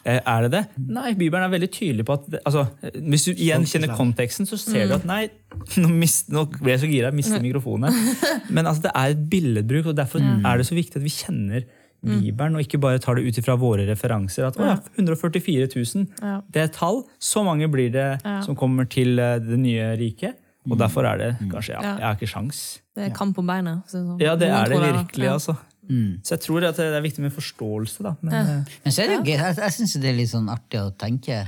Eh, 0.04 0.20
er 0.20 0.42
det 0.44 0.50
det? 0.52 0.62
Nei, 0.92 1.14
Bibelen 1.16 1.46
er 1.46 1.52
veldig 1.54 1.70
tydelig 1.72 2.04
på 2.06 2.18
at 2.18 2.26
altså, 2.44 2.66
Hvis 2.92 3.24
du 3.24 3.32
igjen 3.32 3.64
kjenner 3.70 3.94
konteksten, 3.96 4.48
så 4.50 4.58
ser 4.60 4.90
du 4.90 4.96
at 4.98 5.06
nei, 5.08 5.30
nå, 5.82 5.88
mist, 5.94 6.28
nå 6.34 6.44
ble 6.58 6.74
jeg 6.74 6.82
så 6.82 6.90
gira, 6.92 7.12
jeg 7.12 7.20
mistet 7.22 7.46
mikrofonen. 7.46 7.94
Men 8.56 8.68
altså, 8.68 8.90
det 8.90 8.92
er 9.00 9.14
et 9.14 9.24
billedbruk, 9.32 9.92
og 9.94 9.98
derfor 9.98 10.20
er 10.26 10.60
det 10.60 10.68
så 10.68 10.76
viktig 10.76 11.00
at 11.00 11.06
vi 11.06 11.14
kjenner 11.14 11.64
Bibelen, 12.04 12.56
og 12.56 12.62
ikke 12.66 12.80
bare 12.84 13.00
tar 13.00 13.16
det 13.16 13.24
ut 13.28 13.38
ifra 13.40 13.56
våre 13.60 13.86
referanser. 13.88 14.46
At 14.50 14.58
ja, 14.60 14.78
144 15.00 15.68
000, 15.96 16.08
Ja. 16.22 16.42
det 16.52 16.62
er 16.62 16.66
et 16.70 16.74
tall. 16.78 17.04
Så 17.20 17.44
mange 17.46 17.68
blir 17.72 17.92
det 17.92 18.22
som 18.46 18.56
kommer 18.56 18.86
til 18.90 19.18
eh, 19.20 19.40
det 19.40 19.60
nye 19.60 19.96
riket. 19.98 20.36
Og 20.70 20.78
derfor 20.80 21.04
er 21.04 21.18
det 21.20 21.32
kanskje 21.52 21.74
ja, 21.76 21.82
Ja. 21.82 21.94
Jeg 21.98 22.06
har 22.08 22.16
ikke 22.16 22.28
sjans. 22.32 22.60
Det 22.96 23.04
er 23.10 23.16
kamp 23.16 23.38
om 23.38 23.48
beinet. 23.48 23.82
så 23.88 24.00
sånn. 24.00 24.20
Ja, 24.22 24.36
det 24.36 24.48
er 24.48 24.70
det 24.70 24.80
virkelig, 24.80 25.26
Ja. 25.26 25.56
Mm. 25.90 26.22
Så 26.24 26.38
jeg 26.38 26.40
tror 26.46 26.64
at 26.64 26.78
det 26.78 26.86
er 26.96 27.02
viktig 27.04 27.20
med 27.20 27.34
forståelse, 27.36 28.04
da. 28.04 28.16
Men, 28.22 28.34
eh, 28.34 28.64
Men 28.86 28.92
så 28.94 29.04
er 29.04 29.08
det 29.08 29.16
jo 29.18 29.24
gøy. 29.24 29.38
Jeg, 29.38 29.56
jeg 29.58 29.72
syns 29.76 29.94
det 30.00 30.10
er 30.10 30.16
litt 30.16 30.30
sånn 30.32 30.48
artig 30.50 30.80
å 30.80 30.94
tenke. 30.96 31.42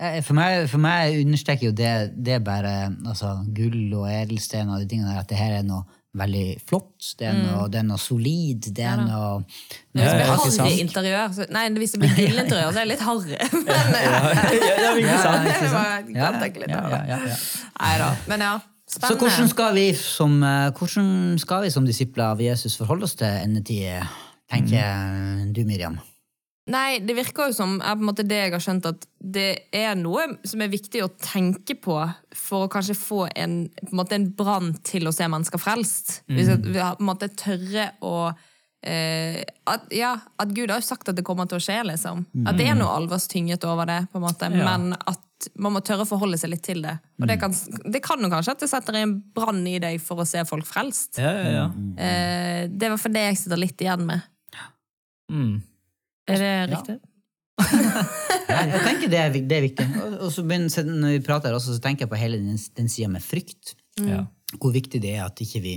Eh, 0.00 0.20
For 0.22 0.32
meg, 0.34 0.68
for 0.68 0.78
meg 0.78 1.18
understreker 1.26 1.66
jo 1.68 1.72
det, 1.72 2.12
det 2.24 2.42
bare 2.44 2.88
altså, 3.06 3.34
gull 3.52 3.92
og 3.94 4.08
edelsten 4.08 4.68
og 4.72 4.80
de 4.80 4.86
tingene 4.86 5.12
der, 5.12 5.20
at 5.20 5.28
det 5.28 5.36
her 5.36 5.58
er 5.58 5.62
noe 5.62 5.84
veldig 6.16 6.44
flott. 6.68 7.10
Det 7.18 7.28
er 7.28 7.36
noe, 7.38 7.66
det 7.72 7.80
er 7.80 7.86
noe 7.86 8.00
solid. 8.00 8.68
Det 8.76 8.84
er 8.86 9.02
noe, 9.02 9.42
Hvis 9.92 10.04
det 10.04 10.14
blir 10.14 10.30
harry 10.30 10.54
sant? 10.54 10.78
interiør 10.84 11.34
så, 11.36 11.48
Nei, 11.54 11.66
hvis 11.80 11.94
det 11.96 12.00
blir 12.02 12.14
gullinteriør, 12.20 12.70
så 12.72 12.80
er 12.80 12.88
det 12.88 12.92
litt 12.94 13.04
harry. 13.06 13.38
Men 13.66 14.00
ja, 14.06 14.22
ja, 14.32 14.72
ja, 14.86 14.94
ikke 15.02 15.20
sant? 15.26 15.46
det 15.50 15.70
sant? 15.74 16.16
Ja, 16.16 16.32
ja, 16.32 16.80
ja, 16.80 17.04
ja, 17.12 17.20
ja. 17.30 17.38
Nei 17.82 17.94
da. 18.02 18.10
Men 18.32 18.46
ja, 18.48 18.56
Så 18.96 19.14
hvordan 19.18 19.48
skal, 19.52 19.76
vi 19.76 19.86
som, 19.98 20.36
eh, 20.46 20.68
hvordan 20.78 21.08
skal 21.42 21.66
vi 21.66 21.72
som 21.74 21.88
disipler 21.88 22.30
av 22.32 22.42
Jesus 22.42 22.78
forholde 22.80 23.08
oss 23.08 23.16
til 23.18 23.30
endetid, 23.44 24.04
tenker 24.52 25.50
du, 25.52 25.64
Miriam? 25.68 25.98
Nei, 26.66 26.98
det 26.98 27.14
virker 27.14 27.50
jo 27.50 27.54
som 27.54 27.76
er 27.78 27.94
på 27.94 28.02
en 28.02 28.08
måte 28.08 28.24
det 28.26 28.40
jeg 28.40 28.52
har 28.56 28.62
skjønt, 28.64 28.88
at 28.90 29.04
det 29.22 29.50
er 29.76 29.94
noe 29.98 30.24
som 30.42 30.62
er 30.64 30.72
viktig 30.72 31.04
å 31.04 31.12
tenke 31.22 31.76
på 31.78 31.94
for 32.34 32.66
å 32.66 32.70
kanskje 32.72 32.96
få 32.98 33.20
en, 33.38 33.60
på 33.78 33.92
en, 33.92 33.98
måte 34.00 34.16
en 34.18 34.26
brann 34.34 34.72
til 34.86 35.06
å 35.06 35.12
se 35.14 35.28
mennesker 35.30 35.62
frelst. 35.62 36.20
Hvis 36.26 36.50
at 36.56 36.66
vi 36.66 36.74
på 36.80 36.88
en 36.98 37.06
måte 37.06 37.28
tørre 37.38 37.92
å 38.02 38.16
eh, 38.82 39.44
at, 39.70 39.86
ja, 39.94 40.16
at 40.42 40.56
Gud 40.56 40.72
har 40.74 40.82
jo 40.82 40.88
sagt 40.88 41.12
at 41.12 41.18
det 41.18 41.24
kommer 41.26 41.46
til 41.50 41.60
å 41.60 41.62
skje, 41.62 41.78
liksom. 41.86 42.24
At 42.46 42.58
det 42.58 42.66
er 42.72 42.74
noe 42.78 42.96
alvorstynget 42.98 43.62
over 43.70 43.86
det, 43.90 44.00
på 44.10 44.18
en 44.18 44.26
måte, 44.26 44.50
Ja. 44.50 44.66
men 44.66 44.96
at 44.98 45.22
man 45.60 45.74
må 45.76 45.82
tørre 45.84 46.02
å 46.02 46.08
forholde 46.08 46.38
seg 46.40 46.50
litt 46.50 46.64
til 46.66 46.82
det. 46.82 46.96
Og 47.20 47.28
det 47.28 47.38
kan, 47.38 47.54
det 47.84 48.00
kan 48.02 48.18
jo 48.24 48.30
kanskje 48.32 48.54
at 48.56 48.62
det 48.64 48.70
setter 48.72 48.96
en 49.02 49.14
brann 49.36 49.62
i 49.68 49.78
deg 49.78 50.00
for 50.02 50.22
å 50.22 50.26
se 50.26 50.42
folk 50.48 50.66
frelst. 50.66 51.18
Ja, 51.22 51.30
ja, 51.30 51.50
ja. 51.60 51.64
Eh, 51.94 52.66
det 52.72 52.86
er 52.86 52.90
i 52.90 52.94
hvert 52.94 53.04
fall 53.06 53.14
det 53.18 53.26
jeg 53.28 53.40
sitter 53.44 53.60
litt 53.60 53.86
igjen 53.86 54.06
med. 54.08 54.24
Mm. 55.30 55.56
Er 56.26 56.42
det 56.42 56.54
riktig? 56.74 56.98
Jeg, 58.46 58.68
jeg 58.70 58.80
tenker 58.84 59.10
det 59.10 59.18
er, 59.18 59.32
det 59.34 59.56
er 59.56 59.64
viktig. 59.64 59.84
Og, 60.22 60.28
så 60.32 60.42
begynner, 60.46 60.86
når 60.86 61.16
vi 61.16 61.22
prater 61.26 61.54
også, 61.56 61.74
så 61.74 61.82
tenker 61.82 62.04
jeg 62.04 62.10
på 62.12 62.18
hele 62.20 62.38
den, 62.38 62.60
den 62.78 62.86
sida 62.88 63.08
med 63.10 63.24
frykt. 63.24 63.72
Mm. 63.98 64.28
Hvor 64.62 64.72
viktig 64.72 65.00
det 65.02 65.16
er 65.16 65.24
at 65.26 65.40
ikke 65.42 65.60
vi 65.64 65.72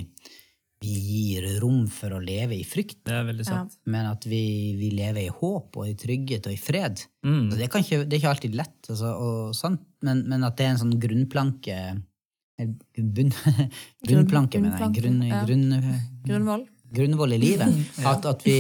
vi 0.80 0.94
gir 0.96 1.48
rom 1.60 1.88
for 1.92 2.14
å 2.16 2.22
leve 2.24 2.56
i 2.56 2.64
frykt, 2.64 3.02
Det 3.10 3.16
er 3.16 3.26
veldig 3.28 3.46
sant. 3.48 3.74
men 3.92 4.08
at 4.08 4.24
vi, 4.24 4.76
vi 4.80 4.94
lever 4.96 5.26
i 5.26 5.34
håp 5.42 5.76
og 5.76 5.90
i 5.90 5.96
trygghet 6.00 6.48
og 6.48 6.56
i 6.56 6.60
fred. 6.60 7.02
Mm. 7.26 7.50
Altså, 7.50 7.58
det, 7.60 7.68
kan 7.74 7.84
ikke, 7.84 8.06
det 8.06 8.16
er 8.16 8.22
ikke 8.22 8.32
alltid 8.32 8.56
lett, 8.56 8.78
altså, 8.88 9.12
og 9.12 9.58
sant, 9.60 9.84
men, 10.08 10.24
men 10.32 10.46
at 10.48 10.56
det 10.56 10.68
er 10.68 10.72
en 10.76 10.82
sånn 10.86 10.96
grunnplanke 11.02 11.80
bunn, 12.60 13.32
Bunnplanke, 14.08 14.60
mener 14.64 14.86
jeg. 14.86 14.96
Grunn, 15.00 15.20
ja. 15.28 15.44
grunn, 15.48 15.68
Grunnvoll. 16.28 16.66
Grunnvoll 16.96 17.34
i 17.36 17.40
livet. 17.42 17.74
At, 18.12 18.26
at 18.26 18.46
vi, 18.46 18.56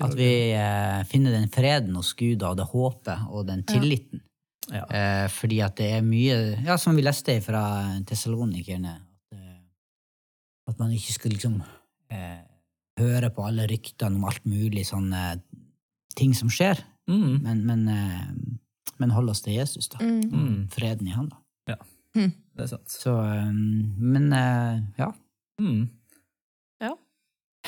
at 0.00 0.14
vi 0.18 0.30
eh, 0.56 1.00
finner 1.10 1.36
den 1.36 1.50
freden 1.52 1.94
hos 1.98 2.12
Gud 2.18 2.42
og 2.42 2.56
det 2.58 2.66
håpet 2.72 3.28
og 3.30 3.46
den 3.50 3.62
tilliten. 3.68 4.22
Ja. 4.72 4.86
Eh, 4.88 5.26
fordi 5.28 5.58
at 5.60 5.76
det 5.76 5.90
er 5.98 6.00
mye 6.00 6.36
ja, 6.64 6.78
Som 6.80 6.96
vi 6.96 7.02
leste 7.04 7.34
fra 7.44 7.60
Tessalonikerne, 8.08 8.94
at, 8.96 9.36
eh, 9.36 9.60
at 10.72 10.78
man 10.80 10.94
ikke 10.96 11.12
skal 11.18 11.34
liksom 11.36 11.58
eh, 12.08 12.40
høre 13.00 13.28
på 13.34 13.44
alle 13.44 13.66
ryktene 13.68 14.16
om 14.16 14.24
alt 14.30 14.46
mulig 14.48 14.86
sånne 14.88 15.34
ting 16.16 16.32
som 16.36 16.48
skjer, 16.52 16.80
Mm. 17.04 17.42
men, 17.44 17.58
men, 17.68 17.80
eh, 17.92 18.28
men 18.96 19.10
holde 19.12 19.34
oss 19.34 19.42
til 19.44 19.58
Jesus, 19.58 19.90
da. 19.92 19.98
Mm. 20.00 20.70
Freden 20.72 21.10
i 21.10 21.12
han, 21.12 21.26
da. 21.28 21.76
Det 22.16 22.62
er 22.64 22.68
sant. 22.70 22.88
Så, 22.88 23.12
eh, 23.20 23.50
men 23.52 24.32
eh, 24.32 24.78
ja. 24.96 25.10
Mm. 25.60 25.88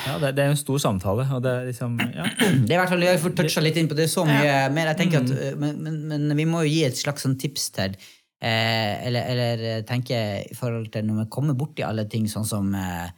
Ja. 0.07 0.13
Ja, 0.13 0.19
det, 0.23 0.35
det 0.37 0.45
er 0.45 0.53
en 0.55 0.57
stor 0.61 0.79
samtale, 0.79 1.25
og 1.35 1.43
det 1.43 1.51
er 1.53 1.65
liksom 1.71 1.97
ja. 2.01 2.25
Det 2.39 2.71
er 2.71 2.77
i 2.77 2.81
hvert 2.81 2.93
fall, 2.93 3.03
Jeg 3.03 3.21
får 3.25 3.35
toucha 3.41 3.61
litt 3.65 3.77
inn 3.81 3.89
på 3.91 3.97
det 3.99 4.07
så 4.13 4.25
mye 4.29 4.69
mer. 4.71 4.93
jeg 4.95 5.01
tenker 5.03 5.19
at, 5.25 5.33
Mm. 5.33 5.41
eh, 5.43 5.57
men, 5.59 5.83
men, 5.83 6.27
men 6.31 6.37
vi 6.39 6.45
må 6.47 6.63
jo 6.65 6.71
gi 6.71 6.85
et 6.87 6.97
slags 6.97 7.27
sånn 7.27 7.35
tips 7.41 7.71
til 7.75 7.97
eh, 8.41 9.07
eller, 9.09 9.23
eller 9.33 9.65
eh, 9.73 9.83
tenke 9.89 10.19
i 10.51 10.55
forhold 10.55 10.91
til 10.95 11.05
når 11.09 11.25
vi 11.25 11.31
kommer 11.37 11.55
borti 11.59 11.83
alle 11.85 12.05
ting 12.09 12.27
sånn 12.31 12.47
som 12.47 12.73
eh, 12.75 13.09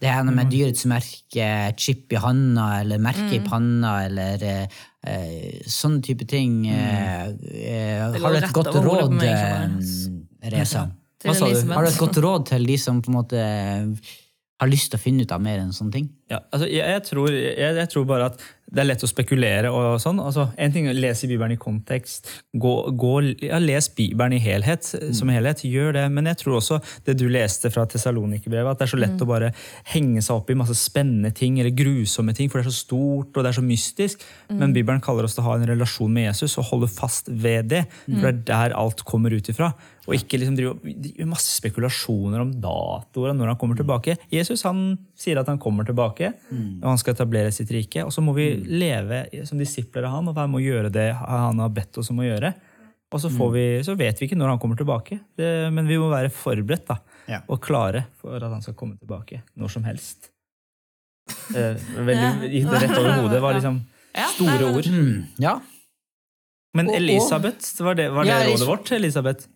det 0.00 0.08
her 0.08 0.22
Mm. 0.24 0.34
med 0.34 0.48
dyrets 0.48 0.86
merke, 0.88 1.48
chip 1.76 2.12
i 2.12 2.16
handa 2.16 2.80
eller 2.80 2.98
merke 2.98 3.34
i 3.36 3.40
panna 3.44 4.06
eller 4.06 4.40
eh, 4.42 4.78
eh, 5.04 5.60
sånne 5.68 6.00
type 6.06 6.24
ting. 6.26 6.62
Mm. 6.64 7.36
eh, 7.52 8.16
har 8.16 8.32
du 8.32 8.38
et 8.40 8.52
godt 8.56 8.72
råd, 8.80 9.12
meg, 9.12 9.84
Reza? 10.54 10.86
Til 11.20 11.28
Hva 11.28 11.34
sa 11.36 11.50
du? 11.52 11.72
Har 11.74 11.84
du 11.84 11.90
et 11.90 11.98
godt 12.00 12.16
råd 12.24 12.46
til 12.48 12.64
de 12.64 12.78
som 12.80 13.02
på 13.04 13.12
en 13.12 13.18
måte 13.18 13.42
har 14.60 14.68
lyst 14.68 14.92
til 14.92 15.00
å 15.00 15.02
finne 15.02 15.24
ut 15.24 15.32
av 15.32 15.42
mer 15.42 15.60
enn 15.62 15.72
sånne 15.72 15.94
ting? 15.94 16.08
Ja, 16.30 16.42
altså, 16.52 16.68
jeg, 16.68 16.84
jeg, 16.84 17.02
tror, 17.08 17.32
jeg, 17.32 17.76
jeg 17.80 17.90
tror 17.90 18.04
bare 18.06 18.30
at 18.30 18.42
det 18.70 18.84
er 18.84 18.86
lett 18.86 19.02
å 19.02 19.08
spekulere. 19.10 19.70
og 19.74 19.98
sånn. 20.02 20.20
Altså, 20.22 20.46
en 20.60 20.74
ting 20.74 20.86
er 20.86 20.94
å 20.94 21.00
lese 21.00 21.26
Bibelen 21.26 21.56
i 21.56 21.58
kontekst. 21.60 22.28
Gå, 22.54 22.74
gå, 22.94 23.14
ja, 23.42 23.58
les 23.62 23.88
Bibelen 23.96 24.36
i 24.36 24.42
helhet, 24.42 24.86
som 25.16 25.32
helhet. 25.32 25.64
Gjør 25.66 25.96
det. 25.96 26.04
Men 26.14 26.30
jeg 26.30 26.38
tror 26.42 26.60
også 26.60 26.78
det 27.06 27.16
du 27.18 27.26
leste 27.32 27.72
fra 27.74 27.86
Tessalonikerbrevet, 27.90 28.70
at 28.70 28.82
det 28.82 28.86
er 28.86 28.92
så 28.92 29.00
lett 29.00 29.24
å 29.24 29.28
bare 29.30 29.50
henge 29.90 30.22
seg 30.22 30.38
opp 30.38 30.52
i 30.52 30.58
masse 30.58 30.76
spennende 30.78 31.32
ting 31.34 31.58
eller 31.58 31.74
grusomme 31.74 32.34
ting, 32.36 32.50
for 32.50 32.60
det 32.60 32.68
er 32.68 32.70
så 32.70 32.84
stort 32.84 33.34
og 33.34 33.42
det 33.42 33.50
er 33.50 33.58
så 33.58 33.66
mystisk. 33.66 34.26
Men 34.54 34.76
Bibelen 34.76 35.02
kaller 35.02 35.26
oss 35.26 35.34
til 35.38 35.42
å 35.42 35.50
ha 35.50 35.58
en 35.58 35.66
relasjon 35.72 36.12
med 36.14 36.28
Jesus 36.28 36.58
og 36.60 36.68
holde 36.70 36.90
fast 36.94 37.32
ved 37.32 37.72
det. 37.74 37.86
For 38.06 38.28
det 38.28 38.36
er 38.36 38.44
der 38.52 38.78
alt 38.78 39.02
kommer 39.08 39.34
ut 39.34 39.50
ifra. 39.50 39.72
Og 40.08 40.14
ikke 40.16 40.38
liksom 40.40 40.56
drive 40.56 41.26
masse 41.28 41.52
spekulasjoner 41.58 42.40
om 42.42 42.54
datoer 42.62 43.32
og 43.32 43.36
når 43.38 43.52
han 43.52 43.58
kommer 43.60 43.76
tilbake. 43.78 44.16
Jesus 44.32 44.64
han 44.66 44.96
sier 45.18 45.40
at 45.42 45.50
han 45.50 45.60
kommer 45.60 45.84
tilbake, 45.86 46.32
og 46.80 46.88
han 46.88 46.98
skal 46.98 47.14
etablere 47.14 47.52
sitt 47.52 47.70
rike. 47.74 48.06
Og 48.06 48.12
så 48.14 48.24
må 48.24 48.32
vi 48.36 48.48
leve 48.64 49.26
som 49.48 49.60
disipler 49.60 50.08
av 50.08 50.16
han 50.16 50.32
og 50.32 50.38
være 50.38 50.50
med 50.50 50.62
å 50.62 50.64
gjøre 50.64 50.92
det 50.94 51.08
han 51.20 51.60
har 51.60 51.72
bedt 51.76 52.00
oss 52.00 52.10
om 52.14 52.22
å 52.24 52.26
gjøre. 52.26 52.54
Og 53.10 53.18
så, 53.18 53.30
får 53.34 53.48
vi, 53.54 53.62
så 53.82 53.94
vet 53.98 54.20
vi 54.20 54.28
ikke 54.28 54.38
når 54.38 54.52
han 54.52 54.58
kommer 54.62 54.78
tilbake, 54.78 55.16
det, 55.38 55.48
men 55.74 55.88
vi 55.90 55.96
må 55.98 56.06
være 56.12 56.30
forberedt 56.30 56.86
da, 56.86 57.00
og 57.50 57.58
klare 57.62 58.04
for 58.20 58.38
at 58.38 58.52
han 58.52 58.62
skal 58.62 58.76
komme 58.78 58.94
tilbake 59.00 59.42
når 59.58 59.78
som 59.78 59.86
helst. 59.88 60.30
Eh, 61.50 61.76
veldig, 61.94 62.48
gikk 62.50 62.64
det 62.70 62.78
rett 62.82 62.92
over 62.94 63.12
hodet. 63.20 63.32
Det 63.36 63.40
var 63.42 63.54
liksom 63.54 63.76
Ja, 64.14 64.24
store 64.34 64.66
ord. 64.70 64.86
Mm, 64.90 65.26
ja. 65.42 65.52
Men 66.74 66.90
Elisabeth, 66.94 67.66
var 67.82 67.94
det, 67.98 68.08
var 68.14 68.26
det 68.26 68.30
Ja, 68.30 68.38
rådet 68.48 68.66
vårt? 68.66 68.90
Elisabeth? 68.94 69.46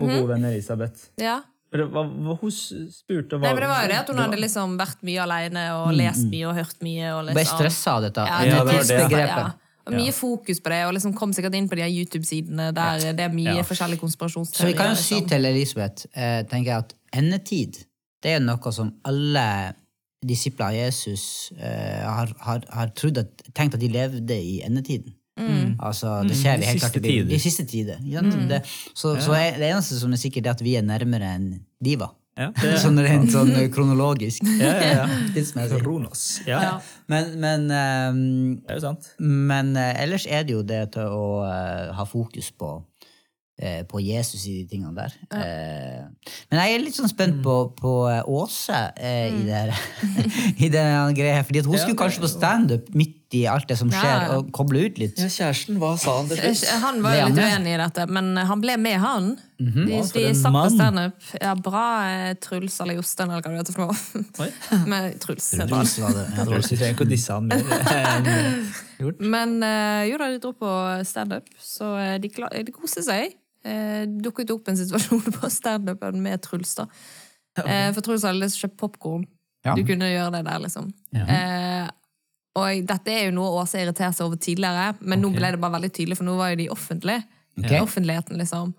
Vår 0.00 0.12
gode 0.12 0.32
venn 0.34 0.48
Elisabeth. 0.50 1.10
Ja. 1.20 1.40
Hva, 1.76 2.02
hva 2.06 2.34
hun 2.40 2.52
spurte 2.54 3.36
hva, 3.36 3.48
Nei, 3.48 3.52
men 3.56 3.64
det 3.64 3.68
var 3.68 3.84
jo 3.84 3.90
det 3.90 3.96
at 3.98 4.10
hun 4.12 4.20
hadde 4.22 4.38
liksom 4.40 4.76
vært 4.78 5.00
mye 5.04 5.22
alene 5.24 5.64
og 5.76 5.88
lest 5.98 6.28
mye 6.30 6.48
og 6.48 6.56
hørt 6.56 6.82
mye. 6.84 7.12
Og 7.12 7.22
Ble 7.26 7.36
liksom. 7.40 7.60
stressa 7.60 7.96
av 7.96 8.04
dette 8.06 8.26
Ja, 8.26 8.42
Ja, 8.46 8.60
det 8.64 8.76
var 8.76 9.08
det. 9.10 9.24
Ja. 9.26 9.46
Og 9.86 9.94
mye 9.94 10.12
fokus 10.14 10.58
på 10.62 10.70
det, 10.72 10.80
og 10.88 10.94
liksom 10.96 11.12
kom 11.14 11.32
sikkert 11.34 11.54
inn 11.54 11.68
på 11.70 11.78
de 11.78 11.84
her 11.84 11.92
YouTube-sidene 11.92 12.72
der 12.74 13.12
det 13.14 13.22
er 13.28 13.34
mye 13.34 13.58
Ja. 13.60 13.66
forskjellige 13.66 14.08
Så 14.50 14.66
vi 14.66 14.72
kan 14.74 14.90
jo 14.90 14.96
si 14.98 15.14
liksom. 15.14 15.28
til 15.28 15.44
Elisabeth 15.46 16.06
eh, 16.14 16.42
tenker 16.42 16.70
jeg 16.72 16.78
at 16.78 16.94
endetid 17.14 17.84
det 18.22 18.32
er 18.36 18.40
noe 18.40 18.72
som 18.72 18.90
alle 19.06 19.74
disipler 20.26 20.66
av 20.66 20.74
Jesus 20.74 21.52
eh, 21.58 22.02
har, 22.02 22.32
har, 22.40 22.64
har 22.72 22.90
at, 22.90 23.44
tenkt 23.54 23.74
at 23.74 23.80
de 23.80 23.88
levde 23.88 24.34
i 24.34 24.60
endetiden. 24.66 25.14
Altså, 25.78 26.22
det 26.28 26.36
ser 26.36 26.56
Mm. 26.56 26.60
vi 26.60 26.64
De 26.64 26.70
helt 26.70 26.80
klart 26.80 26.96
i. 27.04 27.22
De 27.28 27.38
siste 27.38 27.64
tider. 27.68 27.98
Ja, 28.08 28.20
det, 28.22 28.62
så 28.94 29.16
så 29.20 29.32
er, 29.36 29.58
det 29.60 29.68
eneste 29.72 29.98
som 30.00 30.12
er 30.12 30.16
sikkert, 30.16 30.46
er 30.46 30.50
at 30.56 30.62
vi 30.64 30.76
er 30.76 30.82
nærmere 30.82 31.34
enn 31.36 31.50
de 31.84 31.96
var. 32.00 32.14
Ja, 32.36 32.50
det, 32.62 32.74
Sånn 32.82 32.98
rent 33.00 33.30
sånn 33.32 33.52
kronologisk. 33.72 34.42
ja, 34.60 34.72
ja, 34.76 35.06
ja. 35.08 35.68
Kronos. 35.82 36.40
Ja, 36.46 36.60
Ja. 36.62 36.72
Men, 37.08 37.38
men, 37.40 37.62
um, 37.70 38.56
det 38.60 38.74
er 38.74 38.80
jo 38.80 38.84
sant. 38.90 39.08
men 39.18 39.76
uh, 39.76 39.92
ellers 40.02 40.26
er 40.28 40.44
det 40.44 40.52
jo 40.52 40.62
det 40.62 40.82
til 40.92 41.08
å 41.08 41.44
uh, 41.46 41.94
ha 41.96 42.04
fokus 42.04 42.50
på, 42.52 42.82
eh, 43.62 43.84
på 43.88 44.00
Jesus 44.04 44.44
i 44.50 44.56
de 44.58 44.66
tingene 44.68 44.92
der. 44.98 45.14
Eh, 45.32 46.04
men 46.50 46.60
jeg 46.60 46.74
er 46.74 46.84
litt 46.84 46.96
sånn 46.98 47.08
spent 47.08 47.40
på, 47.44 47.54
på 47.78 47.94
eh, 48.12 48.20
Åse 48.28 48.82
eh, 49.00 49.32
i 49.32 49.44
det 49.46 49.54
her. 49.62 49.72
I 50.66 50.68
den 50.68 51.14
greia 51.16 51.38
her, 51.38 51.46
fordi 51.48 51.62
at 51.64 51.70
hun 51.70 51.78
Ja, 51.78 51.84
skulle 51.86 51.96
kanskje 52.04 52.20
på 52.26 52.32
standup 52.36 52.92
midt 52.94 53.22
i 53.34 53.42
alt 53.50 53.66
det 53.66 53.74
som 53.80 53.88
skjer, 53.90 54.04
ja. 54.06 54.36
og 54.36 54.52
koble 54.54 54.84
ut 54.86 54.98
litt. 55.00 55.18
Ja, 55.18 55.26
kjæresten, 55.32 55.80
hva 55.82 55.96
sa 55.98 56.14
han 56.20 56.28
til 56.30 56.38
slutt? 56.38 56.68
Han 56.84 57.00
var 57.02 57.16
jo 57.16 57.24
litt 57.32 57.40
uenig 57.42 57.72
i 57.74 57.78
dette, 57.80 58.04
men 58.14 58.30
han 58.38 58.62
ble 58.62 58.76
med, 58.78 58.98
han. 59.02 59.32
De, 59.58 59.64
-hmm. 59.64 59.86
De, 59.88 60.20
de 60.28 60.34
satt 60.34 60.52
på 60.52 60.70
standup. 60.70 61.26
Ja, 61.40 61.54
bra 61.54 61.86
eh, 62.06 62.34
Truls 62.34 62.80
eller 62.80 62.94
Jostein, 62.94 63.30
eller 63.30 63.42
hva 63.42 63.50
det 63.50 63.58
heter 63.58 63.72
for 63.72 63.86
noe. 63.86 64.86
Med 64.92 65.20
Truls. 65.20 65.50
Truls 65.50 65.98
var 65.98 66.12
det. 66.12 66.26
Ja, 66.30 66.36
Jeg 66.36 66.46
tror 66.46 66.56
ikke 66.58 66.76
trenger 66.76 66.94
ikke 66.94 67.04
å 67.04 67.10
disse 67.10 67.32
han 67.32 67.46
mer. 67.46 67.62
Men 69.34 69.62
eh, 69.62 70.06
jo 70.10 70.18
da, 70.18 70.30
de 70.30 70.38
dro 70.38 70.52
på 70.52 70.72
standup, 71.04 71.48
så 71.58 71.96
eh, 71.96 72.18
de, 72.20 72.30
de 72.66 72.72
koste 72.72 73.02
seg. 73.02 73.34
Eh, 73.66 74.06
dukket 74.06 74.50
opp 74.54 74.68
en 74.68 74.76
situasjon 74.78 75.32
på 75.40 75.50
standupen 75.50 76.20
med 76.22 76.42
Truls. 76.42 76.74
da. 76.78 76.86
Eh, 77.64 77.92
For 77.92 78.04
Truls 78.04 78.22
hadde 78.22 78.38
lyst 78.38 78.60
til 78.60 78.66
å 78.66 78.68
kjøpe 78.68 78.82
popkorn. 78.84 79.26
Ja. 79.66 79.74
Du 79.74 79.82
kunne 79.82 80.06
gjøre 80.06 80.30
det 80.36 80.44
der, 80.46 80.60
liksom. 80.62 80.92
Eh, 81.16 81.88
og 82.56 82.88
dette 82.88 83.12
er 83.12 83.28
jo 83.28 83.36
noe 83.36 83.60
Åse 83.60 83.82
irriterer 83.82 84.14
seg 84.16 84.26
over 84.28 84.40
tidligere, 84.40 84.94
men 85.00 85.20
nå 85.20 85.30
ble 85.34 85.52
det 85.52 85.60
bare 85.60 85.76
veldig 85.76 85.92
tydelig, 85.92 86.18
for 86.18 86.28
nå 86.28 86.36
var 86.38 86.54
jo 86.54 86.60
de 86.62 86.68
offentlige. 86.72 87.24
Okay. 87.56 87.80
Offentligheten, 87.80 88.38
liksom. 88.40 88.74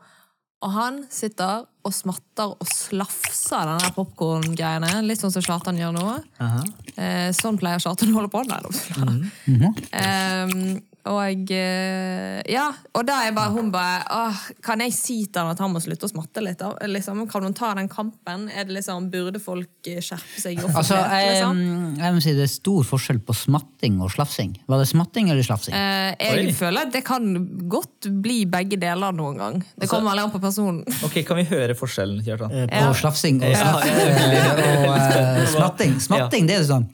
Og 0.65 0.73
han 0.73 1.03
sitter 1.13 1.67
og 1.85 1.93
smatter 1.93 2.55
og 2.55 2.69
slafser 2.69 3.69
den 3.69 3.83
der 3.83 3.93
popkorngreiene. 3.93 4.89
Litt 5.05 5.21
sånn 5.21 5.33
som 5.33 5.43
Slatan 5.45 5.77
gjør 5.77 5.93
nå. 5.93 6.05
Aha. 6.41 6.63
Eh, 6.97 7.29
sånn 7.37 7.59
pleier 7.61 7.81
Slatan 7.83 8.09
å 8.09 8.17
holde 8.17 8.31
på. 8.33 8.41
Nei, 8.49 8.57
da. 8.65 9.71
Ehm, 10.01 10.79
og 11.11 11.51
eh, 11.53 12.39
ja, 12.51 12.67
og 12.95 13.05
da 13.07 13.19
er 13.25 13.35
bare 13.35 13.53
hun 13.55 13.69
bare 13.73 14.01
åh, 14.13 14.41
Kan 14.63 14.81
jeg 14.83 14.93
si 14.95 15.17
til 15.25 15.41
han 15.41 15.53
at 15.53 15.61
han 15.63 15.71
må 15.73 15.81
slutte 15.83 16.07
å 16.07 16.11
smatte 16.11 16.43
litt? 16.43 16.59
da? 16.59 16.73
Liksom, 16.87 17.23
kan 17.31 17.45
hun 17.47 17.55
ta 17.57 17.73
den 17.77 17.89
kampen? 17.91 18.47
Er 18.51 18.67
det 18.67 18.77
liksom, 18.77 19.09
Burde 19.13 19.41
folk 19.43 19.89
eh, 19.89 20.01
skjerpe 20.03 20.41
seg 20.43 20.61
Altså, 20.67 20.97
jeg, 20.99 21.31
liksom? 21.31 21.61
jeg 22.01 22.17
må 22.17 22.23
si 22.23 22.35
det 22.37 22.45
er 22.47 22.51
stor 22.51 22.87
forskjell 22.87 23.21
på 23.25 23.35
smatting 23.37 23.97
og 24.03 24.11
slafsing. 24.13 24.53
Var 24.69 24.81
det 24.81 24.89
smatting 24.89 25.31
eller 25.33 25.45
slafsing? 25.45 25.75
Eh, 25.77 26.11
jeg 26.19 26.49
Oi. 26.49 26.53
føler 26.57 26.87
at 26.87 26.93
det 26.93 27.03
kan 27.07 27.27
godt 27.69 28.09
bli 28.23 28.41
begge 28.49 28.79
deler 28.81 29.15
noen 29.15 29.41
gang. 29.41 29.59
Det 29.77 29.89
kommer 29.91 30.13
altså, 30.13 30.27
an 30.27 30.35
på 30.35 30.43
personen. 30.43 31.01
Ok, 31.07 31.19
Kan 31.27 31.41
vi 31.41 31.47
høre 31.49 31.75
forskjellen, 31.77 32.21
Kjartan? 32.25 32.53
På 32.53 32.83
ja. 32.83 32.93
slafsing 33.01 33.41
og, 33.41 33.51
Ja, 33.51 33.73
er 33.81 34.63
og 34.77 34.93
uh, 34.93 35.43
smatting. 35.55 35.99
Smatting, 36.03 36.49
det 36.49 36.61
er 36.61 36.67
sånn 36.69 36.87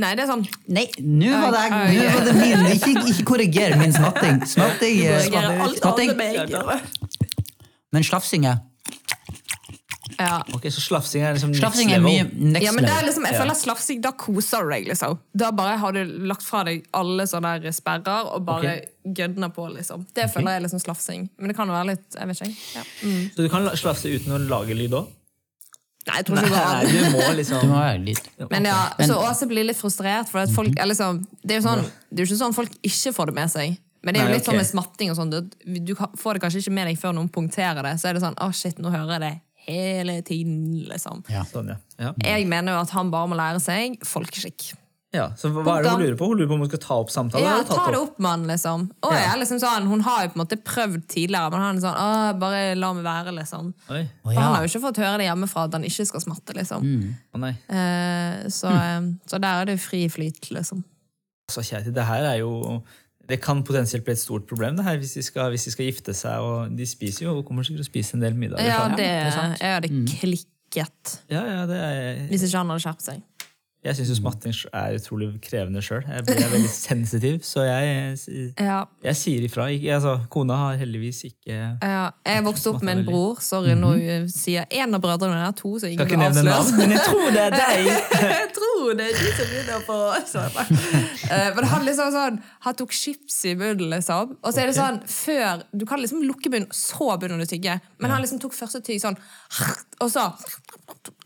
Nei, 0.00 0.14
det 0.16 0.22
er 0.24 0.28
sånn 0.30 0.46
Nei, 0.72 0.86
nå 1.04 1.30
var 1.42 1.52
det, 1.52 1.62
nå 1.92 2.04
var 2.14 2.24
det 2.24 2.34
min. 2.38 2.62
Ikke, 2.78 2.92
ikke 3.12 3.24
korriger 3.28 3.74
min 3.76 3.92
smatting. 3.92 4.38
Smatting, 4.48 5.02
eh, 5.04 5.26
smatting. 5.76 6.14
Men 7.92 8.02
slafsing 8.08 8.46
er 8.48 8.60
Ja. 10.18 10.42
Ok, 10.54 10.66
Så 10.70 10.80
slafsing 10.84 11.22
er 11.24 11.34
liksom 11.34 11.52
Slafsing 11.56 11.88
next 11.88 11.96
er 11.96 12.00
level. 12.00 12.30
mye 12.30 12.52
next 12.52 12.64
Ja, 12.64 12.72
men 12.72 12.84
det 12.84 12.92
er 12.92 13.06
liksom, 13.06 13.24
jeg 13.26 13.34
føler 13.40 13.50
at 13.56 13.60
slafsing, 13.62 14.00
Da 14.04 14.10
koser 14.12 14.62
du 14.62 14.70
deg, 14.70 14.86
liksom. 14.88 15.18
Da 15.36 15.50
bare 15.50 15.76
har 15.80 15.92
du 15.96 16.04
lagt 16.28 16.42
fra 16.46 16.62
deg 16.68 16.84
alle 16.94 17.24
sånne 17.26 17.54
der 17.62 17.72
sperrer 17.72 18.28
og 18.32 18.44
bare 18.46 18.74
gønner 19.08 19.52
på. 19.52 19.66
liksom. 19.74 20.06
Det 20.14 20.28
føler 20.32 20.52
jeg 20.54 20.60
er 20.62 20.66
liksom 20.68 20.80
slafsing. 20.84 21.28
Men 21.38 21.48
det 21.48 21.56
kan 21.56 21.66
jo 21.68 21.74
være 21.74 21.86
litt 21.94 22.14
Jeg 22.18 22.28
vet 22.28 22.40
ikke. 22.40 22.56
Ja. 22.76 22.82
Mm. 23.02 23.30
Så 23.34 23.36
du 23.36 23.48
kan 23.48 23.64
la- 23.64 23.74
slafse 23.76 24.08
uten 24.14 24.32
å 24.36 24.48
lage 24.48 24.76
lyd 24.76 24.90
òg? 24.92 25.06
Nei, 26.02 26.16
jeg 26.18 26.26
tror 26.26 26.38
ikke 26.40 26.48
det 26.48 26.56
går 26.56 26.64
an. 26.66 26.88
du 26.90 27.14
må 27.14 27.22
Du 27.22 27.36
liksom 27.38 27.68
må 27.70 27.78
være 27.78 28.00
litt 28.02 28.24
Men 28.50 28.66
ja, 28.66 28.78
så 29.06 29.20
Åse 29.22 29.46
blir 29.50 29.68
litt 29.68 29.78
frustrert, 29.78 30.26
for 30.32 30.42
at 30.42 30.50
folk 30.54 30.74
er 30.74 30.90
liksom, 30.90 31.22
det 31.44 31.56
er 31.56 31.60
jo 31.60 31.66
sånn, 31.68 31.84
det 32.10 32.18
er 32.18 32.24
jo 32.24 32.30
ikke 32.32 32.40
sånn 32.40 32.56
folk 32.56 32.74
ikke 32.82 33.12
får 33.14 33.30
det 33.30 33.36
med 33.38 33.52
seg. 33.52 33.76
Men 34.02 34.16
det 34.16 34.18
er 34.18 34.26
jo 34.26 34.32
Nei, 34.32 34.40
litt 34.40 34.48
sånn 34.48 34.58
med 34.58 34.66
smatting 34.66 35.12
og 35.12 35.18
sånn, 35.20 35.30
du, 35.30 35.78
du 35.86 35.94
får 35.94 36.34
det 36.34 36.42
kanskje 36.42 36.64
ikke 36.64 36.74
med 36.74 36.90
deg 36.90 36.98
før 36.98 37.14
noen 37.14 37.30
punkterer 37.30 37.86
det, 37.86 37.94
så 38.02 38.10
er 38.10 38.18
det 38.18 38.24
sånn, 38.24 38.34
å 38.42 38.50
shit, 38.50 38.82
nå 38.82 38.90
hører 38.90 39.14
jeg 39.14 39.22
det 39.22 39.34
hele 39.68 40.16
tiden, 40.26 40.56
liksom. 40.90 41.22
Ja. 41.30 41.44
Sånn, 41.46 41.70
ja. 41.70 41.78
Ja. 42.02 42.10
Jeg 42.34 42.48
mener 42.50 42.74
jo 42.74 42.82
at 42.82 42.90
han 42.96 43.12
bare 43.14 43.30
må 43.30 43.38
lære 43.38 43.62
seg 43.62 44.00
folkeskikk. 44.02 44.72
Ja. 45.12 45.26
Så 45.36 45.50
hva 45.52 45.74
er 45.76 45.84
det 45.84 45.90
hun 45.92 46.00
lurer 46.00 46.14
på? 46.16 46.26
Hun 46.30 46.38
lurer 46.40 46.48
på 46.48 46.56
om 46.56 46.62
hun 46.64 46.68
skal 46.70 46.80
ta 46.80 46.96
opp 47.02 47.10
samtalen? 47.12 47.44
Ja, 47.44 47.58
ta 47.68 47.84
det 47.92 47.98
opp? 48.00 48.14
med 48.22 48.30
han, 48.30 48.46
liksom. 48.48 48.86
Og 49.04 49.12
Ja. 49.12 49.18
jeg 49.26 49.40
liksom 49.42 49.58
sånn, 49.60 49.88
Hun 49.88 50.00
har 50.00 50.22
jo 50.22 50.28
på 50.32 50.40
en 50.40 50.46
måte 50.46 50.56
prøvd 50.56 51.06
tidligere, 51.06 51.50
men 51.52 51.60
han 51.60 51.76
er 51.76 51.80
sånn 51.80 51.98
Åh, 52.00 52.38
bare 52.40 52.74
la 52.74 52.92
meg 52.94 53.04
være, 53.04 53.34
liksom. 53.36 53.74
Oi. 53.90 54.08
Å, 54.08 54.22
For. 54.22 54.32
Han 54.32 54.54
har 54.54 54.62
jo 54.64 54.70
ikke 54.70 54.84
fått 54.86 55.02
høre 55.04 55.18
det 55.18 55.28
hjemmefra 55.28 55.64
at 55.68 55.72
han 55.76 55.84
ikke 55.84 56.06
skal 56.08 56.24
smatte, 56.24 56.56
liksom. 56.56 56.88
Å 57.34 57.42
nei. 57.44 57.52
Eh, 57.68 58.48
så, 58.48 58.72
mm. 58.72 59.20
så 59.28 59.38
der 59.38 59.60
er 59.60 59.64
det 59.66 59.80
fri 59.80 60.08
flyt, 60.08 60.48
liksom. 60.50 60.82
Altså, 61.48 61.60
kjære 61.60 61.92
det 61.92 62.04
her 62.08 62.24
er 62.24 62.38
jo 62.40 62.82
Det 63.28 63.40
kan 63.40 63.62
potensielt 63.62 64.04
bli 64.04 64.12
et 64.12 64.18
stort 64.18 64.46
problem 64.48 64.76
det 64.76 64.84
her, 64.84 64.96
hvis 64.96 65.12
de 65.14 65.22
skal, 65.22 65.50
hvis 65.50 65.64
de 65.64 65.70
skal 65.70 65.86
gifte 65.86 66.14
seg. 66.14 66.40
og 66.40 66.72
De 66.76 66.86
spiser 66.86 67.26
jo, 67.26 67.36
og 67.38 67.44
kommer 67.46 67.62
sikkert 67.62 67.84
til 67.84 67.90
å 67.90 67.92
spise 67.92 68.16
en 68.16 68.24
del 68.24 68.34
middager. 68.34 68.64
Ja, 68.64 68.88
det, 68.96 69.06
er 69.06 69.56
jeg 69.60 69.76
hadde 69.76 69.92
klikket 70.16 70.48
ja, 71.28 71.42
ja, 71.44 71.66
det 71.68 71.76
er, 71.76 72.20
hvis 72.30 72.46
ikke 72.46 72.62
han 72.62 72.70
hadde 72.72 72.80
skjerpet 72.80 73.04
seg. 73.04 73.24
Jeg 73.82 73.96
syns 73.98 74.10
jo 74.12 74.16
smatting 74.20 74.54
er 74.70 74.94
utrolig 74.94 75.28
krevende 75.42 75.80
sjøl. 75.82 76.04
Jeg 76.06 76.22
blir 76.28 76.50
veldig 76.52 76.70
sensitiv, 76.88 77.40
så 77.46 77.64
jeg, 77.66 78.16
Ja, 78.60 78.82
jeg 79.02 79.18
sier 79.18 79.46
ifra. 79.48 79.66
Jeg, 79.72 79.88
altså, 79.96 80.20
kona 80.30 80.58
har 80.60 80.78
heldigvis 80.80 81.24
ikke 81.32 81.56
ja. 81.56 82.04
Jeg 82.26 82.44
vokste 82.46 82.70
opp 82.70 82.84
med 82.86 83.00
en 83.00 83.04
bror. 83.08 83.40
Sorry, 83.42 83.74
nå 83.78 83.94
sier 84.30 84.68
en 84.70 84.94
av 84.94 85.02
brødrene 85.02 85.34
mine 85.34 85.48
er 85.50 85.56
to, 85.58 85.74
så 85.78 85.90
Skal 85.90 86.06
ikke 86.06 86.20
nevne 86.20 86.44
navn, 86.46 86.72
men 86.78 86.94
jeg 86.94 87.02
tror 87.08 87.34
det 87.34 87.42
er 87.48 87.56
deg! 87.56 87.90
jeg 88.36 88.48
tror 88.54 88.71
det 88.98 89.06
er 89.08 89.18
de 89.18 89.30
som 89.36 89.48
begynner 89.50 89.82
på. 89.86 89.96
Eh, 91.32 91.48
Men 91.56 91.64
han 91.70 91.84
liksom 91.86 92.10
sånn 92.14 92.38
Han 92.66 92.74
tok 92.78 92.92
chips 92.92 93.38
i 93.48 93.54
munnen, 93.58 93.88
liksom. 93.92 94.34
Og 94.42 94.52
så 94.52 94.62
er 94.62 94.70
det 94.70 94.76
sånn 94.76 94.98
før 95.08 95.62
Du 95.72 95.84
kan 95.88 96.00
liksom 96.02 96.22
lukke 96.26 96.50
munnen, 96.52 96.68
så 96.76 97.14
begynner 97.18 97.40
du 97.42 97.46
å 97.46 97.50
tygge. 97.52 97.78
Men 98.02 98.10
han 98.14 98.22
liksom 98.24 98.40
tok 98.42 98.54
første 98.56 98.82
tygg 98.84 99.00
sånn 99.04 99.16
Og 100.02 100.10
så 100.12 100.26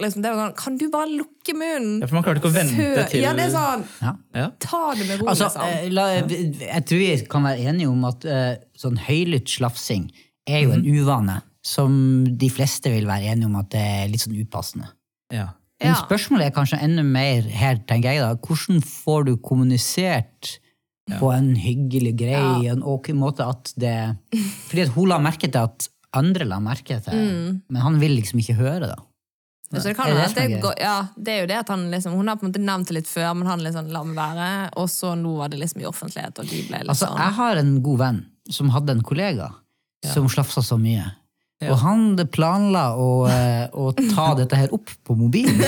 liksom, 0.03 0.23
det 0.23 0.31
var 0.33 0.41
sånn, 0.45 0.55
Kan 0.61 0.79
du 0.81 0.87
bare 0.93 1.11
lukke 1.11 1.57
munnen? 1.57 1.99
Ja, 2.03 2.07
for 2.11 2.19
man 2.19 2.27
klarte 2.27 2.43
ikke 2.43 2.53
å 2.53 2.57
vente 2.57 2.77
før- 2.77 3.11
til 3.11 3.25
Ja, 3.25 3.33
det 3.39 3.49
er 3.49 3.53
sånn 3.57 3.85
Ja. 4.03 4.15
Ja. 4.37 4.47
Ta 4.61 4.83
det 4.95 5.09
med 5.09 5.21
ro, 5.21 5.29
Altså, 5.33 5.49
liksom. 5.51 5.67
eh, 5.73 5.91
la, 5.97 6.07
jeg 6.21 6.87
tror 6.87 7.03
vi 7.03 7.11
kan 7.35 7.43
være 7.51 7.67
enige 7.73 7.91
om 7.91 8.05
at 8.09 8.25
uh, 8.29 8.55
sånn 8.79 8.99
høylytt 9.09 9.49
slafsing 9.57 10.11
er 10.47 10.63
jo 10.67 10.73
en 10.77 10.85
uvane 10.87 11.41
som 11.67 11.91
de 12.39 12.49
fleste 12.53 12.93
vil 12.93 13.09
være 13.09 13.33
enige 13.33 13.49
om 13.51 13.57
at 13.59 13.71
det 13.75 13.81
er 13.83 14.09
litt 14.13 14.23
sånn 14.23 14.37
upassende. 14.39 14.87
Ja. 15.35 15.49
Men 15.83 15.93
Ja. 15.93 15.97
spørsmålet 16.07 16.47
er 16.47 16.55
kanskje 16.57 16.79
enda 16.83 17.03
mer 17.05 17.43
her, 17.43 17.77
tenker 17.77 18.15
jeg 18.15 18.21
da. 18.21 18.35
Hvordan 18.35 18.81
får 18.83 19.27
du 19.27 19.37
kommunisert 19.37 20.59
på 21.21 21.33
en 21.35 21.55
hyggelig, 21.55 22.17
grei 22.19 22.67
en 22.71 22.83
ok 22.83 23.13
måte 23.15 23.45
at 23.47 23.73
det 23.79 24.17
Fordi 24.69 24.83
at 24.83 24.95
hun 24.97 25.09
la 25.09 25.19
merke 25.23 25.47
til 25.51 25.61
at 25.61 25.89
andre 26.17 26.47
la 26.49 26.59
merke 26.59 26.97
til 27.05 27.13
Mm. 27.15 27.63
men 27.69 27.83
han 27.83 28.01
vil 28.01 28.17
liksom 28.17 28.41
ikke 28.41 28.57
høre 28.57 28.89
da. 28.89 28.97
Så 29.75 29.83
det 29.83 29.97
kan 29.97 30.07
det 30.07 30.35
det 30.35 30.63
går, 30.63 30.75
ja, 30.79 31.09
det 31.19 31.29
er 31.29 31.41
jo 31.41 31.47
det 31.47 31.57
at 31.59 31.69
han 31.69 31.91
liksom, 31.91 32.13
Hun 32.15 32.29
har 32.29 32.37
på 32.37 32.47
en 32.47 32.53
måte 32.53 32.63
nevnt 32.63 32.87
det 32.87 32.95
litt 32.95 33.09
før, 33.11 33.35
men 33.35 33.47
han 33.49 33.61
liksom 33.61 33.89
la 33.91 34.03
meg 34.05 34.17
være. 34.17 34.71
Og 34.77 34.87
så 34.89 35.15
nå 35.19 35.37
var 35.37 35.49
det 35.49 35.59
liksom 35.59 35.83
i 35.83 35.85
offentlighet, 35.85 36.39
og 36.39 36.47
de 36.47 36.63
litt 36.63 36.89
Altså, 36.89 37.07
sånn 37.09 37.19
jeg 37.19 37.33
har 37.35 37.57
en 37.57 37.83
god 37.83 37.99
venn 37.99 38.27
som 38.49 38.71
hadde 38.71 38.91
en 38.91 39.03
kollega 39.03 39.53
som 40.07 40.29
slafsa 40.29 40.63
så 40.63 40.79
mye. 40.79 41.05
Og 41.65 41.79
han 41.81 42.03
planla 42.29 42.91
å, 43.01 43.09
eh, 43.33 43.65
å 43.73 43.89
ta 44.13 44.33
dette 44.41 44.59
her 44.61 44.75
opp 44.77 44.93
på 45.07 45.17
mobilen. 45.17 45.63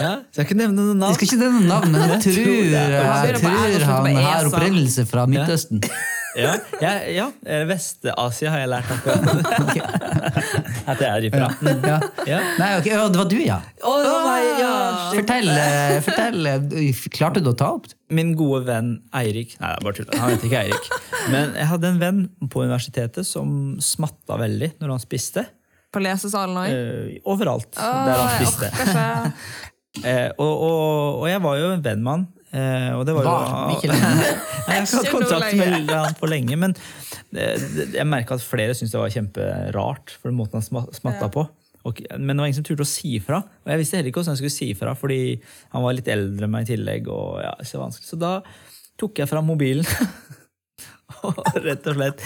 ja. 0.00 0.14
Skal 0.32 0.46
ikke 0.46 0.56
nevne 0.62 0.78
noen 0.80 1.02
navn. 1.02 1.12
Jeg 1.12 1.18
skal 1.20 1.28
ikke 1.28 1.42
nevne 1.44 1.66
navn, 1.68 1.92
men 1.92 2.14
jeg 2.14 2.22
tror, 2.24 2.56
jeg 3.28 3.36
tror 3.42 3.86
han 3.90 4.08
E, 4.08 4.16
har 4.24 4.48
opprinnelse 4.48 5.04
fra 5.10 5.26
Midtøsten. 5.28 5.84
Ja, 6.32 6.54
ja, 6.80 6.92
ja. 7.12 7.26
eh, 7.44 7.66
Vest-Asia 7.68 8.54
har 8.54 8.62
jeg 8.64 8.70
lært 8.72 8.88
akkurat. 8.94 9.20
At 10.90 10.98
det 11.00 11.08
er 11.08 11.26
ifra. 11.28 11.48
Ja. 11.86 11.96
Ja. 12.26 12.40
Nei, 12.58 12.68
okay. 12.78 12.96
det 12.98 13.20
var 13.20 13.28
du, 13.30 13.38
ja. 13.42 13.58
Oh, 13.86 14.02
nei, 14.26 14.42
ja. 14.60 14.72
Fortell, 15.12 15.48
eh, 15.52 15.96
fortell. 16.04 16.46
eh, 16.50 17.02
Klarte 17.14 17.42
du 17.44 17.50
å 17.52 17.56
ta 17.58 17.72
opp? 17.76 17.88
Min 18.12 18.34
gode 18.36 18.64
venn 18.66 18.92
Eirik 19.16 19.54
Nei, 19.60 19.72
bare 19.84 19.96
tull. 19.96 20.10
Han 20.18 20.34
heter 20.34 20.48
ikke 20.50 20.62
Eirik. 20.66 20.88
Men 21.32 21.56
jeg 21.56 21.68
hadde 21.70 21.90
en 21.94 22.00
venn 22.02 22.22
på 22.52 22.64
universitetet 22.66 23.28
som 23.28 23.76
smatta 23.82 24.38
veldig 24.42 24.74
når 24.82 24.96
han 24.96 25.02
spiste. 25.02 25.46
På 25.92 26.00
lesesalen 26.02 26.56
òg. 26.56 26.72
Uh, 26.72 27.32
overalt 27.34 27.70
der 27.76 28.16
han 28.16 28.32
spiste. 28.40 28.72
Eh, 29.92 30.30
og, 30.40 30.48
og, 30.64 31.18
og 31.20 31.26
jeg 31.28 31.40
var 31.44 31.58
jo 31.60 31.66
en 31.74 31.82
venn 31.84 31.98
med 32.00 32.14
han. 32.14 32.22
Eh, 32.52 32.90
og 32.92 33.06
det 33.08 33.14
var 33.16 33.24
jo 33.24 33.32
Var. 33.32 33.48
Nei, 33.92 34.76
jeg 34.76 34.84
har 34.84 34.90
hatt 34.92 35.10
kontakt 35.12 35.56
med 35.56 35.92
han 35.92 36.18
for 36.18 36.28
lenge, 36.32 36.58
men 36.60 36.76
jeg 37.32 38.04
merka 38.08 38.36
at 38.36 38.44
flere 38.44 38.74
syntes 38.76 38.92
det 38.92 39.00
var 39.00 39.12
kjemperart 39.14 40.16
for 40.18 40.28
den 40.28 40.38
måten 40.38 40.60
han 40.60 40.66
sma- 40.66 40.88
smatta 40.92 41.30
på. 41.32 41.46
Og, 41.88 41.98
men 42.14 42.36
det 42.36 42.42
var 42.42 42.50
ingen 42.50 42.58
som 42.60 42.66
turte 42.66 42.84
å 42.84 42.88
si 42.88 43.16
ifra. 43.18 43.40
Og 43.64 43.72
jeg 43.72 43.80
visste 43.80 43.98
heller 43.98 44.12
ikke 44.12 44.20
hvordan 44.22 44.36
jeg 44.36 44.42
skulle 44.42 44.54
si 44.54 44.68
ifra, 44.74 44.92
fordi 44.98 45.22
han 45.72 45.82
var 45.82 45.96
litt 45.96 46.10
eldre 46.12 46.46
enn 46.46 46.52
meg 46.52 46.68
i 46.68 46.74
tillegg. 46.74 47.08
Og, 47.10 47.40
ja, 47.42 47.54
så, 47.66 47.80
vanskelig. 47.82 48.06
så 48.12 48.18
da 48.20 48.34
tok 49.00 49.22
jeg 49.22 49.30
fram 49.30 49.48
mobilen 49.48 49.88
og 51.26 51.40
rett 51.64 51.88
og 51.90 51.96
slett 51.96 52.22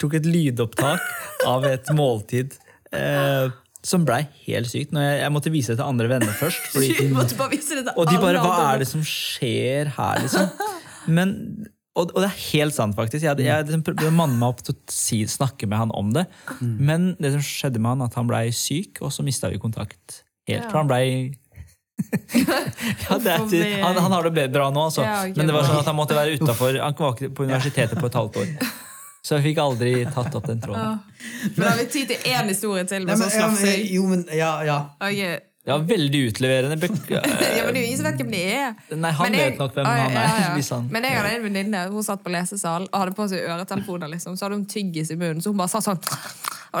tok 0.00 0.18
et 0.18 0.28
lydopptak 0.28 1.46
av 1.48 1.64
et 1.70 1.88
måltid. 1.96 2.58
Eh, 2.92 3.46
som 3.86 4.02
blei 4.06 4.24
helt 4.46 4.70
sykt. 4.70 4.92
Når 4.94 5.06
jeg, 5.06 5.22
jeg 5.22 5.34
måtte 5.36 5.52
vise 5.54 5.72
det 5.72 5.80
til 5.80 5.86
andre 5.86 6.10
venner 6.10 6.34
først. 6.40 6.68
Fordi, 6.74 7.08
måtte 7.14 7.38
bare 7.38 7.54
vise 7.54 7.78
det 7.78 7.86
til 7.86 7.94
og 7.94 8.10
de 8.10 8.18
bare 8.18 8.42
alle 8.42 8.50
Hva 8.50 8.68
er 8.74 8.82
det 8.82 8.90
som 8.90 9.06
skjer 9.06 9.94
her, 9.96 10.20
liksom? 10.24 10.52
Men, 11.16 11.32
og, 11.94 12.10
og 12.10 12.18
det 12.18 12.28
er 12.28 12.38
helt 12.50 12.74
sant, 12.74 12.96
faktisk. 12.98 13.22
Jeg, 13.22 13.38
jeg, 13.38 13.46
jeg 13.46 13.68
liksom 13.68 13.86
prøvde 13.86 14.10
å 14.10 14.16
manne 14.16 14.38
meg 14.40 14.50
opp 14.50 14.64
til 14.66 14.74
å 14.74 14.78
si, 14.90 15.22
snakke 15.30 15.68
med 15.70 15.84
han 15.84 15.94
om 15.94 16.10
det. 16.16 16.26
Men 16.60 17.12
det 17.22 17.36
som 17.36 17.44
skjedde 17.46 17.82
med 17.82 17.94
han, 17.94 18.06
at 18.08 18.18
han 18.18 18.30
blei 18.30 18.48
syk, 18.50 19.02
og 19.06 19.14
så 19.14 19.24
mista 19.26 19.52
vi 19.52 19.62
kontakt 19.62 20.22
helt. 20.50 20.66
Ja. 20.66 20.70
For 20.70 20.82
han 20.82 20.90
blei 20.90 21.04
ja, 22.36 23.16
er, 23.16 23.38
han, 23.80 23.96
han 23.96 24.12
har 24.12 24.26
det 24.28 24.50
bra 24.52 24.66
nå, 24.68 24.88
altså. 24.90 25.06
Men 25.32 25.48
det 25.48 25.54
var 25.54 25.64
sånn 25.64 25.78
at 25.80 25.88
han 25.88 25.96
måtte 25.96 26.18
være 26.18 26.36
utafor. 26.36 26.76
Han 26.82 26.98
var 26.98 27.14
ikke 27.14 27.30
på 27.38 27.46
universitetet 27.46 27.96
på 27.96 28.10
et 28.10 28.18
halvt 28.18 28.42
år. 28.42 28.50
Så 29.26 29.40
jeg 29.40 29.48
fikk 29.48 29.58
aldri 29.58 29.92
tatt 30.14 30.34
opp 30.38 30.46
den 30.46 30.60
tråden. 30.62 31.00
Men 31.56 31.64
da 31.64 31.72
har 31.72 31.80
vi 31.80 31.86
tid 31.90 32.12
til 32.12 32.30
én 32.30 32.46
historie 32.46 32.84
til? 32.86 33.06
Med 33.08 33.18
sånn 33.18 33.32
slafsing? 33.34 33.88
jo, 33.90 34.06
men, 34.06 34.22
ja, 34.30 34.52
ja. 34.66 34.76
Ok. 35.02 35.42
Var 35.66 35.82
veldig 35.88 36.20
utleverende. 36.30 36.88
Ja, 37.10 37.20
men 37.66 37.74
det 37.74 37.80
er 37.80 37.80
jo 37.82 37.86
ingen 37.88 37.98
som 37.98 38.06
vet 38.06 38.20
hvem 38.22 38.30
de 38.30 38.42
er. 38.54 38.74
Nei, 38.94 39.10
han 39.18 39.34
jeg- 39.34 39.50
vet 39.52 39.58
nok 39.58 39.74
hvem 39.74 39.86
Ah, 39.86 39.96
han 39.98 40.10
er. 40.12 40.26
ja, 40.38 40.58
ja. 40.62 40.80
Men 40.90 41.02
jeg 41.08 41.16
hadde 41.18 41.32
en 41.36 41.46
venninne 41.48 41.80
hun 41.90 42.02
satt 42.06 42.22
på 42.22 42.30
lesesal 42.30 42.86
og 42.86 42.98
hadde 43.00 43.14
på 43.18 43.26
seg 43.32 43.42
øretelefoner. 43.50 44.12
Liksom. 44.14 44.36
Så 44.38 44.46
hadde 44.46 44.60
hun 44.60 44.66
tyggis 44.70 45.10
i 45.10 45.16
munnen, 45.18 45.42
så 45.42 45.50
hun 45.50 45.58
bare 45.58 45.72
sa 45.74 45.82
sånn 45.82 45.98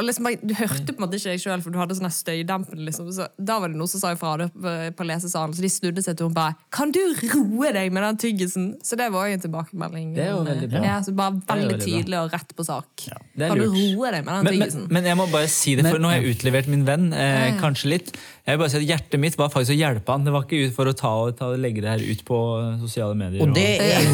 liksom, 0.06 0.28
Du 0.46 0.54
hørte 0.54 0.92
på 0.92 1.00
en 1.00 1.06
måte 1.06 1.18
ikke 1.18 1.32
deg 1.32 1.42
sjøl, 1.42 1.62
for 1.64 1.74
du 1.74 1.78
hadde 1.80 1.96
sånn 1.98 2.10
støydempende. 2.12 2.84
Liksom. 2.86 3.08
Så 3.16 3.26
da 3.38 3.58
var 3.62 3.72
det 3.72 3.78
noen 3.80 3.90
som 3.90 4.02
sa 4.02 4.12
ifra 4.14 4.36
det 4.42 4.48
på, 4.54 5.06
lesesalen, 5.08 5.54
så 5.56 5.64
de 5.64 5.70
snudde 5.72 6.04
seg 6.04 6.18
til 6.18 6.28
hun 6.28 6.36
bare 6.36 6.54
Kan 6.74 6.92
du 6.94 7.00
roe 7.32 7.72
deg 7.74 7.92
med 7.94 8.02
den 8.06 8.20
tyggisen? 8.22 8.68
Så 8.86 8.98
det 9.00 9.10
var 9.14 9.26
jo 9.30 9.38
en 9.38 9.44
tilbakemelding. 9.46 10.14
Det 10.14 10.26
er 10.28 10.32
jo 10.34 10.44
veldig 10.46 10.70
bra. 10.70 10.84
Ja, 10.84 11.00
så 11.02 11.14
bare 11.16 11.40
veldig 11.40 11.70
veldig 11.72 11.82
tydelig 11.84 12.20
og 12.22 12.32
rett 12.36 12.54
på 12.56 12.66
sak. 12.66 13.06
kan 13.36 13.58
du 13.58 13.66
roe 13.66 14.10
deg 14.14 14.24
med 14.26 14.32
den 14.34 14.44
men, 14.46 14.58
men, 14.62 14.86
men 14.98 15.10
jeg 15.10 15.16
må 15.18 15.26
bare 15.32 15.50
si 15.50 15.74
det, 15.78 15.86
for 15.88 15.98
nå 16.02 16.12
har 16.12 16.20
jeg 16.20 16.36
utlevert 16.36 16.70
min 16.70 16.84
venn. 16.86 17.12
Eh, 17.16 17.56
kanskje 17.62 17.94
litt. 17.96 18.12
Jeg 18.46 18.54
vil 18.54 18.60
bare 18.62 18.70
si 18.70 18.78
at 18.78 18.86
Hjertet 18.86 19.18
mitt 19.18 19.36
var 19.38 19.48
faktisk 19.50 19.74
å 19.74 19.78
hjelpe 19.80 20.12
han. 20.14 20.22
Det 20.26 20.32
var 20.34 20.44
ikke 20.46 20.68
ut 20.68 20.74
for 20.76 20.86
å 20.86 20.92
ta, 20.94 21.12
ta, 21.34 21.48
legge 21.58 21.82
det 21.82 21.90
her 21.90 22.02
ut 22.06 22.20
på 22.28 22.36
sosiale 22.84 23.16
medier. 23.18 23.42
Og 23.42 23.54
det 23.56 23.64
er 23.82 24.04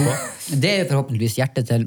det 0.63 0.71
er 0.79 0.87
forhåpentligvis 0.89 1.37
hjertet 1.37 1.69
til 1.69 1.85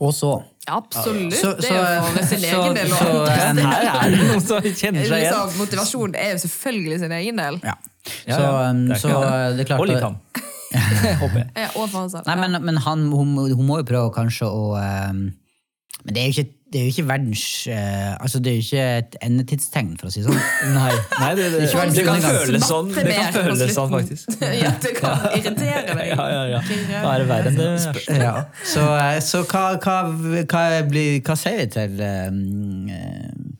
også. 0.00 0.30
Absolutt. 0.68 1.34
Så- 1.36 1.54
det 1.60 1.70
er 1.72 2.00
jo 2.00 2.24
sin 2.28 2.44
egen 2.44 2.74
del. 2.76 2.88
så, 2.88 3.04
og 3.08 3.28
eh, 3.28 3.60
Her 3.68 3.88
er 3.92 4.10
det 4.10 4.18
noen 4.24 4.40
som 4.44 4.62
kjenner 4.62 5.04
seg 5.08 5.22
igjen. 5.22 5.36
Motivasjonen 5.36 5.58
motivasjon 5.60 6.16
er 6.16 6.30
jo 6.34 6.40
selvfølgelig 6.44 6.98
sin 7.04 7.14
egen 7.20 7.36
del. 7.44 7.60
Ja. 7.64 7.76
Ja, 8.28 8.36
Så, 8.36 8.42
Det 8.88 8.96
er 8.96 9.00
så 9.02 9.08
uh, 9.12 9.56
det 9.56 9.60
er 9.64 9.68
klart 9.68 9.80
Og 9.84 9.88
litt 9.90 10.04
han. 10.04 10.18
Håper 11.22 11.38
jeg. 11.44 11.68
Og. 11.76 11.96
Nei, 12.26 12.36
men, 12.36 12.58
men 12.64 12.76
han, 12.84 13.06
hun, 13.12 13.34
må- 13.36 13.48
hun 13.52 13.66
må 13.68 13.78
jo 13.82 13.86
prøve 13.88 14.12
kanskje 14.16 14.48
å 14.48 14.64
um, 14.76 15.22
Men 16.04 16.14
det 16.16 16.22
er 16.22 16.28
jo 16.30 16.36
ikke, 16.36 16.52
det 16.72 16.80
er 16.80 16.86
jo 16.86 16.92
ikke 16.92 17.04
verdens 17.08 17.44
uh, 17.70 18.14
Altså, 18.20 18.40
det 18.44 18.52
er 18.52 18.56
jo 18.56 18.64
ikke 18.66 18.86
et 19.02 19.16
endetidstegn, 19.24 19.94
for 20.00 20.10
å 20.10 20.12
si 20.12 20.24
sånn. 20.26 20.38
Nei, 20.76 20.92
nei 21.20 21.30
det, 21.38 21.48
det, 21.54 21.62
det, 21.68 22.04
kan 22.06 22.22
føles 22.24 22.66
sånn. 22.68 22.92
Det 22.94 23.14
kan 23.14 23.32
føles 23.36 23.74
sånn, 23.76 23.92
faktisk. 23.94 24.36
ja, 24.62 24.72
det 24.84 24.94
kan 24.98 25.26
irritere 25.32 25.96
deg. 25.98 26.04
Ja, 26.12 26.28
ja, 26.34 26.44
ja. 26.56 26.62
Da 26.92 27.14
er 27.14 27.24
det 27.24 27.28
verre 27.30 27.52
enn 27.52 27.60
det. 27.60 28.04
Ja. 28.20 28.34
Så, 28.62 28.84
uh, 28.84 29.16
så 29.24 29.44
hva, 29.48 29.64
hva, 29.80 29.98
hva, 30.44 30.64
blir, 30.88 31.20
hva 31.24 31.38
sier 31.38 31.62
vi 31.62 31.68
til, 31.72 31.98
uh, 32.02 32.28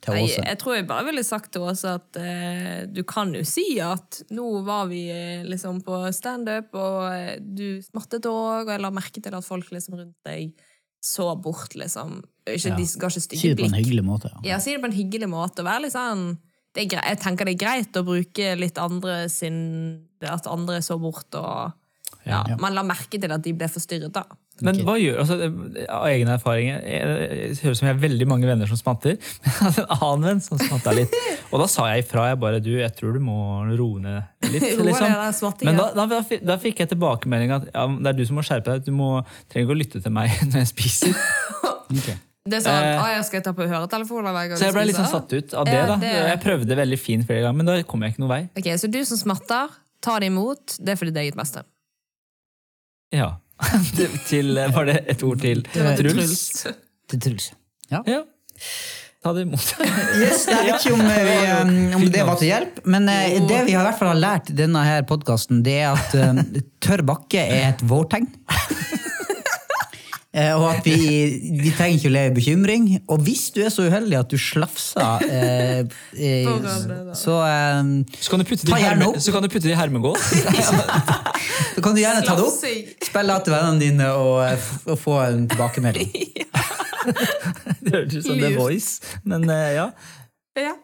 til 0.05 0.15
Nei, 0.15 0.25
Åse? 0.27 0.45
jeg 0.45 0.61
tror 0.61 0.79
jeg 0.79 0.89
bare 0.89 1.09
ville 1.09 1.25
sagt 1.27 1.53
til 1.55 1.67
Åse 1.69 1.97
at 1.99 2.21
uh, 2.21 2.85
du 2.93 3.03
kan 3.09 3.33
jo 3.37 3.45
si 3.47 3.67
at 3.83 4.23
nå 4.35 4.47
var 4.67 4.89
vi 4.91 5.07
eh, 5.13 5.45
liksom 5.47 5.81
på 5.87 6.01
standup, 6.15 6.75
og 6.79 7.05
eh, 7.13 7.37
du 7.41 7.81
smattet 7.85 8.27
òg, 8.29 8.67
og 8.67 8.73
jeg 8.73 8.83
la 8.83 8.91
merke 8.95 9.23
til 9.23 9.37
at 9.37 9.47
folk 9.47 9.71
liksom 9.75 9.99
rundt 9.99 10.17
deg 10.29 10.53
så 11.01 11.29
bort, 11.41 11.75
liksom. 11.79 12.23
Ikke, 12.49 12.75
De 12.77 12.85
ga 12.99 13.09
ikke 13.09 13.21
Si 13.21 13.49
det 13.49 13.59
på 13.59 13.65
en 13.67 13.71
blikk. 13.73 13.87
hyggelig 13.87 14.05
måte. 14.05 14.31
Ja. 14.43 14.55
Ja, 14.55 14.59
si 14.59 14.73
det 14.73 14.81
på 14.83 14.89
en 14.89 14.97
hyggelig 14.97 15.29
måte. 15.29 15.61
og 15.61 15.67
Være 15.69 15.83
litt 15.85 15.93
sånn 15.93 16.39
Jeg 16.79 17.19
tenker 17.19 17.45
det 17.45 17.55
er 17.57 17.61
greit 17.67 17.97
å 17.97 18.05
bruke 18.07 18.57
litt 18.59 18.79
andre 18.79 19.29
sin 19.29 20.07
At 20.23 20.47
andre 20.47 20.81
så 20.83 20.99
bort 21.01 21.35
og 21.35 21.73
ja, 22.27 22.45
Ja. 22.49 22.57
Man 22.61 22.75
la 22.75 22.83
merke 22.83 23.19
til 23.21 23.31
at 23.33 23.43
de 23.43 23.53
ble 23.53 23.69
forstyrret, 23.69 24.13
da. 24.13 24.25
Men 24.67 24.81
hva 24.87 24.95
gjør, 24.99 25.19
altså, 25.23 25.37
Av 25.93 26.07
egen 26.11 26.31
erfaring 26.33 26.69
Det 26.83 26.99
høres 27.63 27.63
ut 27.63 27.79
som 27.79 27.87
jeg 27.87 27.95
har 27.95 28.01
veldig 28.03 28.27
mange 28.31 28.49
venner 28.49 28.71
som 28.71 28.79
smatter. 28.81 29.19
Men 29.19 29.53
jeg 29.55 29.59
hadde 29.61 29.85
en 29.85 29.93
annen 29.99 30.29
venn 30.31 30.43
som 30.45 30.61
smatta 30.63 30.95
litt. 30.97 31.15
Og 31.53 31.63
da 31.63 31.69
sa 31.71 31.89
jeg 31.93 32.07
ifra. 32.07 32.29
Jeg 32.33 32.41
bare 32.43 32.63
du, 32.65 32.73
jeg 32.81 32.95
tror 32.99 33.17
du 33.17 33.23
må 33.25 33.39
roe 33.79 34.03
ned 34.05 34.51
litt. 34.53 34.71
Liksom. 34.89 35.51
Men 35.67 35.79
da, 35.79 35.91
da, 35.97 36.07
da, 36.11 36.23
da 36.53 36.57
fikk 36.63 36.83
jeg 36.85 36.93
tilbakemelding 36.95 37.55
at 37.55 37.69
ja, 37.73 37.85
det 37.89 38.13
er 38.13 38.19
du 38.19 38.25
som 38.29 38.39
må 38.41 38.47
skjerpe 38.47 38.77
deg. 38.77 38.87
Du 38.89 38.95
må, 38.97 39.19
trenger 39.51 39.69
ikke 39.69 39.77
å 39.77 39.83
lytte 39.83 40.03
til 40.05 40.15
meg 40.15 40.35
når 40.49 40.65
jeg 40.65 40.73
spiser. 40.75 41.15
Det 42.49 42.61
er 42.61 42.65
sånn, 42.65 42.85
Eh, 42.89 43.09
jeg 43.17 43.25
skal 43.29 43.43
ta 43.45 43.53
på 43.57 43.67
høretelefoner 43.69 44.33
hver 44.33 44.47
gang 44.51 44.61
Så 44.61 44.69
jeg 44.69 44.77
ble 44.77 44.87
litt 44.89 44.97
sånn 44.97 45.11
satt 45.11 45.33
ut 45.35 45.57
av 45.59 45.69
det. 45.69 45.81
Da. 45.91 45.99
Jeg 46.33 46.41
prøvde 46.45 46.79
veldig 46.79 46.99
fint 47.01 47.27
flere 47.29 47.45
ganger, 47.45 47.59
men 47.61 47.69
da 47.69 47.77
kom 47.89 48.05
jeg 48.05 48.15
ikke 48.15 48.25
noen 48.25 48.33
vei. 48.33 48.41
Ok, 48.57 48.71
Så 48.81 48.91
du 48.93 49.01
som 49.09 49.21
smatter, 49.21 49.75
ta 50.05 50.17
det 50.23 50.31
imot. 50.33 50.79
Det 50.81 50.95
er 50.95 51.01
fordi 51.01 51.13
det 51.15 51.23
er 51.25 51.31
ditt 51.31 51.39
beste. 51.39 51.65
Ja. 53.15 53.35
Til, 54.31 54.55
var 54.75 54.87
det 54.89 55.01
et 55.11 55.25
ord 55.27 55.43
til? 55.43 55.65
var 55.75 55.99
Truls? 55.99 56.45
Til 57.09 57.21
Truls. 57.25 57.51
Ja. 57.91 58.03
Ja. 58.07 58.23
Ta 59.25 59.33
det 59.35 59.43
imot. 59.49 59.73
Yes, 60.23 60.45
det 60.47 60.55
er 60.55 60.69
ikke 60.77 60.93
om, 60.95 61.03
vi, 61.03 61.35
um, 61.51 61.97
om 61.99 62.05
det 62.13 62.23
var 62.27 62.39
til 62.39 62.53
hjelp, 62.53 62.79
men 62.87 63.09
eh, 63.11 63.41
det 63.49 63.65
vi 63.67 63.75
har 63.75 63.83
i 63.83 63.89
hvert 63.89 63.99
fall 63.99 64.13
har 64.13 64.21
lært 64.23 64.53
i 64.53 64.57
denne 64.59 64.83
her 64.87 65.03
podkasten, 65.09 65.65
det 65.67 65.81
er 65.83 65.97
at 65.97 66.15
um, 66.23 66.41
tørr 66.83 67.03
bakke 67.07 67.43
er 67.43 67.73
et 67.73 67.83
vårtegn. 67.91 68.31
Eh, 70.39 70.55
og 70.55 70.69
at 70.71 70.87
vi, 70.87 70.97
vi 71.59 71.71
trenger 71.75 71.97
ikke 71.99 72.11
å 72.11 72.15
leve 72.15 72.31
i 72.31 72.37
bekymring. 72.37 72.89
Og 73.11 73.23
hvis 73.27 73.49
du 73.55 73.61
er 73.65 73.73
så 73.75 73.89
uheldig 73.89 74.19
at 74.21 74.31
du 74.31 74.39
slafser, 74.41 75.25
eh, 75.27 75.81
eh, 76.15 76.47
det 76.47 77.17
så, 77.19 77.41
um, 77.43 78.05
Så 78.21 78.31
kan 78.31 78.43
du 78.43 78.47
putte 78.47 78.69
det 78.69 78.79
i 78.79 79.07
opp. 79.09 79.19
så 79.25 79.35
kan 79.35 79.43
du 79.43 79.49
putte 79.49 79.67
det 79.67 79.75
i 79.75 79.79
hermegård. 79.79 80.19
så 81.75 81.83
kan 81.83 81.97
du 81.97 82.03
gjerne 82.03 82.23
ta 82.27 82.37
det 82.39 82.47
opp, 82.47 82.61
spille 83.09 83.35
av 83.35 83.47
til 83.47 83.57
vennene 83.57 83.83
dine 83.83 84.13
og, 84.15 84.45
eh, 84.47 84.71
og 84.87 85.01
få 85.01 85.19
en 85.27 85.49
tilbakemelding. 85.51 86.13
Det 87.81 87.93
hørtes 87.95 88.19
ut 88.19 88.27
som 88.27 88.41
The 88.43 88.51
Voice, 88.53 89.15
men 89.25 89.47
eh, 89.49 89.79
ja. 89.79 89.87
Ja. 90.59 90.75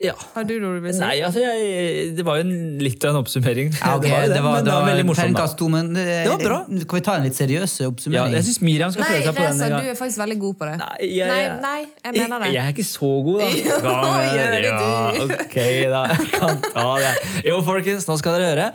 Ja. 0.00 0.14
Har 0.32 0.46
du 0.48 0.54
noe 0.62 0.78
du 0.78 0.84
vil 0.86 0.94
si? 0.96 1.00
Nei, 1.02 1.18
altså, 1.26 1.42
jeg, 1.44 2.04
det 2.16 2.24
var 2.24 2.38
jo 2.40 2.44
en, 2.46 2.52
litt 2.80 3.04
av 3.04 3.12
en 3.12 3.18
oppsummering. 3.20 3.68
Ja, 3.76 3.90
okay. 3.98 4.08
det 4.08 4.14
var, 4.16 4.22
det, 4.24 4.34
det 4.34 4.42
var, 4.46 4.54
men 4.54 4.64
det 4.64 4.72
var 4.72 4.86
veldig 4.88 5.04
morsomt. 5.10 5.36
da. 5.36 5.44
to, 5.60 5.68
men 5.72 5.90
eh, 5.92 6.08
Det 6.24 6.30
var 6.32 6.40
bra. 6.44 6.58
Kan 6.70 6.96
vi 6.96 7.02
ta 7.04 7.16
en 7.20 7.26
litt 7.28 7.36
seriøs 7.36 7.74
Ja, 7.82 7.88
oppsummering? 7.92 8.36
jeg 8.38 8.46
synes 8.48 8.60
Miriam 8.64 8.94
skal 8.94 9.04
prøve 9.04 9.26
seg 9.26 9.36
på 9.36 9.44
Reza, 9.44 9.66
denne. 9.66 9.82
du 9.84 9.90
er 9.92 9.98
faktisk 9.98 10.22
veldig 10.22 10.38
god 10.46 10.56
på 10.62 10.70
det. 10.70 10.78
Nei, 10.80 11.10
jeg, 11.18 11.28
Nei, 11.28 11.42
nei, 11.66 11.82
jeg 12.06 12.16
mener 12.16 12.44
det. 12.46 12.48
Jeg, 12.48 12.56
jeg 12.56 12.64
er 12.64 12.74
ikke 12.76 12.88
så 12.88 13.12
god, 13.28 13.44
da. 13.44 13.50
Jo, 13.90 14.06
gjør 14.38 14.56
det, 14.56 14.62
ja, 14.70 14.80
ok, 15.26 15.58
da. 15.92 16.02
Jeg 16.14 16.32
kan 16.38 16.64
ta 16.70 16.86
det. 17.04 17.12
Jo, 17.50 17.60
folkens, 17.68 18.08
nå 18.08 18.16
skal 18.22 18.38
dere 18.38 18.50
høre. 18.54 18.70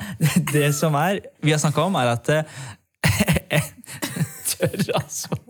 Det 0.53 0.69
som 0.77 0.93
er, 1.01 1.23
vi 1.41 1.55
har 1.55 1.61
snakka 1.65 1.89
om, 1.89 1.97
er 2.03 2.13
at 2.13 2.31
eh, 2.37 3.73
Tørr 4.55 4.93
asfalt. 5.01 5.44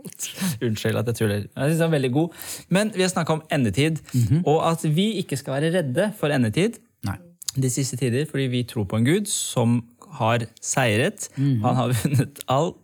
Unnskyld 0.66 1.00
at 1.02 1.12
jeg 1.12 1.20
tuller. 1.20 1.44
Jeg 1.46 1.70
synes 1.70 1.80
den 1.82 1.88
er 1.88 1.94
veldig 1.96 2.12
god. 2.16 2.30
Men 2.70 2.92
vi 2.96 3.02
har 3.06 3.12
snakka 3.12 3.38
om 3.38 3.44
endetid, 3.54 4.02
og 4.46 4.60
at 4.72 4.86
vi 4.96 5.12
ikke 5.22 5.38
skal 5.40 5.58
være 5.58 5.74
redde 5.78 6.10
for 6.20 6.34
endetid 6.34 6.80
Nei. 7.08 7.18
de 7.56 7.70
siste 7.74 8.00
tider, 8.02 8.26
fordi 8.30 8.48
vi 8.54 8.64
tror 8.68 8.88
på 8.90 9.00
en 9.02 9.06
Gud 9.08 9.30
som 9.32 9.82
har 10.20 10.48
seiret. 10.64 11.30
Han 11.38 11.80
har 11.82 11.94
vunnet 12.02 12.44
alt. 12.48 12.82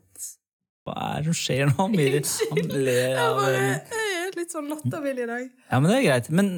Hva 0.81 0.95
er 1.11 1.21
det 1.21 1.29
som 1.29 1.37
skjer 1.37 1.67
nå? 1.69 1.89
Unnskyld. 1.91 2.89
Av 3.21 3.43
en 3.45 3.67
Jeg 3.69 4.15
er 4.25 4.39
litt 4.39 4.53
sånn 4.55 4.71
lattervill 4.71 5.19
i 5.21 5.27
dag. 5.29 5.43
Ja, 5.69 5.79
men 5.79 5.91
det 5.91 5.99
er 5.99 6.07
greit. 6.07 6.31
Men 6.33 6.51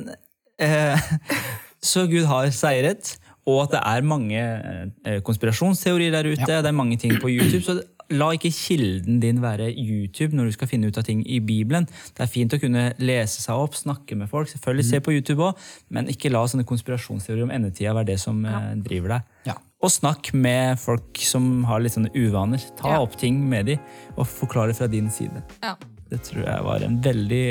eh, 0.64 1.12
Så 1.84 2.06
Gud 2.08 2.24
har 2.30 2.48
seiret, 2.56 3.18
og 3.44 3.66
at 3.66 3.74
det 3.76 3.82
er 3.84 4.06
mange 4.08 4.40
eh, 4.40 5.18
konspirasjonsteorier 5.28 6.14
der 6.16 6.30
ute. 6.32 6.48
Det 6.48 6.70
er 6.70 6.76
mange 6.76 6.96
ting 7.02 7.18
på 7.20 7.28
YouTube. 7.34 7.64
Så 7.66 7.82
la 8.12 8.32
ikke 8.36 8.52
kilden 8.52 9.20
din 9.24 9.40
være 9.42 9.70
YouTube 9.72 10.36
når 10.36 10.46
du 10.50 10.52
skal 10.58 10.68
finne 10.68 10.88
ut 10.88 10.98
av 10.98 11.04
ting 11.08 11.22
i 11.30 11.40
Bibelen. 11.40 11.86
Det 11.88 12.24
er 12.26 12.32
fint 12.32 12.54
å 12.54 12.60
kunne 12.62 12.94
lese 13.00 13.42
seg 13.42 13.56
opp, 13.56 13.76
snakke 13.76 14.16
med 14.20 14.30
folk, 14.32 14.50
selvfølgelig 14.52 14.86
se 14.90 15.00
på 15.00 15.14
YouTube 15.16 15.44
òg, 15.44 15.58
men 15.90 16.08
ikke 16.12 16.32
la 16.34 16.44
sånne 16.48 16.66
konspirasjonsteorier 16.68 17.44
om 17.48 17.52
endetida 17.56 17.94
være 17.96 18.12
det 18.14 18.20
som 18.20 18.44
ja. 18.46 18.62
driver 18.76 19.16
deg. 19.18 19.32
Ja. 19.52 19.58
Og 19.84 19.92
snakk 19.92 20.34
med 20.34 20.80
folk 20.80 21.18
som 21.20 21.64
har 21.68 21.82
litt 21.84 21.96
sånne 21.98 22.12
uvaner. 22.16 22.62
Ta 22.80 22.94
Ja. 22.96 23.02
opp 23.04 23.18
ting 23.20 23.42
med 23.50 23.66
dem, 23.66 23.80
og 24.16 24.28
forklare 24.28 24.74
fra 24.74 24.88
din 24.88 25.10
side. 25.12 25.44
Ja. 25.62 25.76
Det 26.10 26.22
tror 26.24 26.46
jeg 26.46 26.64
var 26.64 26.84
en 26.86 27.02
veldig 27.02 27.46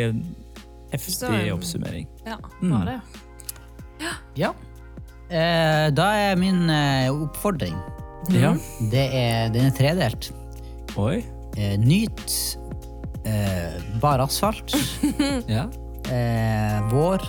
heftig 0.93 1.29
um, 1.29 1.59
oppsummering. 1.59 2.07
ja, 2.27 2.37
var 2.63 2.85
det. 2.87 3.01
Ja. 4.37 4.53
Eh, 5.33 5.89
da 5.95 6.07
er 6.29 6.37
min 6.37 6.69
eh, 6.71 7.09
oppfordring 7.13 7.77
Ja. 8.31 8.53
det 8.91 9.05
er, 9.15 9.49
Den 9.55 9.67
er 9.67 9.77
tredelt. 9.77 10.33
Oi. 10.97 11.25
Eh, 11.57 11.79
nyt 11.79 12.59
eh, 13.25 13.77
bar 14.01 14.19
asfalt, 14.25 14.73
Ja. 15.49 15.67
eh, 16.13 16.79
vår 16.93 17.23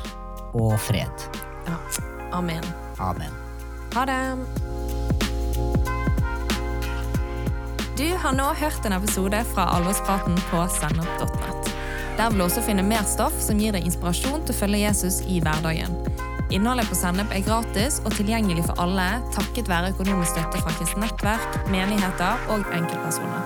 og 0.54 0.76
fred. 0.80 1.28
Ja. 1.68 1.78
Amen. 2.34 2.64
Amen. 3.00 3.32
Ha 3.94 4.06
det! 4.10 4.20
Du 7.98 8.08
har 8.18 8.34
nå 8.34 8.48
hørt 8.58 8.86
en 8.90 8.96
episode 8.98 9.44
fra 9.54 9.68
Alvorspraten 9.76 10.36
på 10.50 10.64
sennep.nett. 10.80 11.70
Der 12.18 12.30
vil 12.30 12.42
du 12.42 12.46
også 12.46 12.62
finne 12.66 12.84
mer 12.86 13.06
stoff 13.10 13.36
som 13.42 13.60
gir 13.62 13.74
deg 13.74 13.86
inspirasjon 13.90 14.42
til 14.46 14.54
å 14.54 14.58
følge 14.58 14.82
Jesus 14.84 15.22
i 15.30 15.40
hverdagen. 15.42 15.94
Innholdet 16.54 16.86
på 16.86 16.94
Sennep 16.96 17.32
er 17.34 17.42
gratis 17.42 17.96
og 18.06 18.14
tilgjengelig 18.14 18.68
for 18.68 18.78
alle 18.84 19.08
takket 19.34 19.66
være 19.72 19.90
økonomisk 19.96 20.36
støtte 20.36 20.60
fra 20.62 20.72
kristent 20.78 21.02
nettverk, 21.02 21.56
menigheter 21.74 22.34
og 22.54 22.62
enkeltpersoner. 22.78 23.42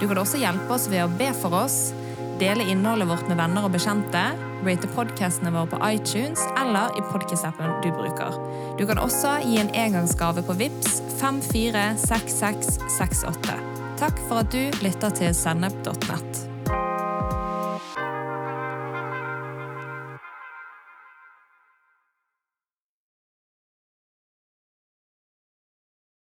Du 0.00 0.04
kan 0.10 0.18
også 0.18 0.40
hjelpe 0.40 0.74
oss 0.74 0.88
ved 0.90 1.04
å 1.04 1.12
be 1.14 1.30
for 1.36 1.54
oss, 1.54 1.94
dele 2.40 2.64
innholdet 2.72 3.06
vårt 3.06 3.28
med 3.30 3.38
venner 3.38 3.62
og 3.68 3.72
bekjente, 3.76 4.22
rate 4.66 4.88
podcastene 4.96 5.54
våre 5.54 5.70
på 5.70 5.78
iTunes 5.92 6.40
eller 6.58 6.86
i 6.98 7.00
podcast-appen 7.12 7.70
du 7.84 7.90
bruker. 7.94 8.32
Du 8.80 8.84
kan 8.88 8.98
også 8.98 9.30
gi 9.46 9.54
en 9.62 9.74
engangsgave 9.86 10.40
på 10.42 10.52
VIPS 10.58 10.92
546668. 11.22 13.54
Takk 14.00 14.16
for 14.26 14.36
at 14.42 14.50
du 14.50 14.62
lytter 14.82 15.10
til 15.22 15.30
sennep.nett. 15.36 16.49